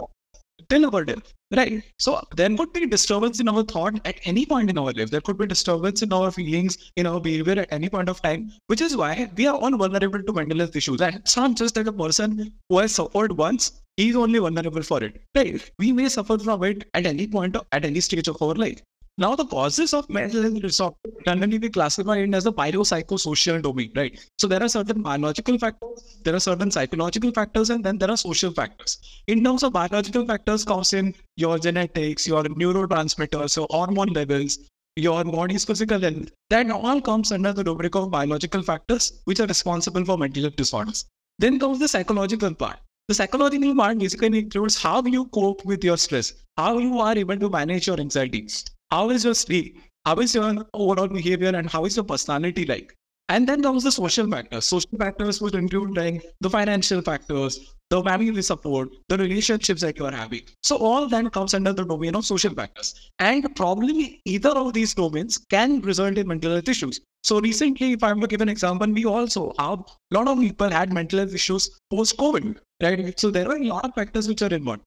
till 0.69 0.87
our 0.87 1.05
death, 1.05 1.33
right? 1.55 1.83
So 1.99 2.21
there 2.37 2.55
could 2.57 2.73
be 2.73 2.87
disturbance 2.87 3.41
in 3.41 3.49
our 3.49 3.63
thought 3.63 4.01
at 4.05 4.21
any 4.25 4.47
point 4.47 4.71
in 4.71 4.79
our 4.79 4.93
life. 4.93 5.11
There 5.11 5.21
could 5.21 5.39
be 5.39 5.47
disturbance 5.47 6.03
in 6.03 6.13
our 6.13 6.31
feelings, 6.31 6.91
in 6.97 7.07
our 7.07 7.21
behavior 7.21 7.61
at 7.61 7.73
any 7.73 7.89
point 7.89 8.09
of 8.09 8.23
time, 8.23 8.53
which 8.67 8.81
is 8.81 8.97
why 8.97 9.31
we 9.37 9.47
are 9.47 9.57
all 9.57 9.77
vulnerable 9.77 10.23
to 10.23 10.33
mental 10.33 10.59
health 10.59 10.77
issues. 10.77 11.01
And 11.01 11.17
it's 11.17 11.37
not 11.37 11.55
just 11.55 11.75
that 11.77 11.89
a 11.89 11.93
person 11.93 12.53
who 12.69 12.79
has 12.79 12.95
suffered 12.95 13.33
once, 13.33 13.83
is 13.97 14.15
only 14.15 14.39
vulnerable 14.39 14.83
for 14.83 15.03
it, 15.03 15.23
right? 15.35 15.71
We 15.79 15.91
may 15.91 16.09
suffer 16.09 16.39
from 16.39 16.63
it 16.65 16.89
at 16.93 17.07
any 17.07 17.27
point, 17.27 17.57
of, 17.57 17.67
at 17.73 17.85
any 17.85 18.01
stage 18.01 18.29
of 18.29 18.41
our 18.43 18.55
life. 18.55 18.83
Now, 19.19 19.35
the 19.35 19.47
causes 19.47 19.95
of 19.95 20.11
mental 20.11 20.43
health 20.43 20.61
disorder 20.61 20.97
generally 21.25 21.59
we 21.59 21.71
classify 21.71 22.19
it 22.19 22.35
as 22.35 22.45
the 22.45 22.53
biopsychosocial 22.53 23.63
domain, 23.63 23.91
right? 23.97 24.21
So 24.37 24.47
there 24.47 24.63
are 24.63 24.69
certain 24.69 25.01
biological 25.01 25.59
factors, 25.59 26.19
there 26.23 26.35
are 26.35 26.41
certain 26.41 26.71
psychological 26.71 27.33
factors, 27.33 27.71
and 27.71 27.83
then 27.83 27.97
there 27.97 28.11
are 28.11 28.19
social 28.19 28.53
factors. 28.53 28.99
In 29.27 29.43
terms 29.43 29.63
of 29.63 29.73
biological 29.73 30.27
factors, 30.27 30.67
comes 30.67 30.93
in 30.93 31.15
your 31.37 31.59
genetics, 31.59 32.27
your 32.27 32.45
neurotransmitters, 32.45 33.57
your 33.57 33.67
hormone 33.71 34.09
levels, 34.09 34.59
your 34.97 35.25
body's 35.25 35.65
physical 35.65 35.99
health. 35.99 36.31
That 36.51 36.71
all 36.71 37.01
comes 37.01 37.33
under 37.33 37.55
the 37.55 37.65
rubric 37.65 37.95
of 37.95 38.11
biological 38.11 38.63
factors, 38.63 39.21
which 39.25 39.41
are 39.41 39.47
responsible 39.47 40.05
for 40.05 40.19
mental 40.19 40.43
health 40.43 40.57
disorders. 40.57 41.07
Then 41.39 41.59
comes 41.59 41.79
the 41.79 41.89
psychological 41.89 42.55
part. 42.55 42.81
The 43.09 43.15
psychological 43.15 43.75
part 43.75 43.99
basically 43.99 44.41
includes 44.41 44.77
how 44.77 45.03
you 45.05 45.25
cope 45.27 45.65
with 45.65 45.83
your 45.83 45.97
stress, 45.97 46.35
how 46.59 46.77
you 46.77 46.99
are 46.99 47.17
able 47.17 47.39
to 47.39 47.49
manage 47.49 47.87
your 47.87 47.99
anxiety, 47.99 48.47
how 48.91 49.11
is 49.11 49.25
your 49.25 49.35
sleep, 49.35 49.81
how 50.05 50.17
is 50.17 50.35
your 50.35 50.67
overall 50.75 51.09
behavior, 51.09 51.49
and 51.49 51.69
how 51.69 51.85
is 51.85 51.97
your 51.97 52.05
personality 52.05 52.65
like. 52.65 52.95
And 53.29 53.49
then 53.49 53.61
comes 53.61 53.83
the 53.83 53.91
social 53.91 54.31
factors. 54.31 54.67
Social 54.67 54.97
factors 54.97 55.41
would 55.43 55.57
include 55.57 55.97
like 55.97 56.25
the 56.41 56.49
financial 56.49 57.03
factors, 57.03 57.75
the 57.91 58.01
family 58.05 58.41
support, 58.41 58.89
the 59.09 59.19
relationships 59.19 59.81
that 59.81 59.99
you 59.99 60.07
are 60.07 60.13
having. 60.13 60.43
So 60.63 60.77
all 60.77 61.09
that 61.09 61.33
comes 61.33 61.53
under 61.53 61.73
the 61.73 61.85
domain 61.85 62.15
of 62.15 62.25
social 62.25 62.55
factors. 62.55 62.95
And 63.19 63.55
probably 63.57 64.21
either 64.27 64.51
of 64.51 64.75
these 64.75 64.95
domains 64.95 65.39
can 65.51 65.81
result 65.81 66.19
in 66.19 66.29
mental 66.29 66.53
health 66.53 66.69
issues. 66.69 67.01
So 67.25 67.41
recently, 67.41 67.95
if 67.95 68.05
I'm 68.05 68.21
to 68.21 68.29
give 68.29 68.41
an 68.43 68.49
example, 68.49 68.89
we 68.89 69.05
also 69.05 69.53
have 69.59 69.81
a 69.81 70.15
lot 70.15 70.29
of 70.29 70.39
people 70.39 70.71
had 70.71 70.93
mental 70.93 71.19
health 71.19 71.35
issues 71.35 71.69
post-COVID, 71.91 72.59
right? 72.81 73.19
So 73.19 73.33
there 73.33 73.49
are 73.49 73.57
a 73.57 73.65
lot 73.65 73.87
of 73.87 73.95
factors 73.97 74.29
which 74.29 74.43
are 74.43 74.55
involved. 74.55 74.83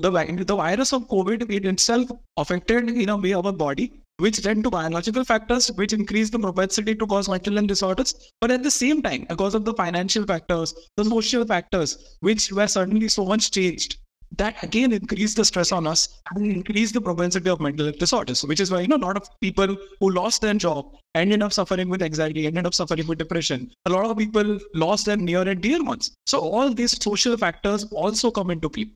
The, 0.00 0.10
the 0.46 0.56
virus 0.56 0.92
of 0.92 1.08
COVID 1.08 1.50
it 1.50 1.64
itself 1.64 2.10
affected 2.36 2.90
in 2.90 3.08
a 3.08 3.16
way 3.16 3.32
our 3.32 3.52
body, 3.52 4.02
which 4.18 4.44
led 4.44 4.62
to 4.62 4.70
biological 4.70 5.24
factors 5.24 5.68
which 5.72 5.92
increase 5.92 6.30
the 6.30 6.38
propensity 6.38 6.94
to 6.94 7.06
cause 7.06 7.28
mental 7.28 7.54
health 7.54 7.66
disorders. 7.66 8.14
But 8.40 8.50
at 8.50 8.62
the 8.62 8.70
same 8.70 9.02
time, 9.02 9.26
because 9.28 9.54
of 9.54 9.64
the 9.64 9.74
financial 9.74 10.24
factors, 10.24 10.74
the 10.96 11.04
social 11.04 11.46
factors, 11.46 12.16
which 12.20 12.52
were 12.52 12.66
suddenly 12.66 13.08
so 13.08 13.24
much 13.24 13.50
changed, 13.50 13.96
that 14.36 14.62
again 14.62 14.92
increased 14.92 15.36
the 15.36 15.44
stress 15.44 15.72
on 15.72 15.86
us 15.86 16.08
and 16.34 16.46
increased 16.46 16.94
the 16.94 17.00
propensity 17.00 17.48
of 17.48 17.60
mental 17.60 17.90
disorders, 17.92 18.44
which 18.44 18.60
is 18.60 18.70
why 18.70 18.80
you 18.80 18.88
know 18.88 18.96
a 18.96 19.06
lot 19.06 19.16
of 19.16 19.28
people 19.40 19.76
who 20.00 20.10
lost 20.10 20.42
their 20.42 20.54
job 20.54 20.86
ended 21.14 21.42
up 21.42 21.52
suffering 21.52 21.88
with 21.88 22.02
anxiety, 22.02 22.46
ended 22.46 22.66
up 22.66 22.74
suffering 22.74 23.06
with 23.06 23.18
depression. 23.18 23.70
A 23.86 23.90
lot 23.90 24.04
of 24.04 24.18
people 24.18 24.58
lost 24.74 25.06
their 25.06 25.16
near 25.16 25.42
and 25.48 25.60
dear 25.60 25.82
ones. 25.82 26.14
So 26.26 26.40
all 26.40 26.74
these 26.74 27.02
social 27.02 27.36
factors 27.36 27.84
also 27.92 28.30
come 28.30 28.50
into 28.50 28.68
play. 28.68 28.90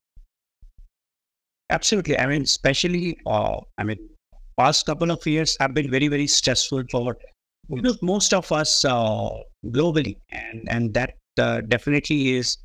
Absolutely. 1.71 2.19
I 2.19 2.27
mean, 2.27 2.43
especially, 2.43 3.19
uh, 3.27 3.61
I 3.79 3.85
mean, 3.85 3.99
past 4.59 4.87
couple 4.87 5.11
of 5.11 5.27
years 5.27 5.57
have 5.61 5.75
been 5.75 5.91
very, 5.91 6.09
very 6.09 6.27
stressful 6.27 6.85
for 6.91 7.17
you 7.69 7.83
know, 7.83 7.95
most 8.03 8.35
of 8.35 8.51
us 8.53 8.85
uh, 8.85 9.31
globally, 9.67 10.17
and 10.33 10.69
and 10.69 10.95
that 10.95 11.15
uh, 11.39 11.61
definitely 11.63 12.35
is, 12.37 12.59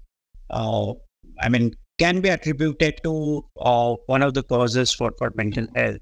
uh, 0.49 0.93
I 1.41 1.49
mean, 1.49 1.75
can 1.99 2.21
be 2.21 2.29
attributed 2.29 3.01
to 3.03 3.45
uh, 3.61 3.95
one 4.07 4.23
of 4.23 4.33
the 4.33 4.43
causes 4.43 4.91
for 4.93 5.11
for 5.19 5.31
mental 5.35 5.67
health. 5.75 5.99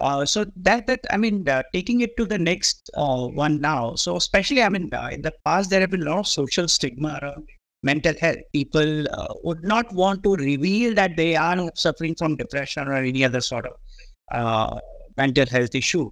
Uh, 0.00 0.24
so 0.26 0.46
that 0.56 0.86
that 0.88 1.00
I 1.10 1.18
mean, 1.18 1.48
uh, 1.48 1.62
taking 1.72 2.00
it 2.02 2.16
to 2.18 2.26
the 2.26 2.38
next 2.38 2.90
one 2.94 3.60
now. 3.60 3.94
So 3.96 4.16
especially, 4.16 4.62
I 4.62 4.68
mean, 4.68 4.90
in 5.12 5.22
the 5.22 5.34
past 5.44 5.70
there 5.70 5.80
have 5.80 5.90
been 5.90 6.02
a 6.02 6.10
lot 6.10 6.20
of 6.20 6.26
social 6.28 6.68
stigma 6.68 7.20
around 7.22 7.48
mental 7.82 8.14
health. 8.20 8.38
People 8.52 9.08
uh, 9.08 9.34
would 9.42 9.62
not 9.64 9.92
want 9.92 10.22
to 10.24 10.34
reveal 10.34 10.94
that 10.94 11.16
they 11.16 11.36
are 11.36 11.70
suffering 11.74 12.14
from 12.14 12.36
depression 12.36 12.88
or 12.88 12.94
any 12.94 13.24
other 13.24 13.40
sort 13.40 13.66
of 13.66 13.72
uh, 14.32 14.78
mental 15.16 15.46
health 15.46 15.74
issue. 15.74 16.10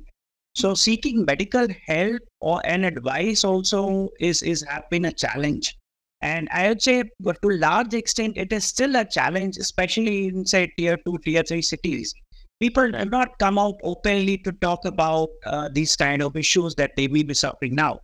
So 0.55 0.75
seeking 0.75 1.25
medical 1.25 1.69
help 1.87 2.23
or 2.41 2.61
an 2.65 2.85
advice 2.85 3.45
also 3.45 4.09
is 4.19 4.43
is 4.43 4.65
have 4.69 4.89
been 4.91 5.05
a 5.05 5.13
challenge. 5.13 5.77
And 6.21 6.49
I 6.51 6.69
would 6.69 6.83
say, 6.83 7.05
but 7.21 7.41
to 7.43 7.49
large 7.49 7.95
extent, 7.95 8.37
it 8.37 8.53
is 8.53 8.65
still 8.65 8.97
a 8.97 9.05
challenge, 9.05 9.57
especially 9.57 10.27
in 10.29 10.47
say 10.47 10.73
tier 10.77 10.97
two, 11.07 11.19
tier 11.25 11.45
three 11.45 11.63
cities. 11.63 12.13
People 12.61 12.91
do 12.91 13.05
not 13.05 13.39
come 13.39 13.57
out 13.57 13.77
openly 13.85 14.39
to 14.39 14.51
talk 14.51 14.85
about 14.85 15.29
uh, 15.47 15.69
these 15.73 15.95
kind 15.95 16.23
of 16.23 16.37
issues 16.37 16.75
that 16.75 16.91
they 16.97 17.07
may 17.07 17.23
be 17.23 17.35
suffering 17.35 17.77
now 17.77 18.01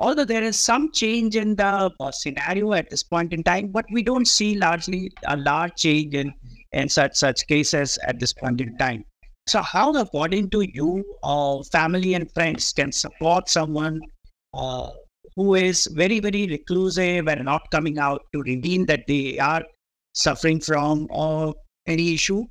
although 0.00 0.24
there 0.24 0.42
is 0.42 0.58
some 0.58 0.90
change 0.92 1.36
in 1.36 1.54
the 1.56 1.90
uh, 2.00 2.10
scenario 2.10 2.72
at 2.72 2.90
this 2.90 3.02
point 3.02 3.32
in 3.32 3.42
time, 3.42 3.68
but 3.68 3.84
we 3.92 4.02
don't 4.02 4.26
see 4.26 4.56
largely 4.56 5.10
a 5.26 5.36
large 5.36 5.74
change 5.76 6.14
in, 6.14 6.32
in 6.72 6.88
such 6.88 7.14
such 7.14 7.46
cases 7.46 7.98
at 8.06 8.18
this 8.18 8.32
point 8.32 8.60
in 8.60 8.76
time. 8.78 9.04
So, 9.46 9.60
how, 9.60 9.94
according 9.94 10.50
to 10.50 10.62
you, 10.62 11.04
uh, 11.22 11.62
family 11.70 12.14
and 12.14 12.30
friends 12.32 12.72
can 12.72 12.92
support 12.92 13.48
someone 13.48 14.00
uh, 14.54 14.90
who 15.36 15.54
is 15.54 15.86
very, 15.92 16.18
very 16.20 16.46
reclusive 16.46 17.28
and 17.28 17.44
not 17.44 17.70
coming 17.70 17.98
out 17.98 18.22
to 18.32 18.40
reveal 18.42 18.86
that 18.86 19.06
they 19.06 19.38
are 19.38 19.62
suffering 20.14 20.60
from 20.60 21.08
uh, 21.12 21.52
any 21.86 22.14
issue, 22.14 22.44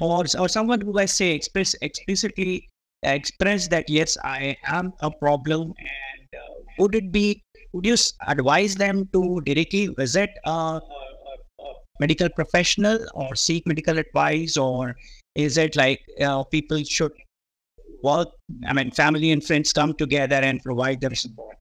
or 0.00 0.24
or 0.38 0.48
someone 0.48 0.80
who, 0.80 0.98
I 0.98 1.04
say, 1.04 1.32
express 1.32 1.74
explicitly 1.82 2.66
express 3.02 3.68
that 3.68 3.88
yes, 3.88 4.16
I 4.22 4.56
am 4.64 4.92
a 5.00 5.10
problem 5.10 5.74
and 5.78 6.42
would 6.78 6.94
it 6.94 7.12
be 7.12 7.42
would 7.72 7.86
you 7.86 7.96
advise 8.26 8.74
them 8.74 9.08
to 9.12 9.40
directly 9.44 9.86
visit 9.86 10.30
a, 10.44 10.50
a, 10.50 10.80
a, 10.80 11.72
medical 12.00 12.28
professional 12.28 12.98
or 13.14 13.34
seek 13.34 13.66
medical 13.66 13.98
advice? 13.98 14.56
Or 14.56 14.94
is 15.34 15.56
it 15.56 15.76
like 15.76 16.00
uh, 16.20 16.44
people 16.44 16.82
should 16.84 17.12
work 18.02 18.28
i 18.66 18.72
mean 18.72 18.90
family 18.90 19.30
and 19.30 19.44
friends 19.44 19.72
come 19.72 19.94
together 19.94 20.36
and 20.36 20.62
provide 20.62 21.00
them 21.00 21.14
support? 21.14 21.56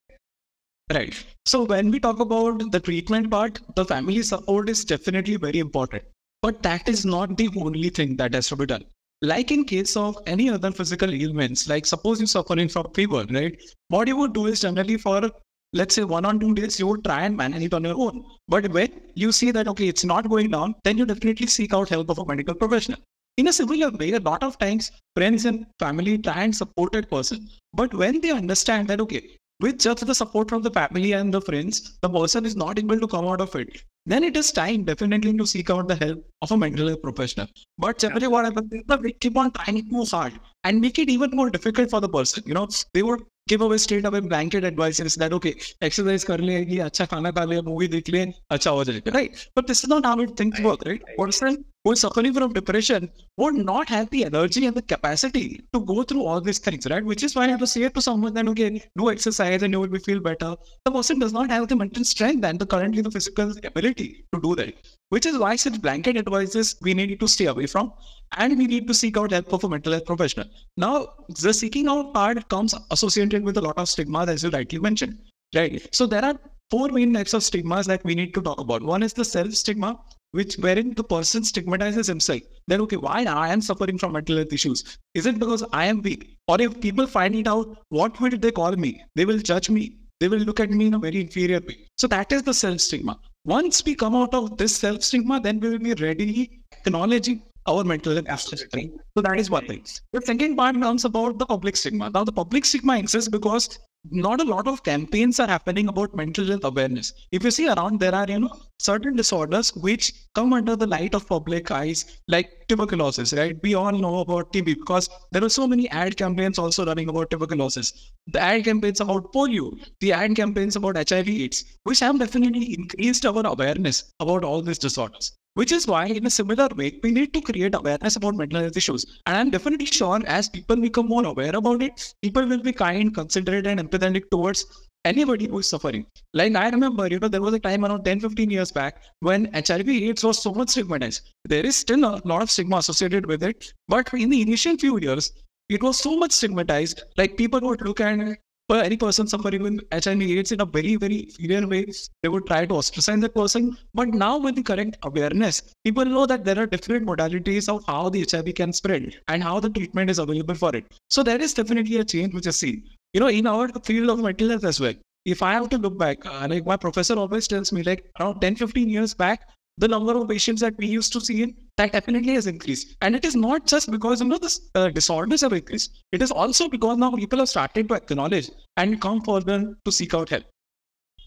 Right. 0.94 1.16
So 1.46 1.64
when 1.64 1.92
we 1.92 2.00
talk 2.00 2.20
about 2.20 2.72
the 2.72 2.80
treatment 2.80 3.32
part 3.32 3.62
the 3.76 3.86
family 3.86 4.22
support 4.24 4.70
is 4.70 4.84
definitely 4.84 5.38
very 5.38 5.60
important. 5.60 6.04
But 6.42 6.64
that 6.64 6.90
is 6.90 7.06
not 7.06 7.38
the 7.38 7.50
only 7.56 7.90
thing 7.90 8.18
that 8.18 8.34
has 8.34 8.48
to 8.50 8.56
be 8.56 8.66
done 8.66 8.84
like 9.22 9.52
in 9.52 9.64
case 9.66 9.96
of 9.96 10.18
any 10.26 10.50
other 10.50 10.72
physical 10.72 11.12
ailments, 11.14 11.70
like 11.70 11.86
suppose 11.86 12.20
you're 12.20 12.28
suffering 12.28 12.68
from 12.68 12.92
fever, 12.94 13.26
right? 13.30 13.56
What 13.90 14.08
you 14.08 14.18
would 14.18 14.34
do 14.34 14.48
is 14.48 14.62
generally 14.62 14.98
for 14.98 15.30
let's 15.74 15.96
say 15.96 16.04
one 16.04 16.26
or 16.26 16.34
two 16.34 16.54
days, 16.54 16.80
you 16.80 16.88
would 16.88 17.04
try 17.04 17.24
and 17.24 17.38
manage 17.38 17.64
it 17.64 17.74
on 17.74 17.84
your 17.84 17.96
own. 17.96 18.26
But 18.48 18.70
when 18.72 18.90
you 19.16 19.32
see 19.32 19.52
that 19.52 19.68
okay, 19.68 19.88
it's 19.88 20.04
not 20.04 20.30
going 20.30 20.50
down, 20.52 20.76
then 20.84 20.98
you 20.98 21.06
definitely 21.06 21.48
seek 21.48 21.74
out 21.74 21.90
help 21.90 22.10
of 22.10 22.20
a 22.20 22.26
medical 22.26 22.56
professional. 22.56 23.00
In 23.38 23.48
a 23.48 23.54
similar 23.54 23.92
way, 23.92 24.12
a 24.12 24.20
lot 24.20 24.44
of 24.44 24.58
times 24.60 24.92
friends 25.16 25.46
and 25.46 25.66
family 25.80 26.18
try 26.18 26.44
and 26.44 26.56
support 26.56 26.92
that 26.94 27.10
person. 27.10 27.48
But 27.74 27.94
when 27.94 28.20
they 28.22 28.32
understand 28.32 28.88
that 28.90 29.00
okay, 29.02 29.38
with 29.62 29.80
just 29.80 30.06
the 30.06 30.16
support 30.16 30.50
from 30.50 30.64
the 30.64 30.72
family 30.72 31.14
and 31.14 31.34
the 31.34 31.42
friends, 31.42 31.98
the 32.02 32.10
person 32.10 32.46
is 32.46 32.56
not 32.56 32.80
able 32.80 33.00
to 33.00 33.08
come 33.08 33.26
out 33.26 33.40
of 33.40 33.56
it. 33.56 33.84
Then 34.06 34.24
it 34.24 34.36
is 34.36 34.52
time 34.52 34.84
definitely 34.84 35.38
to 35.38 35.46
seek 35.46 35.70
out 35.70 35.88
the 35.88 35.96
help 35.96 36.26
of 36.42 36.52
a 36.52 36.58
mental 36.58 36.88
health 36.88 37.04
professional. 37.04 37.48
But 37.78 38.00
generally, 38.00 38.28
what 38.28 38.46
happens 38.46 38.74
is 38.74 38.82
that 38.88 39.02
we 39.02 39.14
keep 39.14 39.38
on 39.38 39.52
trying 39.52 39.78
it 39.78 39.90
too 39.90 40.06
hard 40.06 40.34
and 40.64 40.82
make 40.82 40.98
it 40.98 41.10
even 41.10 41.30
more 41.32 41.52
difficult 41.52 41.92
for 41.92 42.00
the 42.00 42.10
person. 42.10 42.44
You 42.48 42.56
know, 42.56 42.68
they 42.94 43.04
would 43.04 43.22
give 43.48 43.62
away 43.62 43.78
straight 43.78 44.06
away 44.06 44.22
blanket 44.22 44.64
advices 44.64 45.16
that 45.16 45.34
okay, 45.34 45.56
exercise 45.82 46.28
le, 46.28 46.36
acha 46.38 47.08
khana 47.08 47.32
kha 47.32 47.46
le, 47.46 47.62
movie 47.62 47.88
dekh 47.88 48.12
le, 48.12 48.34
acha 48.52 48.72
ho 48.72 48.84
jayega, 48.84 49.14
right? 49.14 49.50
But 49.56 49.68
this 49.68 49.84
is 49.84 49.90
not 49.90 50.04
how 50.04 50.20
it 50.20 50.36
things 50.36 50.60
work, 50.62 50.82
right? 50.86 51.04
Person 51.18 51.64
who 51.84 51.92
is 51.94 52.02
suffering 52.02 52.34
from 52.34 52.54
depression 52.54 53.10
would 53.38 53.56
not 53.56 53.90
have 53.90 54.10
the 54.12 54.26
energy 54.26 54.66
and 54.66 54.76
the 54.76 54.82
capacity 54.82 55.62
to 55.74 55.80
go 55.80 56.04
through 56.04 56.24
all 56.24 56.40
these 56.40 56.60
things, 56.60 56.86
right? 56.90 57.04
Which 57.04 57.24
is 57.24 57.36
why 57.36 57.46
I 57.46 57.48
have 57.48 57.60
to 57.60 57.68
say 57.68 57.84
it 57.84 57.94
to 57.96 58.02
someone 58.02 58.34
that 58.36 58.48
okay, 58.50 58.84
do 58.98 59.10
exercise 59.10 59.64
and 59.64 59.74
you 59.74 59.80
will 59.80 60.00
feel 60.00 60.20
better. 60.20 60.56
The 60.86 60.92
person 60.92 61.20
does 61.20 61.34
not 61.34 61.50
have 61.50 61.68
the 61.68 61.76
mental 61.76 62.04
strength 62.04 62.46
and 62.46 62.60
the 62.60 62.66
currently 62.66 63.02
the 63.02 63.12
physical 63.12 63.52
ability 63.64 64.26
to 64.34 64.42
do 64.42 64.56
that. 64.56 64.76
Which 65.10 65.26
is 65.26 65.38
why 65.38 65.56
such 65.56 65.82
blanket 65.82 66.18
advices 66.18 66.76
we 66.82 66.94
need 66.94 67.20
to 67.20 67.28
stay 67.28 67.46
away 67.46 67.66
from 67.66 67.94
and 68.38 68.58
we 68.58 68.68
need 68.68 68.88
to 68.88 68.94
seek 68.94 69.18
out 69.18 69.32
help 69.32 69.52
of 69.52 69.64
a 69.64 69.70
mental 69.70 69.94
health 69.94 70.06
professional. 70.06 70.46
Now, 70.78 71.08
the 71.30 71.54
seeking 71.54 71.88
out 71.88 72.14
part 72.14 72.48
comes 72.50 72.76
associated 72.92 73.44
with 73.44 73.58
a 73.58 73.62
lot 73.62 73.78
of 73.78 73.90
stigma, 73.90 74.26
as 74.28 74.44
you 74.44 74.50
rightly 74.50 74.80
mentioned. 74.80 75.18
Right. 75.54 75.86
So 75.94 76.06
there 76.06 76.24
are 76.24 76.40
four 76.70 76.88
main 76.90 77.14
types 77.14 77.34
of 77.34 77.44
stigmas 77.44 77.86
that 77.88 78.04
we 78.06 78.16
need 78.16 78.34
to 78.36 78.42
talk 78.42 78.60
about. 78.60 78.82
One 78.82 79.04
is 79.04 79.14
the 79.14 79.26
self 79.26 79.54
stigma, 79.54 80.00
which 80.32 80.56
wherein 80.56 80.94
the 80.94 81.04
person 81.04 81.44
stigmatizes 81.44 82.08
himself. 82.08 82.42
Then 82.68 82.82
okay, 82.82 82.98
why 82.98 83.24
I 83.24 83.50
am 83.54 83.62
suffering 83.62 83.98
from 83.98 84.14
mental 84.14 84.38
health 84.38 84.54
issues? 84.54 84.98
Is 85.14 85.26
it 85.26 85.40
because 85.40 85.64
I 85.74 85.86
am 85.86 86.02
weak? 86.02 86.38
Or 86.48 86.62
if 86.62 86.80
people 86.82 87.08
find 87.08 87.36
it 87.36 87.48
out, 87.48 87.78
what 87.90 88.20
will 88.20 88.38
they 88.38 88.52
call 88.52 88.76
me? 88.76 89.04
They 89.16 89.26
will 89.26 89.40
judge 89.40 89.70
me. 89.70 89.98
They 90.20 90.28
will 90.28 90.40
look 90.40 90.60
at 90.60 90.70
me 90.70 90.88
in 90.88 90.94
a 90.94 91.00
very 91.00 91.22
inferior 91.22 91.60
way. 91.60 91.78
So 91.98 92.08
that 92.08 92.32
is 92.32 92.44
the 92.44 92.54
self 92.54 92.80
stigma. 92.80 93.18
Once 93.46 93.84
we 93.84 93.96
come 93.96 94.16
out 94.16 94.34
of 94.34 94.58
this 94.58 94.76
self 94.76 95.04
stigma, 95.04 95.40
then 95.40 95.60
we 95.60 95.70
will 95.70 95.80
be 95.80 95.94
ready 95.96 96.62
acknowledging 96.86 97.42
our 97.68 97.84
mental 97.84 98.14
health 98.14 98.26
Absolutely. 98.28 98.92
So 99.16 99.22
that 99.22 99.40
is 99.40 99.50
one 99.50 99.66
thing. 99.68 99.84
The 100.14 100.22
second 100.22 100.56
part 100.56 100.80
comes 100.80 101.06
about 101.06 101.38
the 101.38 101.46
public 101.46 101.76
stigma. 101.76 102.10
Now 102.10 102.24
the 102.24 102.32
public 102.32 102.66
stigma 102.66 102.98
exists 102.98 103.30
because 103.30 103.80
not 104.10 104.42
a 104.42 104.44
lot 104.44 104.68
of 104.68 104.84
campaigns 104.84 105.40
are 105.40 105.48
happening 105.48 105.88
about 105.88 106.16
mental 106.16 106.46
health 106.48 106.64
awareness. 106.64 107.14
If 107.32 107.44
you 107.44 107.52
see 107.52 107.70
around, 107.70 108.00
there 108.00 108.16
are, 108.16 108.26
you 108.28 108.40
know, 108.40 108.56
certain 108.80 109.16
disorders 109.16 109.76
which 109.76 110.12
come 110.34 110.54
under 110.54 110.76
the 110.76 110.88
light 110.88 111.14
of 111.14 111.28
public 111.28 111.70
eyes, 111.70 112.20
like 112.28 112.50
tuberculosis, 112.68 113.34
right? 113.34 113.56
We 113.62 113.76
all 113.76 113.92
know 113.92 114.20
about 114.20 114.52
TB 114.54 114.80
because 114.80 115.10
there 115.32 115.44
are 115.44 115.50
so 115.50 115.68
many 115.68 115.88
ad 115.90 116.18
campaigns 116.18 116.58
also 116.58 116.86
running 116.86 117.10
about 117.10 117.30
tuberculosis. 117.30 118.12
The 118.28 118.40
ad 118.40 118.64
campaigns 118.64 119.02
about 119.02 119.32
polio, 119.34 119.72
the 120.00 120.14
ad 120.14 120.36
campaigns 120.36 120.76
about 120.76 120.98
HIV 120.98 121.30
AIDS, 121.30 121.64
which 121.84 122.00
have 122.00 122.18
definitely 122.18 122.74
increased 122.74 123.26
our 123.26 123.46
awareness 123.46 124.12
about 124.20 124.44
all 124.44 124.62
these 124.62 124.80
disorders. 124.80 125.38
Which 125.56 125.74
is 125.74 125.86
why, 125.86 126.06
in 126.06 126.26
a 126.26 126.30
similar 126.30 126.70
way, 126.76 126.98
we 127.04 127.12
need 127.12 127.34
to 127.34 127.42
create 127.42 127.76
awareness 127.76 128.16
about 128.16 128.36
mental 128.36 128.62
health 128.62 128.78
issues. 128.78 129.06
And 129.26 129.36
I'm 129.36 129.50
definitely 129.50 129.86
sure 129.86 130.22
as 130.26 130.48
people 130.48 130.78
become 130.78 131.08
more 131.08 131.26
aware 131.26 131.54
about 131.54 131.82
it, 131.82 132.14
people 132.22 132.48
will 132.48 132.62
be 132.62 132.72
kind, 132.72 133.14
considerate, 133.14 133.68
and 133.68 133.80
empathetic 133.80 134.30
towards 134.32 134.66
anybody 135.04 135.48
who 135.48 135.60
is 135.60 135.68
suffering. 135.68 136.06
Like 136.34 136.56
I 136.56 136.70
remember, 136.70 137.08
you 137.08 137.20
know, 137.20 137.28
there 137.28 137.42
was 137.42 137.54
a 137.54 137.60
time 137.60 137.84
around 137.84 138.06
10, 138.06 138.22
15 138.22 138.50
years 138.50 138.72
back 138.72 139.04
when 139.20 139.52
HIV 139.54 139.90
AIDS 139.90 140.24
was 140.24 140.42
so 140.42 140.54
much 140.54 140.70
stigmatized. 140.70 141.30
There 141.44 141.66
is 141.66 141.76
still 141.76 142.06
a 142.06 142.22
lot 142.24 142.42
of 142.42 142.50
stigma 142.50 142.78
associated 142.78 143.26
with 143.26 143.44
it. 143.44 143.74
But 143.90 144.14
in 144.14 144.30
the 144.30 144.42
initial 144.42 144.78
few 144.78 145.00
years, 145.00 145.34
it 145.68 145.84
was 145.84 146.00
so 146.00 146.18
much 146.18 146.32
stigmatized. 146.32 147.04
Like 147.18 147.36
people 147.36 147.60
would 147.62 147.82
look 147.82 148.00
at 148.00 148.38
for 148.72 148.78
any 148.78 148.96
person 148.96 149.28
suffering 149.28 149.64
with 149.64 149.80
HIV 149.92 150.22
AIDS 150.22 150.54
in 150.54 150.62
a 150.62 150.66
very, 150.66 150.96
very 150.96 151.24
inferior 151.24 151.68
way, 151.68 151.88
they 152.24 152.30
would 152.30 152.46
try 152.46 152.66
to 152.66 152.76
ostracize 152.76 153.20
the 153.20 153.28
person. 153.28 153.78
But 153.94 154.14
now 154.14 154.38
with 154.38 154.56
the 154.56 154.64
correct 154.64 154.98
awareness, 155.04 155.62
people 155.84 156.06
know 156.06 156.26
that 156.26 156.46
there 156.46 156.58
are 156.58 156.66
different 156.66 157.06
modalities 157.06 157.68
of 157.68 157.84
how 157.86 158.08
the 158.08 158.26
HIV 158.32 158.56
can 158.56 158.72
spread 158.72 159.18
and 159.28 159.44
how 159.44 159.60
the 159.60 159.70
treatment 159.70 160.10
is 160.10 160.20
available 160.20 160.56
for 160.56 160.74
it. 160.74 160.86
So 161.10 161.22
there 161.22 161.42
is 161.42 161.54
definitely 161.54 161.98
a 161.98 162.06
change 162.06 162.34
which 162.34 162.48
is 162.48 162.56
seen. 162.56 162.86
You 163.14 163.20
know, 163.20 163.28
in 163.28 163.46
our 163.46 163.68
field 163.84 164.10
of 164.10 164.20
mental 164.20 164.48
health 164.48 164.64
as 164.64 164.80
well. 164.80 164.94
If 165.26 165.44
I 165.44 165.52
have 165.52 165.68
to 165.72 165.78
look 165.78 165.98
back, 165.98 166.26
uh, 166.26 166.48
like 166.50 166.66
my 166.66 166.78
professor 166.78 167.16
always 167.16 167.50
tells 167.50 167.74
me, 167.74 167.84
like 167.84 168.10
around 168.22 168.40
10, 168.40 168.56
15 168.56 168.90
years 168.90 169.14
back, 169.14 169.50
the 169.78 169.88
number 169.88 170.16
of 170.16 170.28
patients 170.28 170.62
that 170.62 170.78
we 170.78 170.88
used 170.88 171.12
to 171.14 171.22
see 171.22 171.44
in 171.44 171.56
that 171.78 171.92
definitely 171.92 172.34
has 172.34 172.48
increased. 172.48 172.96
And 173.02 173.16
it 173.16 173.26
is 173.26 173.36
not 173.36 173.66
just 173.66 173.90
because 173.92 174.22
you 174.22 174.28
know 174.28 174.38
the 174.38 174.60
uh, 174.76 174.90
disorders 174.90 175.42
have 175.42 175.54
increased. 175.54 176.04
It 176.12 176.22
is 176.22 176.32
also 176.32 176.70
because 176.70 176.98
now 176.98 177.12
people 177.12 177.40
have 177.40 177.50
started 177.50 177.88
to 177.88 177.96
acknowledge 177.96 178.50
and 178.78 179.02
come 179.02 179.22
further 179.22 179.76
to 179.86 179.92
seek 179.92 180.14
out 180.14 180.30
help. 180.30 180.44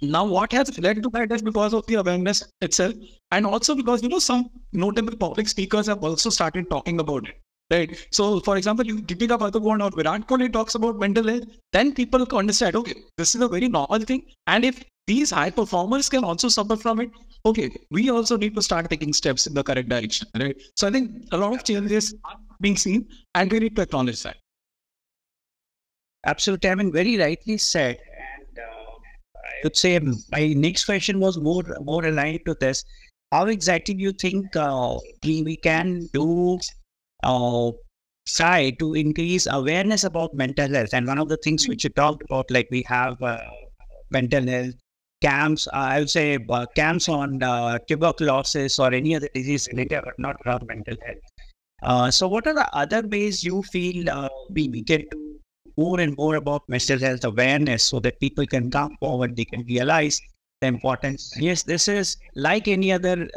Now, 0.03 0.25
what 0.25 0.53
has 0.53 0.77
led 0.79 1.03
to 1.03 1.09
that 1.11 1.33
is 1.33 1.43
because 1.43 1.73
of 1.73 1.87
the 1.87 1.95
awareness 1.95 2.43
itself, 2.61 2.95
and 3.31 3.47
also 3.47 3.75
because 3.75 4.03
you 4.03 4.09
know 4.09 4.19
some 4.19 4.51
notable 4.73 5.17
public 5.17 5.49
speakers 5.49 5.87
have 5.87 6.03
also 6.03 6.31
started 6.31 6.69
talking 6.69 7.01
about 7.01 7.29
it. 7.29 7.37
Right. 7.71 8.07
So, 8.13 8.41
for 8.41 8.59
example, 8.59 8.87
if 8.87 8.97
Deepika 9.07 9.39
Padukone 9.39 9.83
or 9.83 9.91
Virat 9.91 10.29
Kohli 10.29 10.53
talks 10.53 10.75
about 10.75 10.99
mental 10.99 11.27
health, 11.27 11.45
then 11.73 11.95
people 11.95 12.27
understand, 12.37 12.77
okay, 12.77 12.95
this 13.17 13.35
is 13.35 13.41
a 13.41 13.49
very 13.49 13.69
normal 13.69 14.01
thing. 14.01 14.27
And 14.47 14.67
if 14.67 14.85
these 15.07 15.31
high 15.31 15.51
performers 15.51 16.09
can 16.09 16.25
also 16.25 16.49
suffer 16.49 16.77
from 16.77 17.01
it, 17.01 17.11
okay, 17.45 17.71
we 17.91 18.11
also 18.11 18.37
need 18.37 18.55
to 18.55 18.63
start 18.63 18.89
taking 18.91 19.13
steps 19.13 19.47
in 19.47 19.55
the 19.55 19.63
correct 19.63 19.89
direction, 19.89 20.29
right? 20.39 20.57
So 20.77 20.89
I 20.89 20.91
think 20.91 21.27
a 21.33 21.37
lot 21.37 21.55
of 21.55 21.65
changes 21.65 22.15
are 22.25 22.37
being 22.61 22.77
seen, 22.77 23.09
and 23.35 23.51
we 23.51 23.59
need 23.61 23.77
to 23.77 23.83
acknowledge 23.83 24.23
that. 24.23 24.37
Absolutely, 26.27 26.71
I 26.71 26.75
mean, 26.75 26.93
very 26.93 27.19
rightly 27.19 27.59
said. 27.59 27.99
And 27.99 28.59
uh, 28.59 29.37
I 29.37 29.61
would 29.65 29.77
say 29.77 29.99
my 30.31 30.47
next 30.55 30.85
question 30.87 31.21
was 31.21 31.39
more 31.39 31.65
more 31.83 32.05
aligned 32.05 32.41
to 32.47 32.55
this. 32.55 32.83
How 33.31 33.47
exactly 33.47 33.95
do 33.95 34.03
you 34.03 34.13
think 34.13 34.57
uh, 34.57 34.99
we, 35.25 35.57
can 35.57 36.09
do 36.13 36.59
uh, 37.25 37.73
try 38.29 38.71
to 38.79 38.95
increase 38.95 39.47
awareness 39.51 40.05
about 40.05 40.35
mental 40.35 40.69
health? 40.69 40.95
And 40.95 41.07
one 41.07 41.19
of 41.19 41.29
the 41.29 41.37
things 41.39 41.69
which 41.69 41.85
you 41.85 41.91
talked 41.91 42.23
about, 42.23 42.51
like 42.51 42.69
we 42.71 42.85
have 42.87 43.21
uh, 43.23 43.41
mental 44.11 44.47
health 44.47 44.75
camps, 45.21 45.67
I 45.73 46.01
would 46.01 46.11
say 46.11 46.39
uh, 46.49 46.67
camps 46.75 47.09
on 47.09 47.43
uh, 47.43 47.79
tuberculosis 47.89 48.79
or 48.79 48.93
any 48.93 49.17
other 49.17 49.29
disease 49.35 49.69
related, 49.73 50.03
but 50.05 50.19
not 50.19 50.37
around 50.47 50.67
mental 50.67 50.97
health. 51.05 51.19
Uh, 51.83 52.11
so, 52.11 52.29
what 52.29 52.47
are 52.47 52.55
the 52.55 52.69
other 52.75 53.07
ways 53.07 53.45
you 53.45 53.63
feel 53.63 54.29
we, 54.51 54.69
we 54.69 54.83
can 54.83 55.05
do 55.11 55.39
more 55.77 56.01
and 56.01 56.17
more 56.17 56.37
about 56.37 56.63
mental 56.69 56.99
health 56.99 57.25
awareness 57.25 57.85
so 57.85 58.01
that 58.01 58.21
people 58.21 58.47
can 58.47 58.71
come 58.71 58.97
forward, 59.01 59.37
they 59.37 59.45
can 59.45 59.65
realize 59.67 60.21
the 60.61 60.67
importance? 60.67 61.35
Yes, 61.39 61.63
this 61.63 61.89
is 61.89 62.17
like 62.35 62.69
any 62.69 62.93
other 62.93 63.29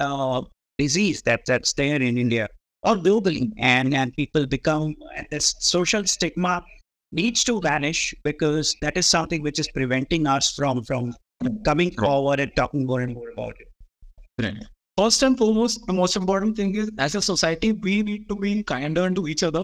disease 0.77 1.21
that, 1.23 1.41
that's 1.45 1.73
there 1.73 2.01
in 2.01 2.17
India 2.17 2.47
or 2.83 2.95
globally, 2.95 3.51
and, 3.57 3.93
and 3.93 4.13
people 4.13 4.45
become 4.45 4.95
this 5.31 5.55
social 5.59 6.05
stigma 6.05 6.63
needs 7.11 7.43
to 7.43 7.59
vanish 7.61 8.13
because 8.23 8.75
that 8.81 8.97
is 8.97 9.05
something 9.05 9.41
which 9.41 9.59
is 9.59 9.69
preventing 9.73 10.27
us 10.27 10.53
from 10.53 10.83
from 10.83 11.13
coming 11.63 11.91
forward 11.91 12.39
and 12.39 12.51
talking 12.55 12.85
more 12.85 13.01
and 13.01 13.13
more 13.13 13.29
about 13.29 13.55
it. 13.59 13.67
Right. 14.41 14.63
First 14.97 15.21
and 15.23 15.37
foremost, 15.37 15.85
the 15.85 15.93
most 15.93 16.15
important 16.15 16.57
thing 16.57 16.75
is 16.75 16.89
as 16.97 17.15
a 17.15 17.21
society, 17.21 17.71
we 17.71 18.01
need 18.01 18.27
to 18.29 18.35
be 18.35 18.63
kinder 18.63 19.09
to 19.11 19.27
each 19.27 19.43
other 19.43 19.63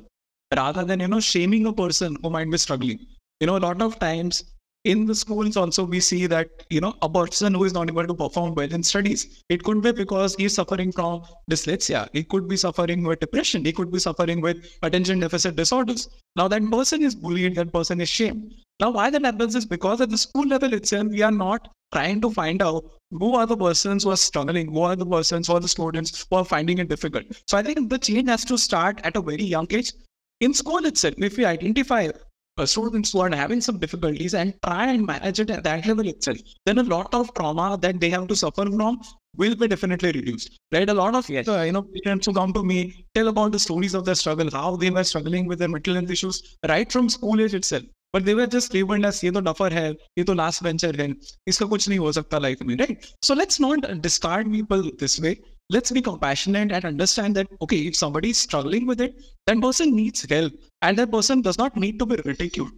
rather 0.56 0.84
than, 0.84 1.00
you 1.00 1.08
know, 1.08 1.20
shaming 1.20 1.66
a 1.66 1.74
person 1.74 2.18
who 2.22 2.30
might 2.30 2.50
be 2.52 2.58
struggling. 2.58 3.00
You 3.40 3.48
know, 3.48 3.58
a 3.58 3.64
lot 3.68 3.82
of 3.82 3.98
times 4.00 4.53
in 4.84 5.06
the 5.06 5.16
schools 5.16 5.56
also 5.56 5.86
we 5.86 6.00
see 6.00 6.26
that 6.28 6.50
you 6.70 6.82
know 6.82 6.94
a 7.02 7.10
person 7.10 7.54
who 7.54 7.64
is 7.64 7.74
not 7.74 7.90
able 7.90 8.06
to 8.06 8.14
perform 8.14 8.54
well 8.54 8.74
in 8.74 8.84
studies 8.84 9.44
it 9.48 9.64
could 9.64 9.82
be 9.82 9.94
because 9.94 10.36
he's 10.36 10.56
suffering 10.56 10.92
from 10.92 11.24
dyslexia 11.50 12.10
he 12.12 12.24
could 12.24 12.50
be 12.50 12.58
suffering 12.58 13.04
with 13.04 13.22
depression 13.22 13.64
he 13.64 13.72
could 13.72 13.92
be 13.92 14.00
suffering 14.00 14.42
with 14.42 14.66
attention 14.82 15.20
deficit 15.20 15.56
disorders. 15.56 16.10
Now 16.36 16.48
that 16.50 16.70
person 16.70 17.02
is 17.02 17.16
bullied 17.16 17.56
that 17.56 17.72
person 17.72 18.02
is 18.02 18.10
shamed. 18.10 18.54
Now 18.82 18.92
why 18.92 19.10
that 19.10 19.24
happens 19.24 19.56
is 19.56 19.66
because 19.66 20.02
at 20.02 20.10
the 20.10 20.18
school 20.18 20.48
level 20.48 20.74
itself 20.74 21.08
we 21.08 21.22
are 21.22 21.32
not 21.32 21.70
trying 21.94 22.20
to 22.22 22.32
find 22.32 22.62
out 22.62 22.84
who 23.12 23.36
are 23.36 23.46
the 23.46 23.56
persons 23.56 24.04
who 24.04 24.12
are 24.12 24.18
struggling 24.18 24.74
who 24.74 24.82
are 24.82 24.98
the 24.98 25.06
persons 25.06 25.48
who 25.48 25.54
are 25.54 25.62
the 25.62 25.68
students 25.68 26.26
who 26.30 26.36
are 26.36 26.46
finding 26.46 26.80
it 26.80 26.90
difficult. 26.90 27.24
So 27.48 27.58
i 27.58 27.64
think 27.64 27.90
the 27.90 28.00
change 28.00 28.28
has 28.28 28.44
to 28.46 28.58
start 28.58 29.00
at 29.06 29.16
a 29.16 29.22
very 29.22 29.44
young 29.44 29.68
age. 29.70 29.94
In 30.42 30.54
school 30.54 30.86
itself 30.86 31.16
if 31.18 31.38
we 31.38 31.46
identify 31.46 32.10
uh, 32.57 32.67
students 32.67 33.13
who 33.13 33.21
are 33.21 33.31
having 33.31 33.61
some 33.61 33.79
difficulties 33.79 34.35
and 34.35 34.55
try 34.65 34.87
and 34.93 35.07
manage 35.07 35.41
it 35.41 35.51
at 35.51 35.63
that 35.65 35.87
level 35.87 36.09
itself, 36.09 36.39
then 36.67 36.79
a 36.79 36.83
lot 36.83 37.13
of 37.15 37.33
trauma 37.35 37.79
that 37.81 38.01
they 38.01 38.11
have 38.11 38.27
to 38.29 38.37
suffer 38.37 38.67
from 38.71 39.01
will 39.37 39.55
be 39.55 39.69
definitely 39.69 40.13
reduced. 40.13 40.59
Right? 40.73 40.89
A 40.89 40.95
lot 40.95 41.15
of 41.15 41.29
Yes. 41.31 41.47
uh, 41.49 41.63
you 41.63 41.73
know 41.73 41.85
parents 42.05 42.27
who 42.27 42.33
come 42.33 42.53
to 42.55 42.65
me 42.65 43.07
tell 43.15 43.29
about 43.29 43.53
the 43.53 43.59
stories 43.59 43.95
of 43.95 44.05
their 44.05 44.17
struggle, 44.17 44.51
how 44.51 44.77
they 44.77 44.91
were 44.91 45.05
struggling 45.05 45.47
with 45.47 45.61
their 45.61 45.69
mental 45.69 45.95
health 45.95 46.11
issues 46.11 46.57
right 46.69 46.91
from 46.91 47.09
school 47.09 47.41
age 47.41 47.55
itself. 47.55 47.85
But 48.13 48.25
they 48.25 48.35
were 48.35 48.47
just 48.47 48.73
labeled 48.75 49.05
as 49.05 49.23
ये 49.23 49.31
तो 49.31 49.41
duffer 49.41 49.73
है, 49.73 49.91
ये 50.19 50.25
तो 50.25 50.35
last 50.35 50.63
bencher 50.63 50.97
है, 50.97 51.15
इसका 51.49 51.67
कुछ 51.67 51.89
नहीं 51.89 51.99
हो 51.99 52.13
सकता 52.13 52.41
life 52.41 52.63
में, 52.63 52.77
right? 52.79 53.07
So 53.23 53.35
let's 53.35 53.61
not 53.61 53.87
discard 54.01 54.51
people 54.51 54.91
this 54.99 55.21
way. 55.21 55.39
Let's 55.71 55.93
be 55.93 56.01
compassionate 56.01 56.73
and 56.73 56.85
understand 56.87 57.37
that 57.37 57.49
okay, 57.61 57.81
if 57.89 57.97
somebody 57.97 58.31
is 58.31 58.39
struggling 58.39 58.87
with 58.87 59.03
it, 59.03 59.19
that 59.47 59.61
person 59.61 59.95
needs 59.95 60.25
help, 60.31 60.55
and 60.84 60.98
that 60.98 61.12
person 61.12 61.42
does 61.42 61.58
not 61.58 61.76
need 61.76 62.00
to 62.00 62.06
be 62.06 62.18
ridiculed. 62.26 62.72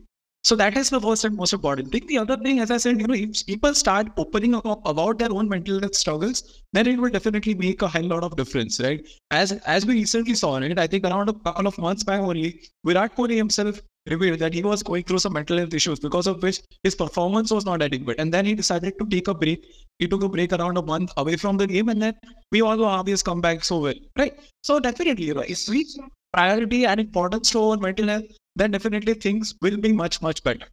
So 0.46 0.56
that 0.58 0.78
is 0.78 0.92
the 0.92 1.02
first 1.02 1.26
and 1.26 1.36
most 1.36 1.54
important 1.54 1.92
thing. 1.92 2.06
The 2.06 2.20
other 2.20 2.38
thing, 2.38 2.60
as 2.60 2.70
I 2.70 2.78
said, 2.78 3.02
you 3.02 3.08
know, 3.08 3.16
if 3.16 3.44
people 3.48 3.74
start 3.74 4.10
opening 4.16 4.54
up 4.54 4.88
about 4.88 5.18
their 5.18 5.32
own 5.32 5.50
mental 5.50 5.80
health 5.80 5.96
struggles, 5.96 6.44
then 6.72 6.86
it 6.86 7.00
will 7.00 7.10
definitely 7.10 7.56
make 7.56 7.82
a 7.82 7.88
hell 7.88 8.04
lot 8.04 8.24
of 8.24 8.36
difference, 8.36 8.80
right? 8.80 9.04
As 9.32 9.54
as 9.78 9.88
we 9.88 9.96
recently 9.96 10.36
saw 10.36 10.58
it, 10.58 10.78
I 10.78 10.86
think 10.86 11.04
around 11.04 11.30
a 11.30 11.34
couple 11.34 11.66
of 11.72 11.80
months 11.80 12.04
back 12.04 12.22
only, 12.22 12.62
Virat 12.86 13.16
Kohli 13.16 13.38
himself 13.38 13.82
revealed 14.08 14.38
that 14.38 14.54
he 14.54 14.62
was 14.62 14.84
going 14.84 15.04
through 15.04 15.24
some 15.26 15.34
mental 15.34 15.58
health 15.58 15.74
issues 15.74 16.00
because 16.00 16.28
of 16.28 16.44
which 16.44 16.62
his 16.84 16.94
performance 16.94 17.50
was 17.50 17.66
not 17.66 17.82
adequate. 17.82 18.20
And 18.20 18.32
then 18.32 18.46
he 18.46 18.54
decided 18.54 19.00
to 19.00 19.08
take 19.08 19.28
a 19.28 19.34
break. 19.34 19.66
He 19.98 20.08
took 20.08 20.22
a 20.22 20.30
break 20.30 20.54
around 20.54 20.78
a 20.78 20.84
month 20.84 21.12
away 21.18 21.38
from 21.38 21.58
the 21.58 21.66
game, 21.66 21.90
and 21.90 22.00
then 22.00 22.14
we 22.52 22.62
all 22.62 22.78
know 22.78 22.90
how 22.90 23.04
he 23.04 23.18
has 23.18 23.24
come 23.24 23.42
back 23.42 23.64
so 23.64 23.80
well, 23.80 24.00
right? 24.16 24.40
So 24.62 24.80
definitely, 24.80 25.32
right? 25.32 25.50
if 25.50 25.68
we 25.68 25.88
priority 26.36 26.86
and 26.86 27.00
importance 27.00 27.52
to 27.52 27.64
our 27.70 27.78
mental 27.78 28.08
health, 28.08 28.26
then 28.56 28.72
definitely 28.72 29.14
things 29.14 29.54
will 29.62 29.78
be 29.78 29.94
much, 29.94 30.22
much 30.22 30.44
better. 30.44 30.68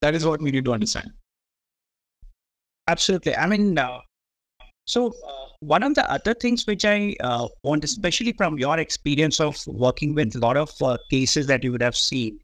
That 0.00 0.14
is 0.14 0.26
what 0.26 0.40
we 0.40 0.50
need 0.50 0.64
to 0.64 0.72
understand. 0.72 1.10
Absolutely. 2.88 3.36
I 3.36 3.46
mean, 3.46 3.78
uh, 3.78 4.00
so 4.86 5.08
uh, 5.08 5.46
one 5.60 5.82
of 5.82 5.94
the 5.94 6.10
other 6.10 6.34
things 6.34 6.66
which 6.66 6.84
I 6.84 7.14
uh, 7.20 7.48
want, 7.62 7.84
especially 7.84 8.32
from 8.32 8.58
your 8.58 8.78
experience 8.78 9.40
of 9.40 9.56
working 9.66 10.14
with 10.14 10.34
a 10.34 10.38
lot 10.38 10.56
of 10.56 10.70
uh, 10.82 10.98
cases 11.10 11.46
that 11.46 11.62
you 11.62 11.72
would 11.72 11.82
have 11.82 11.96
seen, 11.96 12.38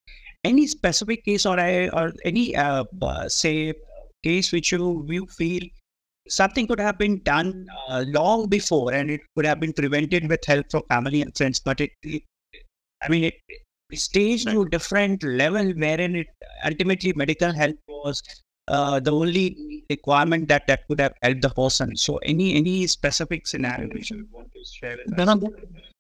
any 0.45 0.67
specific 0.67 1.25
case 1.25 1.45
or 1.45 1.59
I, 1.59 1.89
or 1.89 2.13
any 2.25 2.55
uh, 2.55 2.85
uh, 3.03 3.29
say 3.29 3.75
case 4.25 4.53
which 4.53 4.73
you 4.73 5.05
you 5.09 5.27
feel 5.27 5.63
something 6.29 6.67
could 6.67 6.81
have 6.81 6.99
been 6.99 7.21
done 7.23 7.67
uh, 7.89 8.05
long 8.09 8.49
before 8.49 8.93
and 8.93 9.11
it 9.11 9.21
could 9.35 9.47
have 9.47 9.61
been 9.61 9.73
prevented 9.73 10.29
with 10.29 10.45
help 10.47 10.71
from 10.71 10.83
family 10.89 11.23
and 11.23 11.37
friends, 11.37 11.61
but 11.61 11.81
it, 11.81 11.91
it 12.03 12.23
I 13.03 13.09
mean, 13.09 13.25
it, 13.25 13.35
it 13.91 13.99
staged 13.99 14.49
to 14.49 14.63
a 14.63 14.69
different 14.69 15.23
level 15.23 15.73
wherein 15.73 16.17
it 16.17 16.27
ultimately 16.65 17.13
medical 17.15 17.53
help 17.53 17.77
was 17.89 18.23
uh, 18.69 19.01
the 19.01 19.13
only 19.13 19.85
requirement 19.89 20.49
that 20.49 20.67
that 20.67 20.87
could 20.87 21.01
have 21.01 21.15
helped 21.23 21.43
the 21.43 21.51
person. 21.51 21.97
So, 21.97 22.19
any 22.19 22.55
any 22.55 22.87
specific 22.87 23.47
scenario 23.47 23.89
which 23.89 24.11
you 24.11 24.27
want 24.31 24.53
to 24.53 24.65
share 24.65 24.97
with 24.97 25.17
There 25.17 25.29
are, 25.29 25.39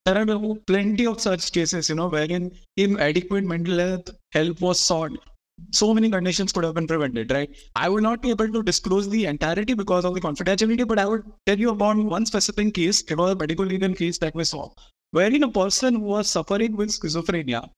there 0.04 0.36
are 0.36 0.54
plenty 0.66 1.06
of 1.06 1.20
such 1.20 1.50
cases, 1.52 1.88
you 1.88 1.94
know, 1.94 2.08
wherein 2.08 2.52
inadequate 2.76 3.44
mental 3.44 3.78
health 3.78 4.10
help 4.32 4.60
was 4.60 4.80
sought 4.80 5.12
so 5.72 5.92
many 5.92 6.10
conditions 6.10 6.52
could 6.52 6.64
have 6.64 6.74
been 6.74 6.86
prevented, 6.86 7.30
right? 7.30 7.50
I 7.74 7.88
would 7.88 8.02
not 8.02 8.22
be 8.22 8.30
able 8.30 8.48
to 8.48 8.62
disclose 8.62 9.08
the 9.08 9.26
entirety 9.26 9.74
because 9.74 10.04
of 10.04 10.14
the 10.14 10.20
confidentiality, 10.20 10.86
but 10.86 10.98
I 10.98 11.06
would 11.06 11.24
tell 11.46 11.58
you 11.58 11.70
about 11.70 11.96
one 11.96 12.26
specific 12.26 12.74
case. 12.74 13.02
It 13.02 13.16
was 13.16 13.32
a 13.32 13.36
medical 13.36 13.64
legal 13.64 13.92
case 13.94 14.18
that 14.18 14.34
we 14.34 14.44
saw, 14.44 14.70
wherein 15.10 15.42
a 15.42 15.50
person 15.50 15.96
who 15.96 16.00
was 16.00 16.30
suffering 16.30 16.76
with 16.76 16.90
schizophrenia, 16.90 17.68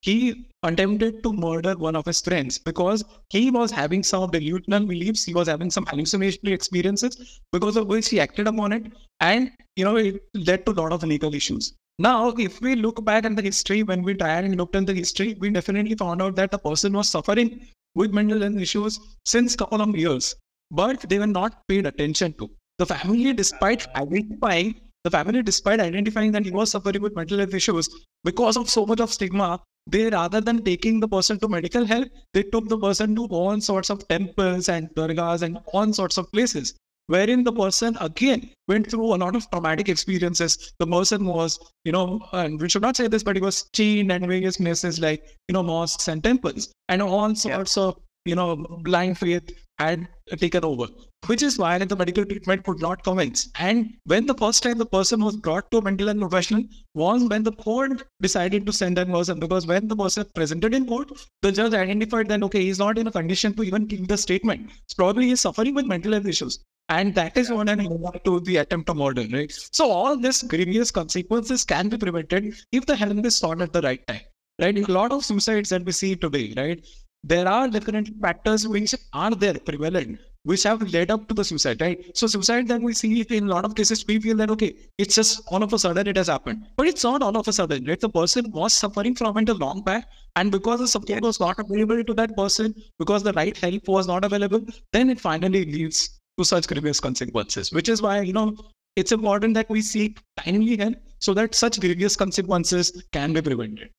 he 0.00 0.46
attempted 0.62 1.22
to 1.22 1.32
murder 1.32 1.76
one 1.76 1.96
of 1.96 2.06
his 2.06 2.20
friends 2.20 2.58
because 2.58 3.04
he 3.30 3.50
was 3.50 3.70
having 3.70 4.02
some 4.02 4.30
delusional 4.30 4.86
beliefs, 4.86 5.24
he 5.24 5.34
was 5.34 5.48
having 5.48 5.70
some 5.70 5.86
hallucinatory 5.86 6.52
experiences, 6.52 7.40
because 7.52 7.76
of 7.76 7.88
which 7.88 8.08
he 8.08 8.20
acted 8.20 8.46
upon 8.46 8.72
it, 8.72 8.92
and 9.20 9.50
you 9.76 9.84
know 9.84 9.96
it 9.96 10.22
led 10.34 10.64
to 10.66 10.72
a 10.72 10.78
lot 10.80 10.92
of 10.92 11.02
legal 11.02 11.34
issues. 11.34 11.74
Now, 11.98 12.28
if 12.28 12.60
we 12.60 12.76
look 12.76 13.04
back 13.04 13.24
in 13.24 13.34
the 13.34 13.42
history, 13.42 13.82
when 13.82 14.04
we 14.04 14.14
tried 14.14 14.44
and 14.44 14.56
looked 14.56 14.76
in 14.76 14.84
the 14.84 14.94
history, 14.94 15.36
we 15.40 15.50
definitely 15.50 15.96
found 15.96 16.22
out 16.22 16.36
that 16.36 16.52
the 16.52 16.58
person 16.58 16.92
was 16.92 17.08
suffering 17.08 17.66
with 17.96 18.12
mental 18.12 18.40
health 18.40 18.56
issues 18.56 19.00
since 19.26 19.56
couple 19.56 19.82
of 19.82 19.96
years, 19.96 20.36
but 20.70 21.00
they 21.08 21.18
were 21.18 21.26
not 21.26 21.66
paid 21.66 21.86
attention 21.86 22.34
to. 22.34 22.48
The 22.78 22.86
family, 22.86 23.32
despite 23.32 23.88
identifying 23.96 24.80
the 25.04 25.10
family, 25.10 25.42
despite 25.42 25.80
identifying 25.80 26.32
that 26.32 26.44
he 26.44 26.50
was 26.50 26.70
suffering 26.70 27.02
with 27.02 27.16
mental 27.16 27.38
health 27.38 27.54
issues, 27.54 27.88
because 28.24 28.56
of 28.56 28.68
so 28.68 28.84
much 28.86 29.00
of 29.00 29.12
stigma, 29.12 29.60
they 29.86 30.10
rather 30.10 30.40
than 30.40 30.64
taking 30.64 31.00
the 31.00 31.08
person 31.08 31.38
to 31.40 31.48
medical 31.48 31.84
help, 31.84 32.08
they 32.34 32.42
took 32.42 32.68
the 32.68 32.78
person 32.78 33.14
to 33.16 33.26
all 33.26 33.60
sorts 33.60 33.90
of 33.90 34.06
temples 34.08 34.68
and 34.68 34.88
dargahs 34.96 35.42
and 35.42 35.58
all 35.72 35.92
sorts 35.92 36.18
of 36.18 36.30
places 36.32 36.74
wherein 37.08 37.42
the 37.42 37.52
person 37.52 37.96
again 38.00 38.50
went 38.68 38.88
through 38.90 39.14
a 39.14 39.20
lot 39.22 39.34
of 39.34 39.50
traumatic 39.50 39.88
experiences. 39.88 40.72
The 40.78 40.86
person 40.86 41.24
was, 41.24 41.58
you 41.84 41.92
know, 41.92 42.20
and 42.32 42.60
we 42.60 42.68
should 42.68 42.82
not 42.82 42.96
say 42.96 43.08
this, 43.08 43.22
but 43.22 43.36
he 43.36 43.42
was 43.42 43.68
chained 43.74 44.12
at 44.12 44.20
various 44.20 44.58
places 44.58 45.00
like, 45.00 45.22
you 45.48 45.54
know, 45.54 45.62
mosques 45.62 46.08
and 46.08 46.22
temples, 46.22 46.70
and 46.88 47.02
all 47.02 47.34
sorts 47.34 47.76
yeah. 47.76 47.82
of, 47.84 47.96
you 48.24 48.34
know, 48.34 48.56
blind 48.82 49.18
faith 49.18 49.50
had 49.78 50.08
taken 50.38 50.64
over, 50.64 50.86
which 51.26 51.42
is 51.42 51.56
why 51.56 51.78
the 51.78 51.96
medical 51.96 52.24
treatment 52.24 52.64
could 52.64 52.80
not 52.80 53.02
commence. 53.04 53.48
And 53.58 53.94
when 54.04 54.26
the 54.26 54.34
first 54.34 54.62
time 54.62 54.76
the 54.76 54.86
person 54.86 55.22
was 55.22 55.36
brought 55.36 55.70
to 55.70 55.78
a 55.78 55.82
mental 55.82 56.08
health 56.08 56.18
professional 56.18 56.64
was 56.94 57.24
when 57.24 57.44
the 57.44 57.52
court 57.52 58.02
decided 58.20 58.66
to 58.66 58.72
send 58.72 58.96
that 58.96 59.08
person, 59.08 59.38
because 59.38 59.66
when 59.66 59.86
the 59.86 59.96
person 59.96 60.26
presented 60.34 60.74
in 60.74 60.86
court, 60.86 61.10
the 61.42 61.52
judge 61.52 61.74
identified 61.74 62.28
that, 62.28 62.42
okay, 62.42 62.62
he's 62.62 62.80
not 62.80 62.98
in 62.98 63.06
a 63.06 63.12
condition 63.12 63.54
to 63.54 63.62
even 63.62 63.86
give 63.86 64.08
the 64.08 64.16
statement. 64.16 64.68
So 64.88 64.96
probably 64.96 65.28
he's 65.28 65.40
suffering 65.40 65.74
with 65.74 65.86
mental 65.86 66.12
health 66.12 66.26
issues. 66.26 66.58
And 66.90 67.14
that 67.14 67.36
is 67.36 67.50
what 67.50 67.68
I'm 67.68 67.86
to 68.24 68.40
the 68.40 68.56
attempt 68.56 68.86
to 68.88 68.94
murder, 68.94 69.26
right? 69.32 69.52
So 69.72 69.90
all 69.90 70.16
these 70.16 70.42
grievous 70.42 70.90
consequences 70.90 71.64
can 71.64 71.88
be 71.88 71.98
prevented 71.98 72.54
if 72.72 72.86
the 72.86 72.96
help 72.96 73.24
is 73.24 73.36
sought 73.36 73.60
at 73.60 73.72
the 73.72 73.82
right 73.82 74.04
time, 74.06 74.22
right? 74.60 74.76
A 74.76 74.92
lot 74.92 75.12
of 75.12 75.24
suicides 75.24 75.68
that 75.68 75.84
we 75.84 75.92
see 75.92 76.16
today, 76.16 76.54
right? 76.56 76.84
There 77.24 77.48
are 77.48 77.68
different 77.68 78.10
factors 78.20 78.66
which 78.68 78.94
are 79.12 79.34
there 79.34 79.54
prevalent, 79.54 80.20
which 80.44 80.62
have 80.62 80.80
led 80.92 81.10
up 81.10 81.26
to 81.28 81.34
the 81.34 81.44
suicide, 81.44 81.80
right? 81.80 82.16
So 82.16 82.28
suicide 82.28 82.68
that 82.68 82.80
we 82.80 82.94
see 82.94 83.22
in 83.22 83.48
a 83.48 83.52
lot 83.52 83.64
of 83.64 83.74
cases, 83.74 84.04
we 84.06 84.20
feel 84.20 84.36
that 84.36 84.50
okay, 84.50 84.76
it's 84.98 85.16
just 85.16 85.42
all 85.48 85.62
of 85.62 85.72
a 85.72 85.78
sudden 85.78 86.06
it 86.06 86.16
has 86.16 86.28
happened, 86.28 86.64
but 86.76 86.86
it's 86.86 87.02
not 87.02 87.22
all 87.22 87.36
of 87.36 87.48
a 87.48 87.52
sudden, 87.52 87.84
right? 87.86 87.98
The 87.98 88.08
person 88.08 88.50
was 88.52 88.72
suffering 88.72 89.16
from 89.16 89.36
it 89.36 89.48
a 89.48 89.54
long 89.54 89.82
back, 89.82 90.06
and 90.36 90.52
because 90.52 90.78
the 90.78 90.86
support 90.86 91.22
was 91.22 91.40
not 91.40 91.58
available 91.58 92.04
to 92.04 92.14
that 92.14 92.36
person, 92.36 92.72
because 93.00 93.24
the 93.24 93.32
right 93.32 93.56
help 93.56 93.88
was 93.88 94.06
not 94.06 94.24
available, 94.24 94.64
then 94.92 95.10
it 95.10 95.20
finally 95.20 95.64
leads 95.64 96.20
to 96.38 96.44
such 96.44 96.68
grievous 96.68 97.00
consequences, 97.00 97.72
which 97.72 97.88
is 97.88 98.00
why, 98.00 98.20
you 98.20 98.32
know, 98.32 98.56
it's 98.94 99.10
important 99.10 99.54
that 99.54 99.68
we 99.68 99.82
seek 99.82 100.20
timely 100.38 100.76
help 100.76 100.94
so 101.18 101.34
that 101.34 101.54
such 101.54 101.80
grievous 101.80 102.14
consequences 102.14 103.02
can 103.12 103.32
be 103.32 103.42
prevented. 103.42 103.90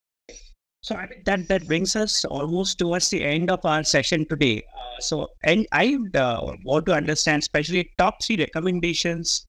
So 0.82 0.96
I 0.96 1.08
mean, 1.08 1.22
that 1.26 1.48
that 1.50 1.68
brings 1.68 1.96
us 1.96 2.24
almost 2.26 2.80
towards 2.80 3.10
the 3.10 3.24
end 3.24 3.52
of 3.52 3.66
our 3.66 3.84
session 3.84 4.26
today. 4.26 4.64
Uh, 4.74 5.02
so, 5.02 5.28
and 5.44 5.68
I 5.72 5.98
uh, 6.16 6.56
want 6.64 6.86
to 6.86 6.94
understand, 6.94 7.42
especially 7.42 7.92
top 7.98 8.24
three 8.24 8.38
recommendations 8.38 9.46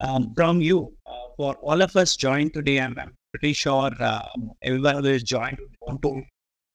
um, 0.00 0.34
from 0.36 0.60
you 0.60 0.92
uh, 1.06 1.12
for 1.36 1.54
all 1.56 1.80
of 1.80 1.96
us 1.96 2.16
joined 2.16 2.52
today. 2.52 2.80
I'm, 2.80 2.98
I'm 2.98 3.14
pretty 3.32 3.54
sure 3.54 3.90
uh, 3.98 4.28
everyone 4.62 5.02
who 5.02 5.10
is 5.10 5.22
joined 5.22 5.58
want 5.80 6.02
to 6.02 6.22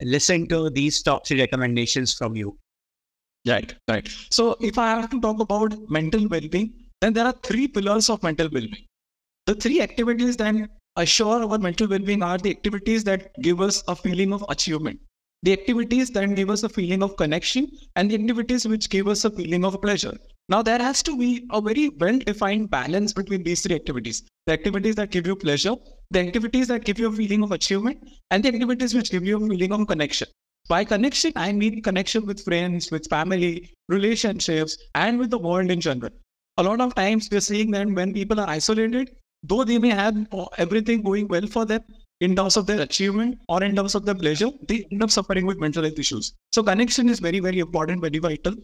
listen 0.01 0.47
to 0.47 0.69
these 0.71 1.03
top 1.03 1.27
three 1.27 1.39
recommendations 1.39 2.13
from 2.13 2.35
you. 2.35 2.57
Right, 3.47 3.73
right. 3.89 4.09
So 4.31 4.57
if 4.59 4.77
I 4.77 5.01
have 5.01 5.09
to 5.11 5.21
talk 5.21 5.39
about 5.39 5.73
mental 5.89 6.27
well-being, 6.27 6.73
then 7.01 7.13
there 7.13 7.25
are 7.25 7.35
three 7.43 7.67
pillars 7.67 8.09
of 8.09 8.23
mental 8.23 8.49
well-being. 8.51 8.85
The 9.45 9.55
three 9.55 9.81
activities 9.81 10.35
that 10.37 10.55
assure 10.95 11.43
our 11.43 11.57
mental 11.57 11.87
well-being 11.87 12.23
are 12.23 12.37
the 12.37 12.49
activities 12.49 13.03
that 13.05 13.31
give 13.41 13.61
us 13.61 13.83
a 13.87 13.95
feeling 13.95 14.33
of 14.33 14.43
achievement, 14.49 14.99
the 15.43 15.53
activities 15.53 16.09
that 16.11 16.35
give 16.35 16.49
us 16.49 16.63
a 16.63 16.69
feeling 16.69 17.03
of 17.03 17.15
connection, 17.17 17.69
and 17.95 18.11
the 18.11 18.15
activities 18.15 18.67
which 18.67 18.89
give 18.89 19.07
us 19.07 19.25
a 19.25 19.29
feeling 19.29 19.63
of 19.63 19.81
pleasure. 19.81 20.17
Now 20.49 20.61
there 20.61 20.79
has 20.79 21.03
to 21.03 21.17
be 21.17 21.45
a 21.51 21.61
very 21.61 21.89
well-defined 21.89 22.69
balance 22.69 23.13
between 23.13 23.43
these 23.43 23.61
three 23.61 23.75
activities. 23.75 24.23
The 24.47 24.53
activities 24.53 24.95
that 24.95 25.11
give 25.11 25.27
you 25.27 25.35
pleasure, 25.35 25.75
the 26.11 26.19
activities 26.19 26.67
that 26.69 26.83
give 26.85 26.97
you 26.97 27.07
a 27.07 27.11
feeling 27.11 27.43
of 27.43 27.51
achievement, 27.51 27.99
and 28.31 28.43
the 28.43 28.49
activities 28.49 28.95
which 28.95 29.11
give 29.11 29.23
you 29.23 29.37
a 29.37 29.47
feeling 29.47 29.71
of 29.71 29.87
connection. 29.87 30.27
By 30.67 30.83
connection, 30.83 31.33
I 31.35 31.51
mean 31.51 31.81
connection 31.81 32.25
with 32.25 32.43
friends, 32.43 32.91
with 32.91 33.07
family, 33.09 33.71
relationships, 33.87 34.77
and 34.95 35.17
with 35.19 35.29
the 35.29 35.37
world 35.37 35.71
in 35.71 35.79
general. 35.79 36.11
A 36.57 36.63
lot 36.63 36.81
of 36.81 36.93
times 36.95 37.29
we're 37.31 37.41
seeing 37.41 37.71
that 37.71 37.87
when 37.87 38.13
people 38.13 38.39
are 38.39 38.49
isolated, 38.49 39.09
though 39.43 39.63
they 39.63 39.79
may 39.79 39.89
have 39.89 40.27
everything 40.57 41.01
going 41.01 41.27
well 41.27 41.47
for 41.47 41.65
them 41.65 41.83
in 42.19 42.35
terms 42.35 42.57
of 42.57 42.65
their 42.65 42.81
achievement 42.81 43.39
or 43.47 43.63
in 43.63 43.75
terms 43.75 43.95
of 43.95 44.05
their 44.05 44.15
pleasure, 44.15 44.49
they 44.67 44.85
end 44.91 45.03
up 45.03 45.09
suffering 45.09 45.45
with 45.45 45.59
mental 45.59 45.83
health 45.83 45.97
issues. 45.97 46.33
So 46.51 46.63
connection 46.63 47.09
is 47.09 47.19
very, 47.19 47.39
very 47.39 47.59
important, 47.59 48.01
very 48.01 48.19
vital. 48.19 48.55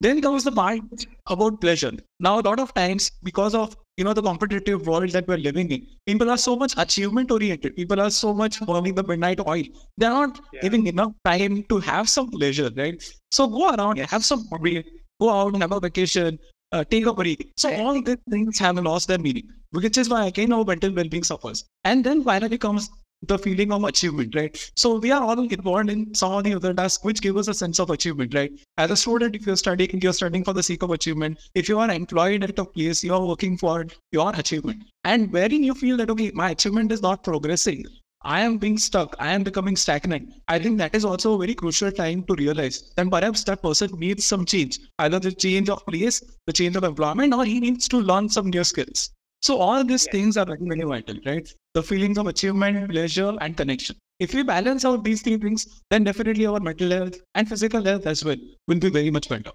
Then 0.00 0.20
comes 0.20 0.44
the 0.44 0.52
part 0.52 0.82
about 1.26 1.60
pleasure. 1.60 1.92
Now, 2.20 2.38
a 2.38 2.42
lot 2.42 2.60
of 2.60 2.74
times, 2.74 3.10
because 3.22 3.54
of 3.54 3.76
you 3.96 4.04
know 4.04 4.12
the 4.12 4.20
competitive 4.20 4.86
world 4.86 5.10
that 5.10 5.26
we're 5.26 5.38
living 5.38 5.70
in, 5.70 5.86
people 6.06 6.28
are 6.30 6.36
so 6.36 6.54
much 6.54 6.74
achievement 6.76 7.30
oriented. 7.30 7.76
People 7.76 7.98
are 8.00 8.10
so 8.10 8.34
much 8.34 8.60
burning 8.60 8.94
the 8.94 9.02
midnight 9.02 9.40
oil. 9.46 9.62
They're 9.96 10.10
not 10.10 10.38
yeah. 10.52 10.60
giving 10.60 10.86
enough 10.86 11.12
time 11.24 11.62
to 11.70 11.78
have 11.78 12.10
some 12.10 12.30
pleasure, 12.30 12.70
right? 12.76 13.02
So 13.30 13.46
go 13.46 13.74
around, 13.74 13.96
yes. 13.96 14.10
have 14.10 14.22
some 14.22 14.44
hobby, 14.50 14.84
go 15.18 15.30
out, 15.30 15.56
have 15.56 15.72
a 15.72 15.80
vacation, 15.80 16.38
uh, 16.72 16.84
take 16.84 17.06
a 17.06 17.14
break. 17.14 17.52
So 17.56 17.74
all 17.76 18.02
these 18.02 18.18
things 18.28 18.58
have 18.58 18.76
lost 18.76 19.08
their 19.08 19.18
meaning, 19.18 19.48
which 19.76 19.98
is 19.98 20.08
why 20.08 20.26
again 20.26 20.52
our 20.52 20.64
mental 20.64 20.92
well-being 20.92 21.24
suffers. 21.24 21.64
And 21.84 22.04
then 22.04 22.24
finally 22.24 22.58
comes 22.58 22.88
the 23.22 23.38
feeling 23.38 23.72
of 23.72 23.84
achievement, 23.84 24.34
right? 24.34 24.70
So 24.76 24.98
we 24.98 25.10
are 25.10 25.22
all 25.22 25.38
involved 25.38 25.90
in 25.90 26.14
some 26.14 26.32
of 26.32 26.44
the 26.44 26.54
other 26.54 26.74
tasks 26.74 27.02
which 27.02 27.22
give 27.22 27.36
us 27.36 27.48
a 27.48 27.54
sense 27.54 27.80
of 27.80 27.90
achievement, 27.90 28.34
right? 28.34 28.52
As 28.76 28.90
a 28.90 28.96
student, 28.96 29.34
if 29.34 29.46
you're 29.46 29.56
studying, 29.56 30.00
you're 30.02 30.12
studying 30.12 30.44
for 30.44 30.52
the 30.52 30.62
sake 30.62 30.82
of 30.82 30.90
achievement. 30.90 31.38
If 31.54 31.68
you 31.68 31.78
are 31.78 31.90
employed 31.90 32.44
at 32.44 32.58
a 32.58 32.64
place, 32.64 33.02
you're 33.02 33.24
working 33.24 33.56
for 33.56 33.86
your 34.12 34.32
achievement. 34.34 34.84
And 35.04 35.32
wherein 35.32 35.64
you 35.64 35.74
feel 35.74 35.96
that, 35.96 36.10
okay, 36.10 36.30
my 36.34 36.50
achievement 36.50 36.92
is 36.92 37.02
not 37.02 37.24
progressing, 37.24 37.84
I 38.22 38.40
am 38.40 38.58
being 38.58 38.76
stuck, 38.76 39.14
I 39.20 39.32
am 39.32 39.44
becoming 39.44 39.76
stagnant. 39.76 40.34
I 40.48 40.58
think 40.58 40.78
that 40.78 40.94
is 40.94 41.04
also 41.04 41.34
a 41.34 41.38
very 41.38 41.54
crucial 41.54 41.92
time 41.92 42.24
to 42.24 42.34
realize 42.34 42.92
that 42.96 43.08
perhaps 43.08 43.44
that 43.44 43.62
person 43.62 43.90
needs 43.98 44.26
some 44.26 44.44
change, 44.44 44.80
either 44.98 45.20
the 45.20 45.32
change 45.32 45.68
of 45.68 45.86
place, 45.86 46.22
the 46.46 46.52
change 46.52 46.76
of 46.76 46.82
employment, 46.84 47.32
or 47.32 47.44
he 47.44 47.60
needs 47.60 47.86
to 47.88 47.98
learn 47.98 48.28
some 48.28 48.50
new 48.50 48.64
skills. 48.64 49.10
So 49.46 49.58
all 49.58 49.84
these 49.84 50.08
things 50.10 50.36
are 50.36 50.44
very, 50.44 50.58
very 50.60 50.82
vital, 50.82 51.18
right? 51.24 51.48
The 51.74 51.80
feelings 51.80 52.18
of 52.18 52.26
achievement, 52.26 52.90
pleasure, 52.90 53.32
and 53.40 53.56
connection. 53.56 53.94
If 54.18 54.34
we 54.34 54.42
balance 54.42 54.84
out 54.84 55.04
these 55.04 55.22
three 55.22 55.36
things, 55.36 55.82
then 55.88 56.02
definitely 56.02 56.46
our 56.46 56.58
mental 56.58 56.90
health 56.90 57.14
and 57.36 57.48
physical 57.48 57.84
health 57.84 58.08
as 58.08 58.24
well 58.24 58.34
will 58.66 58.80
be 58.80 58.90
very 58.90 59.12
much 59.12 59.28
better. 59.28 59.52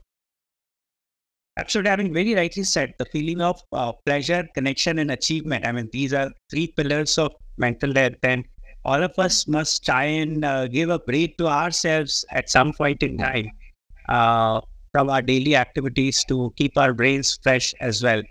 Absolutely, 1.57 1.89
having 1.89 2.13
very 2.13 2.33
rightly 2.35 2.63
said, 2.63 2.93
the 2.99 3.05
feeling 3.07 3.41
of 3.41 3.61
uh, 3.73 3.91
pleasure, 4.05 4.47
connection, 4.53 4.99
and 4.99 5.11
achievement. 5.11 5.67
I 5.67 5.73
mean, 5.73 5.89
these 5.91 6.13
are 6.13 6.31
three 6.49 6.67
pillars 6.67 7.17
of 7.17 7.33
mental 7.57 7.93
health, 7.93 8.23
and 8.23 8.45
all 8.85 9.03
of 9.03 9.19
us 9.19 9.45
must 9.45 9.83
try 9.83 10.05
and 10.05 10.45
uh, 10.45 10.69
give 10.69 10.89
a 10.89 10.99
break 10.99 11.37
to 11.39 11.47
ourselves 11.47 12.23
at 12.31 12.49
some 12.49 12.71
point 12.71 13.03
in 13.03 13.17
time 13.17 13.51
uh, 14.07 14.61
from 14.93 15.09
our 15.09 15.21
daily 15.21 15.57
activities 15.57 16.23
to 16.29 16.53
keep 16.55 16.77
our 16.77 16.93
brains 16.93 17.37
fresh 17.43 17.73
as 17.81 18.01
well. 18.01 18.21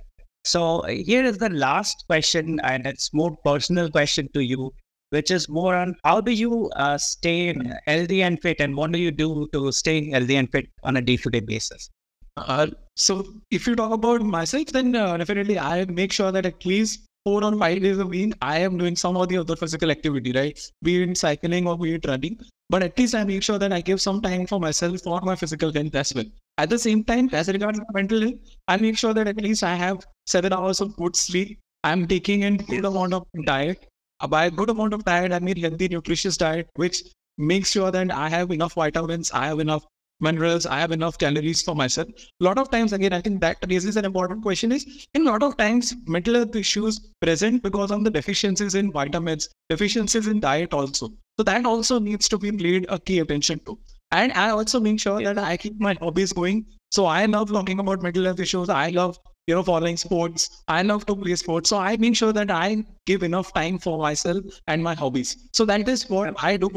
So 0.45 0.83
here 0.83 1.25
is 1.25 1.39
the 1.39 1.51
last 1.51 2.05
question, 2.07 2.61
and 2.61 2.87
it's 2.87 3.13
more 3.13 3.37
personal 3.45 3.91
question 3.91 4.29
to 4.35 4.41
you, 4.41 4.73
which 5.11 5.31
is 5.31 5.49
more 5.49 5.75
on 5.75 5.97
how 6.05 6.21
do 6.21 6.33
you 6.33 6.71
uh, 6.77 6.97
stay 6.99 7.55
healthy 7.87 8.23
and 8.23 8.41
fit, 8.41 8.61
and 8.61 8.77
what 8.77 8.93
do 8.93 8.99
you 8.99 9.11
do 9.11 9.49
to 9.53 9.71
stay 9.73 10.11
healthy 10.11 10.37
and 10.37 10.51
fit 10.51 10.67
on 10.83 10.97
a 10.97 11.03
day-to-day 11.03 11.41
basis? 11.41 11.91
Uh, 12.37 12.69
so 12.97 13.27
if 13.51 13.67
you 13.67 13.77
talk 13.77 13.93
about 13.93 14.23
myself, 14.23 14.67
then 14.69 14.97
uh, 14.97 15.17
definitely 15.17 15.59
I 15.59 15.85
make 15.85 16.13
sure 16.13 16.33
that 16.33 16.47
at 16.47 16.65
least 16.65 17.05
four 17.25 17.45
or 17.45 17.57
five 17.59 17.83
days 17.83 17.99
a 17.99 18.07
week, 18.07 18.33
I 18.41 18.59
am 18.59 18.79
doing 18.79 18.97
some 18.97 19.17
of 19.17 19.29
the 19.29 19.37
other 19.37 19.57
physical 19.57 19.91
activity, 19.91 20.33
right? 20.33 20.59
Be 20.83 21.03
it 21.03 21.19
cycling 21.19 21.67
or 21.67 21.77
be 21.77 21.95
it 21.95 22.07
running. 22.07 22.41
But 22.71 22.83
at 22.83 22.97
least 22.97 23.15
I 23.15 23.25
make 23.25 23.43
sure 23.43 23.59
that 23.59 23.73
I 23.73 23.81
give 23.81 24.01
some 24.01 24.23
time 24.23 24.47
for 24.47 24.59
myself 24.59 25.01
for 25.01 25.21
my 25.21 25.37
physical 25.37 25.73
health 25.73 25.95
as 25.95 26.15
well. 26.15 26.25
At 26.61 26.69
the 26.69 26.79
same 26.79 27.05
time, 27.05 27.31
as 27.33 27.49
regards 27.49 27.81
mental 27.95 28.21
health, 28.21 28.35
I 28.69 28.77
make 28.77 28.99
sure 28.99 29.15
that 29.15 29.27
at 29.27 29.39
least 29.41 29.63
I 29.65 29.77
have 29.77 30.05
seven 30.27 30.53
hours 30.53 30.83
of 30.83 30.95
good 30.97 31.17
sleep. 31.17 31.59
I'm 31.85 32.07
taking 32.07 32.43
in 32.43 32.59
good 32.59 32.85
amount 32.85 33.15
of 33.15 33.23
diet. 33.47 33.87
Uh, 34.21 34.27
by 34.27 34.51
good 34.51 34.69
amount 34.69 34.93
of 34.93 35.03
diet, 35.07 35.33
I 35.33 35.39
mean 35.39 35.57
healthy, 35.57 35.89
nutritious 35.89 36.37
diet, 36.37 36.69
which 36.75 37.03
makes 37.39 37.71
sure 37.71 37.91
that 37.91 38.11
I 38.11 38.29
have 38.29 38.51
enough 38.51 38.75
vitamins, 38.75 39.33
I 39.33 39.47
have 39.47 39.59
enough 39.59 39.87
minerals, 40.21 40.67
I 40.67 40.81
have 40.81 40.93
enough 40.93 41.17
calories 41.17 41.63
for 41.63 41.75
myself. 41.75 42.09
A 42.43 42.45
lot 42.45 42.59
of 42.59 42.71
times, 42.71 42.93
again, 42.93 43.15
I 43.15 43.23
think 43.23 43.41
that 43.41 43.57
raises 43.67 43.97
an 43.97 44.05
important 44.05 44.43
question 44.43 44.71
is 44.71 45.07
in 45.15 45.27
a 45.27 45.31
lot 45.31 45.43
of 45.43 45.57
times 45.57 45.95
mental 46.07 46.35
health 46.35 46.55
issues 46.55 47.01
present 47.23 47.63
because 47.63 47.91
of 47.91 48.05
the 48.05 48.11
deficiencies 48.11 48.75
in 48.75 48.93
vitamins, 48.93 49.49
deficiencies 49.71 50.27
in 50.27 50.41
diet 50.41 50.75
also. 50.75 51.09
So 51.39 51.43
that 51.45 51.65
also 51.65 51.99
needs 51.99 52.29
to 52.29 52.37
be 52.37 52.53
paid 52.53 52.85
a 52.91 52.99
key 52.99 53.21
attention 53.21 53.61
to. 53.61 53.79
And 54.13 54.33
I 54.33 54.51
also 54.51 54.81
make 54.81 55.01
sure 55.01 55.23
that 55.23 55.39
I 55.39 55.57
keep 55.57 55.81
my 55.81 55.97
hobbies 56.01 56.33
going. 56.33 56.67
So 56.91 57.07
I 57.07 57.27
love 57.27 57.53
talking 57.53 57.79
about 57.79 58.03
mental 58.03 58.25
health 58.25 58.41
issues. 58.41 58.69
I 58.69 58.91
love 58.91 59.19
you 59.51 59.55
know, 59.57 59.63
following 59.65 59.97
sports. 59.97 60.63
I 60.69 60.83
love 60.83 61.07
to 61.07 61.17
play 61.17 61.35
sports. 61.35 61.71
So 61.71 61.79
I 61.79 61.97
make 61.97 62.15
sure 62.15 62.33
that 62.33 62.51
I 62.51 62.85
give 63.07 63.25
enough 63.25 63.53
time 63.53 63.79
for 63.79 63.99
myself 63.99 64.45
and 64.69 64.83
my 64.83 64.95
hobbies. 64.95 65.49
So 65.53 65.65
that 65.65 65.89
is 65.89 66.09
what 66.09 66.35
I 66.43 66.57
do. 66.57 66.71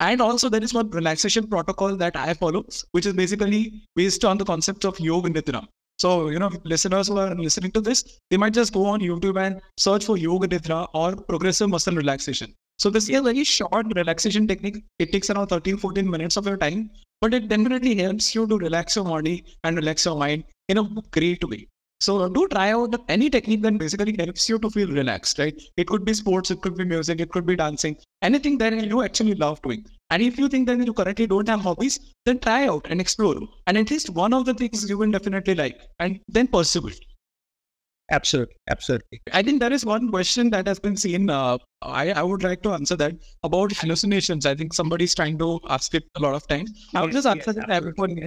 And 0.00 0.20
also 0.20 0.48
there 0.48 0.62
is 0.62 0.74
one 0.74 0.90
relaxation 0.90 1.46
protocol 1.46 1.96
that 1.96 2.16
I 2.16 2.34
follow, 2.34 2.64
which 2.92 3.06
is 3.06 3.12
basically 3.12 3.82
based 3.94 4.24
on 4.24 4.38
the 4.38 4.44
concept 4.44 4.84
of 4.84 4.98
yoga 4.98 5.30
nidra. 5.30 5.64
So, 5.98 6.30
you 6.30 6.38
know, 6.38 6.50
listeners 6.64 7.08
who 7.08 7.18
are 7.18 7.34
listening 7.34 7.70
to 7.72 7.80
this, 7.80 8.02
they 8.30 8.38
might 8.38 8.54
just 8.54 8.72
go 8.72 8.86
on 8.86 9.00
YouTube 9.00 9.40
and 9.40 9.60
search 9.78 10.06
for 10.06 10.16
yoga 10.16 10.48
nidra 10.48 10.88
or 10.94 11.14
progressive 11.14 11.68
muscle 11.68 11.94
relaxation. 11.94 12.54
So 12.80 12.88
this 12.88 13.10
is 13.10 13.18
a 13.18 13.20
very 13.20 13.44
short 13.44 13.88
relaxation 13.94 14.46
technique. 14.48 14.82
It 14.98 15.12
takes 15.12 15.28
around 15.28 15.48
13, 15.48 15.76
14 15.76 16.10
minutes 16.10 16.38
of 16.38 16.46
your 16.46 16.56
time, 16.56 16.88
but 17.20 17.34
it 17.34 17.46
definitely 17.46 17.94
helps 17.94 18.34
you 18.34 18.46
to 18.46 18.56
relax 18.56 18.96
your 18.96 19.04
body 19.04 19.44
and 19.64 19.76
relax 19.76 20.06
your 20.06 20.16
mind 20.16 20.44
in 20.70 20.78
a 20.78 20.88
great 21.10 21.44
way. 21.44 21.68
So 22.00 22.26
do 22.30 22.48
try 22.48 22.72
out 22.72 22.94
any 23.10 23.28
technique 23.28 23.60
that 23.64 23.76
basically 23.76 24.16
helps 24.18 24.48
you 24.48 24.58
to 24.60 24.70
feel 24.70 24.88
relaxed, 24.88 25.38
right? 25.38 25.54
It 25.76 25.88
could 25.88 26.06
be 26.06 26.14
sports, 26.14 26.50
it 26.50 26.62
could 26.62 26.74
be 26.74 26.86
music, 26.86 27.20
it 27.20 27.28
could 27.28 27.44
be 27.44 27.54
dancing, 27.54 27.98
anything 28.22 28.56
that 28.56 28.72
you 28.72 29.02
actually 29.02 29.34
love 29.34 29.60
doing. 29.60 29.84
And 30.08 30.22
if 30.22 30.38
you 30.38 30.48
think 30.48 30.66
that 30.68 30.78
you 30.78 30.94
currently 30.94 31.26
don't 31.26 31.50
have 31.50 31.60
hobbies, 31.60 32.00
then 32.24 32.38
try 32.38 32.66
out 32.66 32.86
and 32.88 32.98
explore. 32.98 33.36
And 33.66 33.76
at 33.76 33.90
least 33.90 34.08
one 34.08 34.32
of 34.32 34.46
the 34.46 34.54
things 34.54 34.88
you 34.88 34.96
will 34.96 35.10
definitely 35.10 35.54
like, 35.54 35.78
and 35.98 36.18
then 36.28 36.46
pursue 36.46 36.86
it. 36.86 36.98
Absolutely, 38.10 38.56
absolutely. 38.68 39.22
I 39.32 39.42
think 39.42 39.60
there 39.60 39.72
is 39.72 39.84
one 39.84 40.10
question 40.10 40.50
that 40.50 40.66
has 40.66 40.80
been 40.80 40.96
seen. 40.96 41.30
Uh, 41.30 41.58
I, 41.80 42.10
I 42.10 42.22
would 42.22 42.42
like 42.42 42.60
to 42.62 42.72
answer 42.72 42.96
that 42.96 43.14
about 43.44 43.72
hallucinations. 43.72 44.46
I 44.46 44.54
think 44.54 44.74
somebody's 44.74 45.14
trying 45.14 45.38
to 45.38 45.60
ask 45.68 45.94
it 45.94 46.04
a 46.16 46.20
lot 46.20 46.34
of 46.34 46.46
times. 46.48 46.72
I'll 46.94 47.08
just 47.08 47.26
answer 47.26 47.52
yes, 47.54 47.66
that. 47.66 47.70
Everyone 47.70 48.18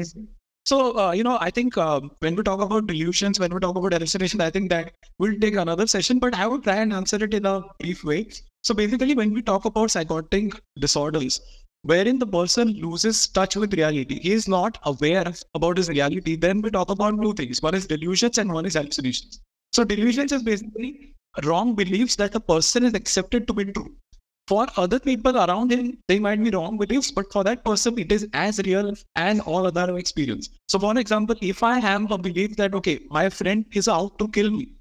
so, 0.66 0.98
uh, 0.98 1.12
you 1.12 1.24
know, 1.24 1.38
I 1.42 1.50
think 1.50 1.78
um, 1.78 2.12
when 2.20 2.36
we 2.36 2.44
talk 2.44 2.62
about 2.62 2.88
delusions, 2.88 3.38
when 3.38 3.54
we 3.54 3.60
talk 3.60 3.76
about 3.76 3.92
hallucinations, 3.92 4.42
I 4.42 4.50
think 4.50 4.70
that 4.70 4.94
will 5.20 5.38
take 5.38 5.56
another 5.56 5.86
session, 5.86 6.20
but 6.20 6.34
I 6.36 6.48
would 6.48 6.64
try 6.64 6.78
and 6.78 6.94
answer 6.94 7.22
it 7.22 7.34
in 7.34 7.46
a 7.46 7.62
brief 7.82 8.06
way. 8.06 8.30
So, 8.64 8.74
basically, 8.74 9.14
when 9.14 9.34
we 9.34 9.42
talk 9.42 9.66
about 9.66 9.92
psychotic 9.92 10.54
disorders, 10.80 11.42
wherein 11.82 12.18
the 12.18 12.28
person 12.28 12.70
loses 12.70 13.28
touch 13.28 13.58
with 13.58 13.74
reality, 13.74 14.22
he 14.22 14.32
is 14.32 14.48
not 14.48 14.78
aware 14.84 15.34
about 15.54 15.76
his 15.76 15.90
reality, 15.90 16.38
then 16.38 16.62
we 16.62 16.72
talk 16.72 16.90
about 16.90 17.22
two 17.22 17.34
things 17.34 17.62
one 17.62 17.76
is 17.76 17.86
delusions 17.86 18.38
and 18.38 18.50
one 18.50 18.66
is 18.66 18.76
hallucinations. 18.76 19.42
So, 19.74 19.84
delusions 19.84 20.32
is 20.32 20.44
basically 20.44 21.14
wrong 21.44 21.76
beliefs 21.76 22.16
that 22.18 22.36
a 22.36 22.40
person 22.40 22.84
is 22.84 22.94
accepted 22.94 23.48
to 23.48 23.54
be 23.54 23.66
true 23.66 23.96
for 24.48 24.68
other 24.76 25.00
people 25.00 25.38
around 25.38 25.72
him, 25.72 25.98
they 26.08 26.20
might 26.20 26.44
be 26.44 26.50
wrong 26.50 26.78
beliefs, 26.78 27.12
but 27.12 27.32
for 27.32 27.44
that 27.44 27.64
person, 27.64 27.98
it 27.98 28.12
is 28.12 28.28
as 28.34 28.60
real 28.66 28.94
as 29.16 29.40
all 29.42 29.66
other 29.66 29.98
experience. 29.98 30.50
So, 30.68 30.80
for 30.80 30.98
example, 30.98 31.36
if 31.42 31.64
I 31.64 31.80
have 31.80 32.12
a 32.12 32.18
belief 32.18 32.56
that, 32.58 32.76
okay, 32.76 33.00
my 33.10 33.30
friend 33.30 33.66
is 33.72 33.88
out 33.88 34.20
to 34.20 34.28
kill 34.28 34.52
me, 34.52 34.74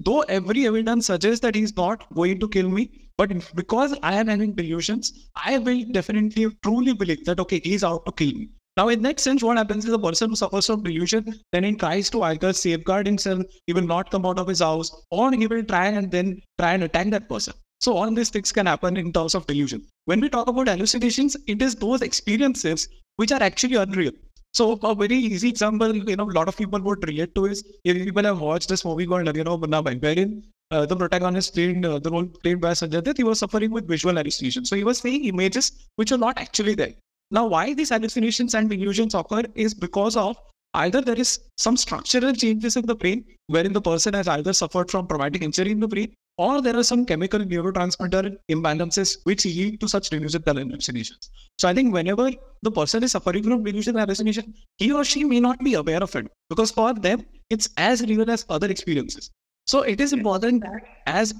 though 0.00 0.22
every 0.22 0.66
evidence 0.66 1.06
suggests 1.06 1.40
that 1.40 1.54
he's 1.54 1.76
not 1.76 2.12
going 2.14 2.40
to 2.40 2.48
kill 2.48 2.68
me, 2.68 3.08
but 3.16 3.30
because 3.54 3.96
I 4.02 4.14
am 4.16 4.26
having 4.26 4.52
delusions, 4.54 5.28
I 5.36 5.58
will 5.58 5.84
definitely 5.92 6.50
truly 6.64 6.92
believe 6.92 7.24
that, 7.26 7.38
okay, 7.38 7.60
he's 7.62 7.84
out 7.84 8.04
to 8.06 8.12
kill 8.12 8.32
me. 8.32 8.48
Now, 8.76 8.88
in 8.88 9.02
that 9.02 9.20
sense, 9.20 9.42
what 9.42 9.56
happens 9.56 9.84
is 9.84 9.92
the 9.92 9.98
person 9.98 10.30
who 10.30 10.36
suffers 10.36 10.66
from 10.66 10.82
delusion, 10.82 11.40
then 11.52 11.62
he 11.62 11.76
tries 11.76 12.10
to 12.10 12.22
either 12.24 12.52
safeguard 12.52 13.06
himself, 13.06 13.42
he 13.66 13.72
will 13.72 13.86
not 13.86 14.10
come 14.10 14.26
out 14.26 14.38
of 14.38 14.48
his 14.48 14.60
house, 14.60 14.90
or 15.12 15.30
he 15.30 15.46
will 15.46 15.62
try 15.62 15.86
and 15.86 16.10
then 16.10 16.40
try 16.58 16.72
and 16.72 16.82
attack 16.82 17.10
that 17.10 17.28
person. 17.28 17.54
So 17.80 17.96
all 17.96 18.10
these 18.12 18.30
things 18.30 18.50
can 18.50 18.66
happen 18.66 18.96
in 18.96 19.12
terms 19.12 19.36
of 19.36 19.46
delusion. 19.46 19.86
When 20.06 20.20
we 20.20 20.28
talk 20.28 20.48
about 20.48 20.66
hallucinations, 20.66 21.36
it 21.46 21.62
is 21.62 21.76
those 21.76 22.02
experiences 22.02 22.88
which 23.16 23.30
are 23.30 23.42
actually 23.42 23.76
unreal. 23.76 24.12
So 24.52 24.78
a 24.82 24.94
very 24.94 25.16
easy 25.16 25.50
example, 25.50 25.94
you 25.94 26.16
know, 26.16 26.28
a 26.28 26.36
lot 26.38 26.48
of 26.48 26.56
people 26.56 26.80
would 26.80 27.06
relate 27.06 27.34
to 27.36 27.46
is 27.46 27.64
if 27.84 27.96
people 28.04 28.24
have 28.24 28.40
watched 28.40 28.68
this 28.68 28.84
movie 28.84 29.06
called, 29.06 29.36
you 29.36 29.44
know, 29.44 29.56
wherein 29.56 30.42
uh, 30.70 30.86
the 30.86 30.96
protagonist 30.96 31.54
played 31.54 31.84
uh, 31.84 31.98
the 31.98 32.10
role 32.10 32.26
played 32.42 32.60
by 32.60 32.70
Sanjay 32.70 33.02
Dutt, 33.02 33.18
he 33.18 33.24
was 33.24 33.38
suffering 33.38 33.70
with 33.70 33.86
visual 33.86 34.16
hallucinations. 34.16 34.68
So 34.68 34.76
he 34.76 34.84
was 34.84 34.98
seeing 34.98 35.24
images 35.26 35.70
which 35.96 36.10
are 36.10 36.18
not 36.18 36.38
actually 36.38 36.74
there. 36.74 36.94
Now, 37.34 37.46
why 37.46 37.74
these 37.74 37.88
hallucinations 37.88 38.54
and 38.54 38.72
illusions 38.72 39.12
occur 39.12 39.42
is 39.56 39.74
because 39.74 40.16
of 40.16 40.36
either 40.74 41.00
there 41.00 41.18
is 41.18 41.40
some 41.56 41.76
structural 41.76 42.32
changes 42.32 42.76
in 42.76 42.86
the 42.86 42.94
brain 42.94 43.24
wherein 43.48 43.72
the 43.72 43.80
person 43.80 44.14
has 44.14 44.28
either 44.28 44.52
suffered 44.52 44.88
from 44.88 45.08
traumatic 45.08 45.42
injury 45.42 45.72
in 45.72 45.80
the 45.80 45.88
brain 45.88 46.14
or 46.38 46.62
there 46.62 46.76
are 46.76 46.84
some 46.84 47.04
chemical 47.04 47.40
neurotransmitter 47.40 48.36
imbalances 48.48 49.18
which 49.24 49.44
lead 49.46 49.80
to 49.80 49.88
such 49.88 50.10
delusional 50.10 50.58
hallucinations. 50.58 51.28
So 51.58 51.66
I 51.68 51.74
think 51.74 51.92
whenever 51.92 52.30
the 52.62 52.70
person 52.70 53.02
is 53.02 53.10
suffering 53.10 53.42
from 53.42 53.64
delusional 53.64 54.02
hallucination, 54.02 54.54
he 54.76 54.92
or 54.92 55.04
she 55.04 55.24
may 55.24 55.40
not 55.40 55.58
be 55.58 55.74
aware 55.74 56.04
of 56.04 56.14
it 56.14 56.30
because 56.48 56.70
for 56.70 56.94
them 56.94 57.26
it's 57.50 57.68
as 57.76 58.02
real 58.02 58.30
as 58.30 58.46
other 58.48 58.70
experiences. 58.70 59.32
So 59.66 59.82
it 59.82 60.00
is 60.00 60.12
important 60.12 60.62
that 60.62 60.82
as 61.06 61.34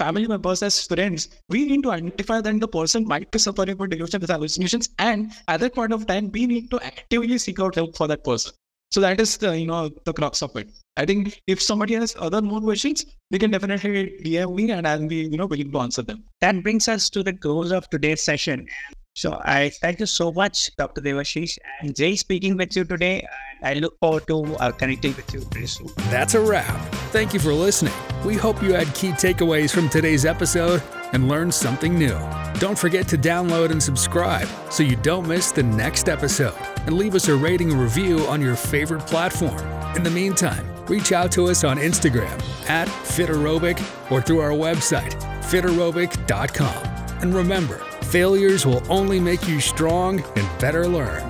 family 0.00 0.26
members, 0.26 0.62
as 0.62 0.86
friends, 0.86 1.28
we 1.48 1.66
need 1.66 1.82
to 1.82 1.90
identify 1.90 2.40
that 2.40 2.60
the 2.60 2.68
person 2.68 3.06
might 3.06 3.30
be 3.30 3.38
suffering 3.38 3.76
from 3.76 3.90
delusional 3.90 4.26
hallucinations, 4.34 4.88
and 4.98 5.32
at 5.48 5.60
that 5.60 5.74
point 5.74 5.92
of 5.92 6.06
time, 6.06 6.30
we 6.32 6.46
need 6.46 6.70
to 6.70 6.80
actively 6.80 7.38
seek 7.38 7.60
out 7.60 7.74
help 7.74 7.96
for 7.96 8.08
that 8.08 8.24
person. 8.24 8.52
So 8.90 9.00
that 9.00 9.20
is 9.20 9.36
the 9.36 9.56
you 9.56 9.66
know 9.66 9.88
the 10.04 10.12
crux 10.12 10.42
of 10.42 10.56
it. 10.56 10.70
I 10.96 11.06
think 11.06 11.40
if 11.46 11.62
somebody 11.62 11.94
has 11.94 12.16
other 12.18 12.42
more 12.42 12.60
questions, 12.60 13.04
they 13.30 13.38
can 13.38 13.52
definitely 13.52 14.18
DM 14.24 14.54
me 14.54 14.70
and 14.72 14.88
I'll 14.88 15.06
be 15.06 15.20
you 15.34 15.36
know 15.36 15.46
willing 15.46 15.70
to 15.70 15.78
answer 15.78 16.02
them. 16.02 16.24
That 16.40 16.62
brings 16.64 16.88
us 16.88 17.08
to 17.10 17.22
the 17.22 17.32
close 17.32 17.70
of 17.70 17.88
today's 17.90 18.22
session. 18.22 18.66
So 19.14 19.40
I 19.44 19.70
thank 19.70 20.00
you 20.00 20.06
so 20.06 20.32
much, 20.32 20.74
Dr. 20.76 21.00
Devashish, 21.00 21.58
and 21.80 21.94
Jay 21.94 22.16
speaking 22.16 22.56
with 22.56 22.74
you 22.76 22.84
today. 22.84 23.26
I 23.62 23.74
look 23.74 23.98
forward 23.98 24.26
to 24.28 24.44
uh, 24.56 24.72
connecting 24.72 25.14
with 25.16 25.32
you 25.34 25.40
very 25.52 25.66
soon. 25.66 25.88
That's 26.08 26.34
a 26.34 26.40
wrap. 26.40 26.80
Thank 27.12 27.34
you 27.34 27.40
for 27.40 27.52
listening. 27.52 27.92
We 28.24 28.36
hope 28.36 28.62
you 28.62 28.72
had 28.72 28.94
key 28.94 29.10
takeaways 29.10 29.72
from 29.72 29.88
today's 29.88 30.24
episode 30.24 30.82
and 31.12 31.28
learned 31.28 31.52
something 31.52 31.98
new. 31.98 32.16
Don't 32.60 32.78
forget 32.78 33.08
to 33.08 33.18
download 33.18 33.70
and 33.70 33.82
subscribe 33.82 34.48
so 34.70 34.82
you 34.82 34.96
don't 34.96 35.26
miss 35.26 35.50
the 35.50 35.62
next 35.62 36.08
episode. 36.08 36.54
And 36.86 36.96
leave 36.96 37.14
us 37.14 37.28
a 37.28 37.34
rating 37.36 37.72
and 37.72 37.80
review 37.80 38.20
on 38.20 38.40
your 38.40 38.54
favorite 38.56 39.06
platform. 39.06 39.58
In 39.96 40.02
the 40.02 40.10
meantime, 40.10 40.66
reach 40.86 41.12
out 41.12 41.32
to 41.32 41.48
us 41.48 41.64
on 41.64 41.78
Instagram 41.78 42.40
at 42.70 42.88
Fiterobic 42.88 43.78
or 44.10 44.22
through 44.22 44.40
our 44.40 44.52
website, 44.52 45.12
fiterobic.com. 45.42 46.86
And 47.20 47.34
remember, 47.34 47.84
failures 48.10 48.66
will 48.66 48.82
only 48.90 49.20
make 49.20 49.46
you 49.46 49.60
strong 49.60 50.20
and 50.34 50.58
better 50.58 50.88
learn. 50.88 51.22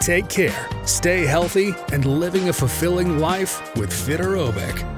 Take 0.00 0.28
care, 0.28 0.68
stay 0.84 1.24
healthy, 1.24 1.74
and 1.92 2.04
living 2.04 2.48
a 2.48 2.52
fulfilling 2.52 3.18
life 3.18 3.74
with 3.76 3.90
Fiterobic. 3.90 4.93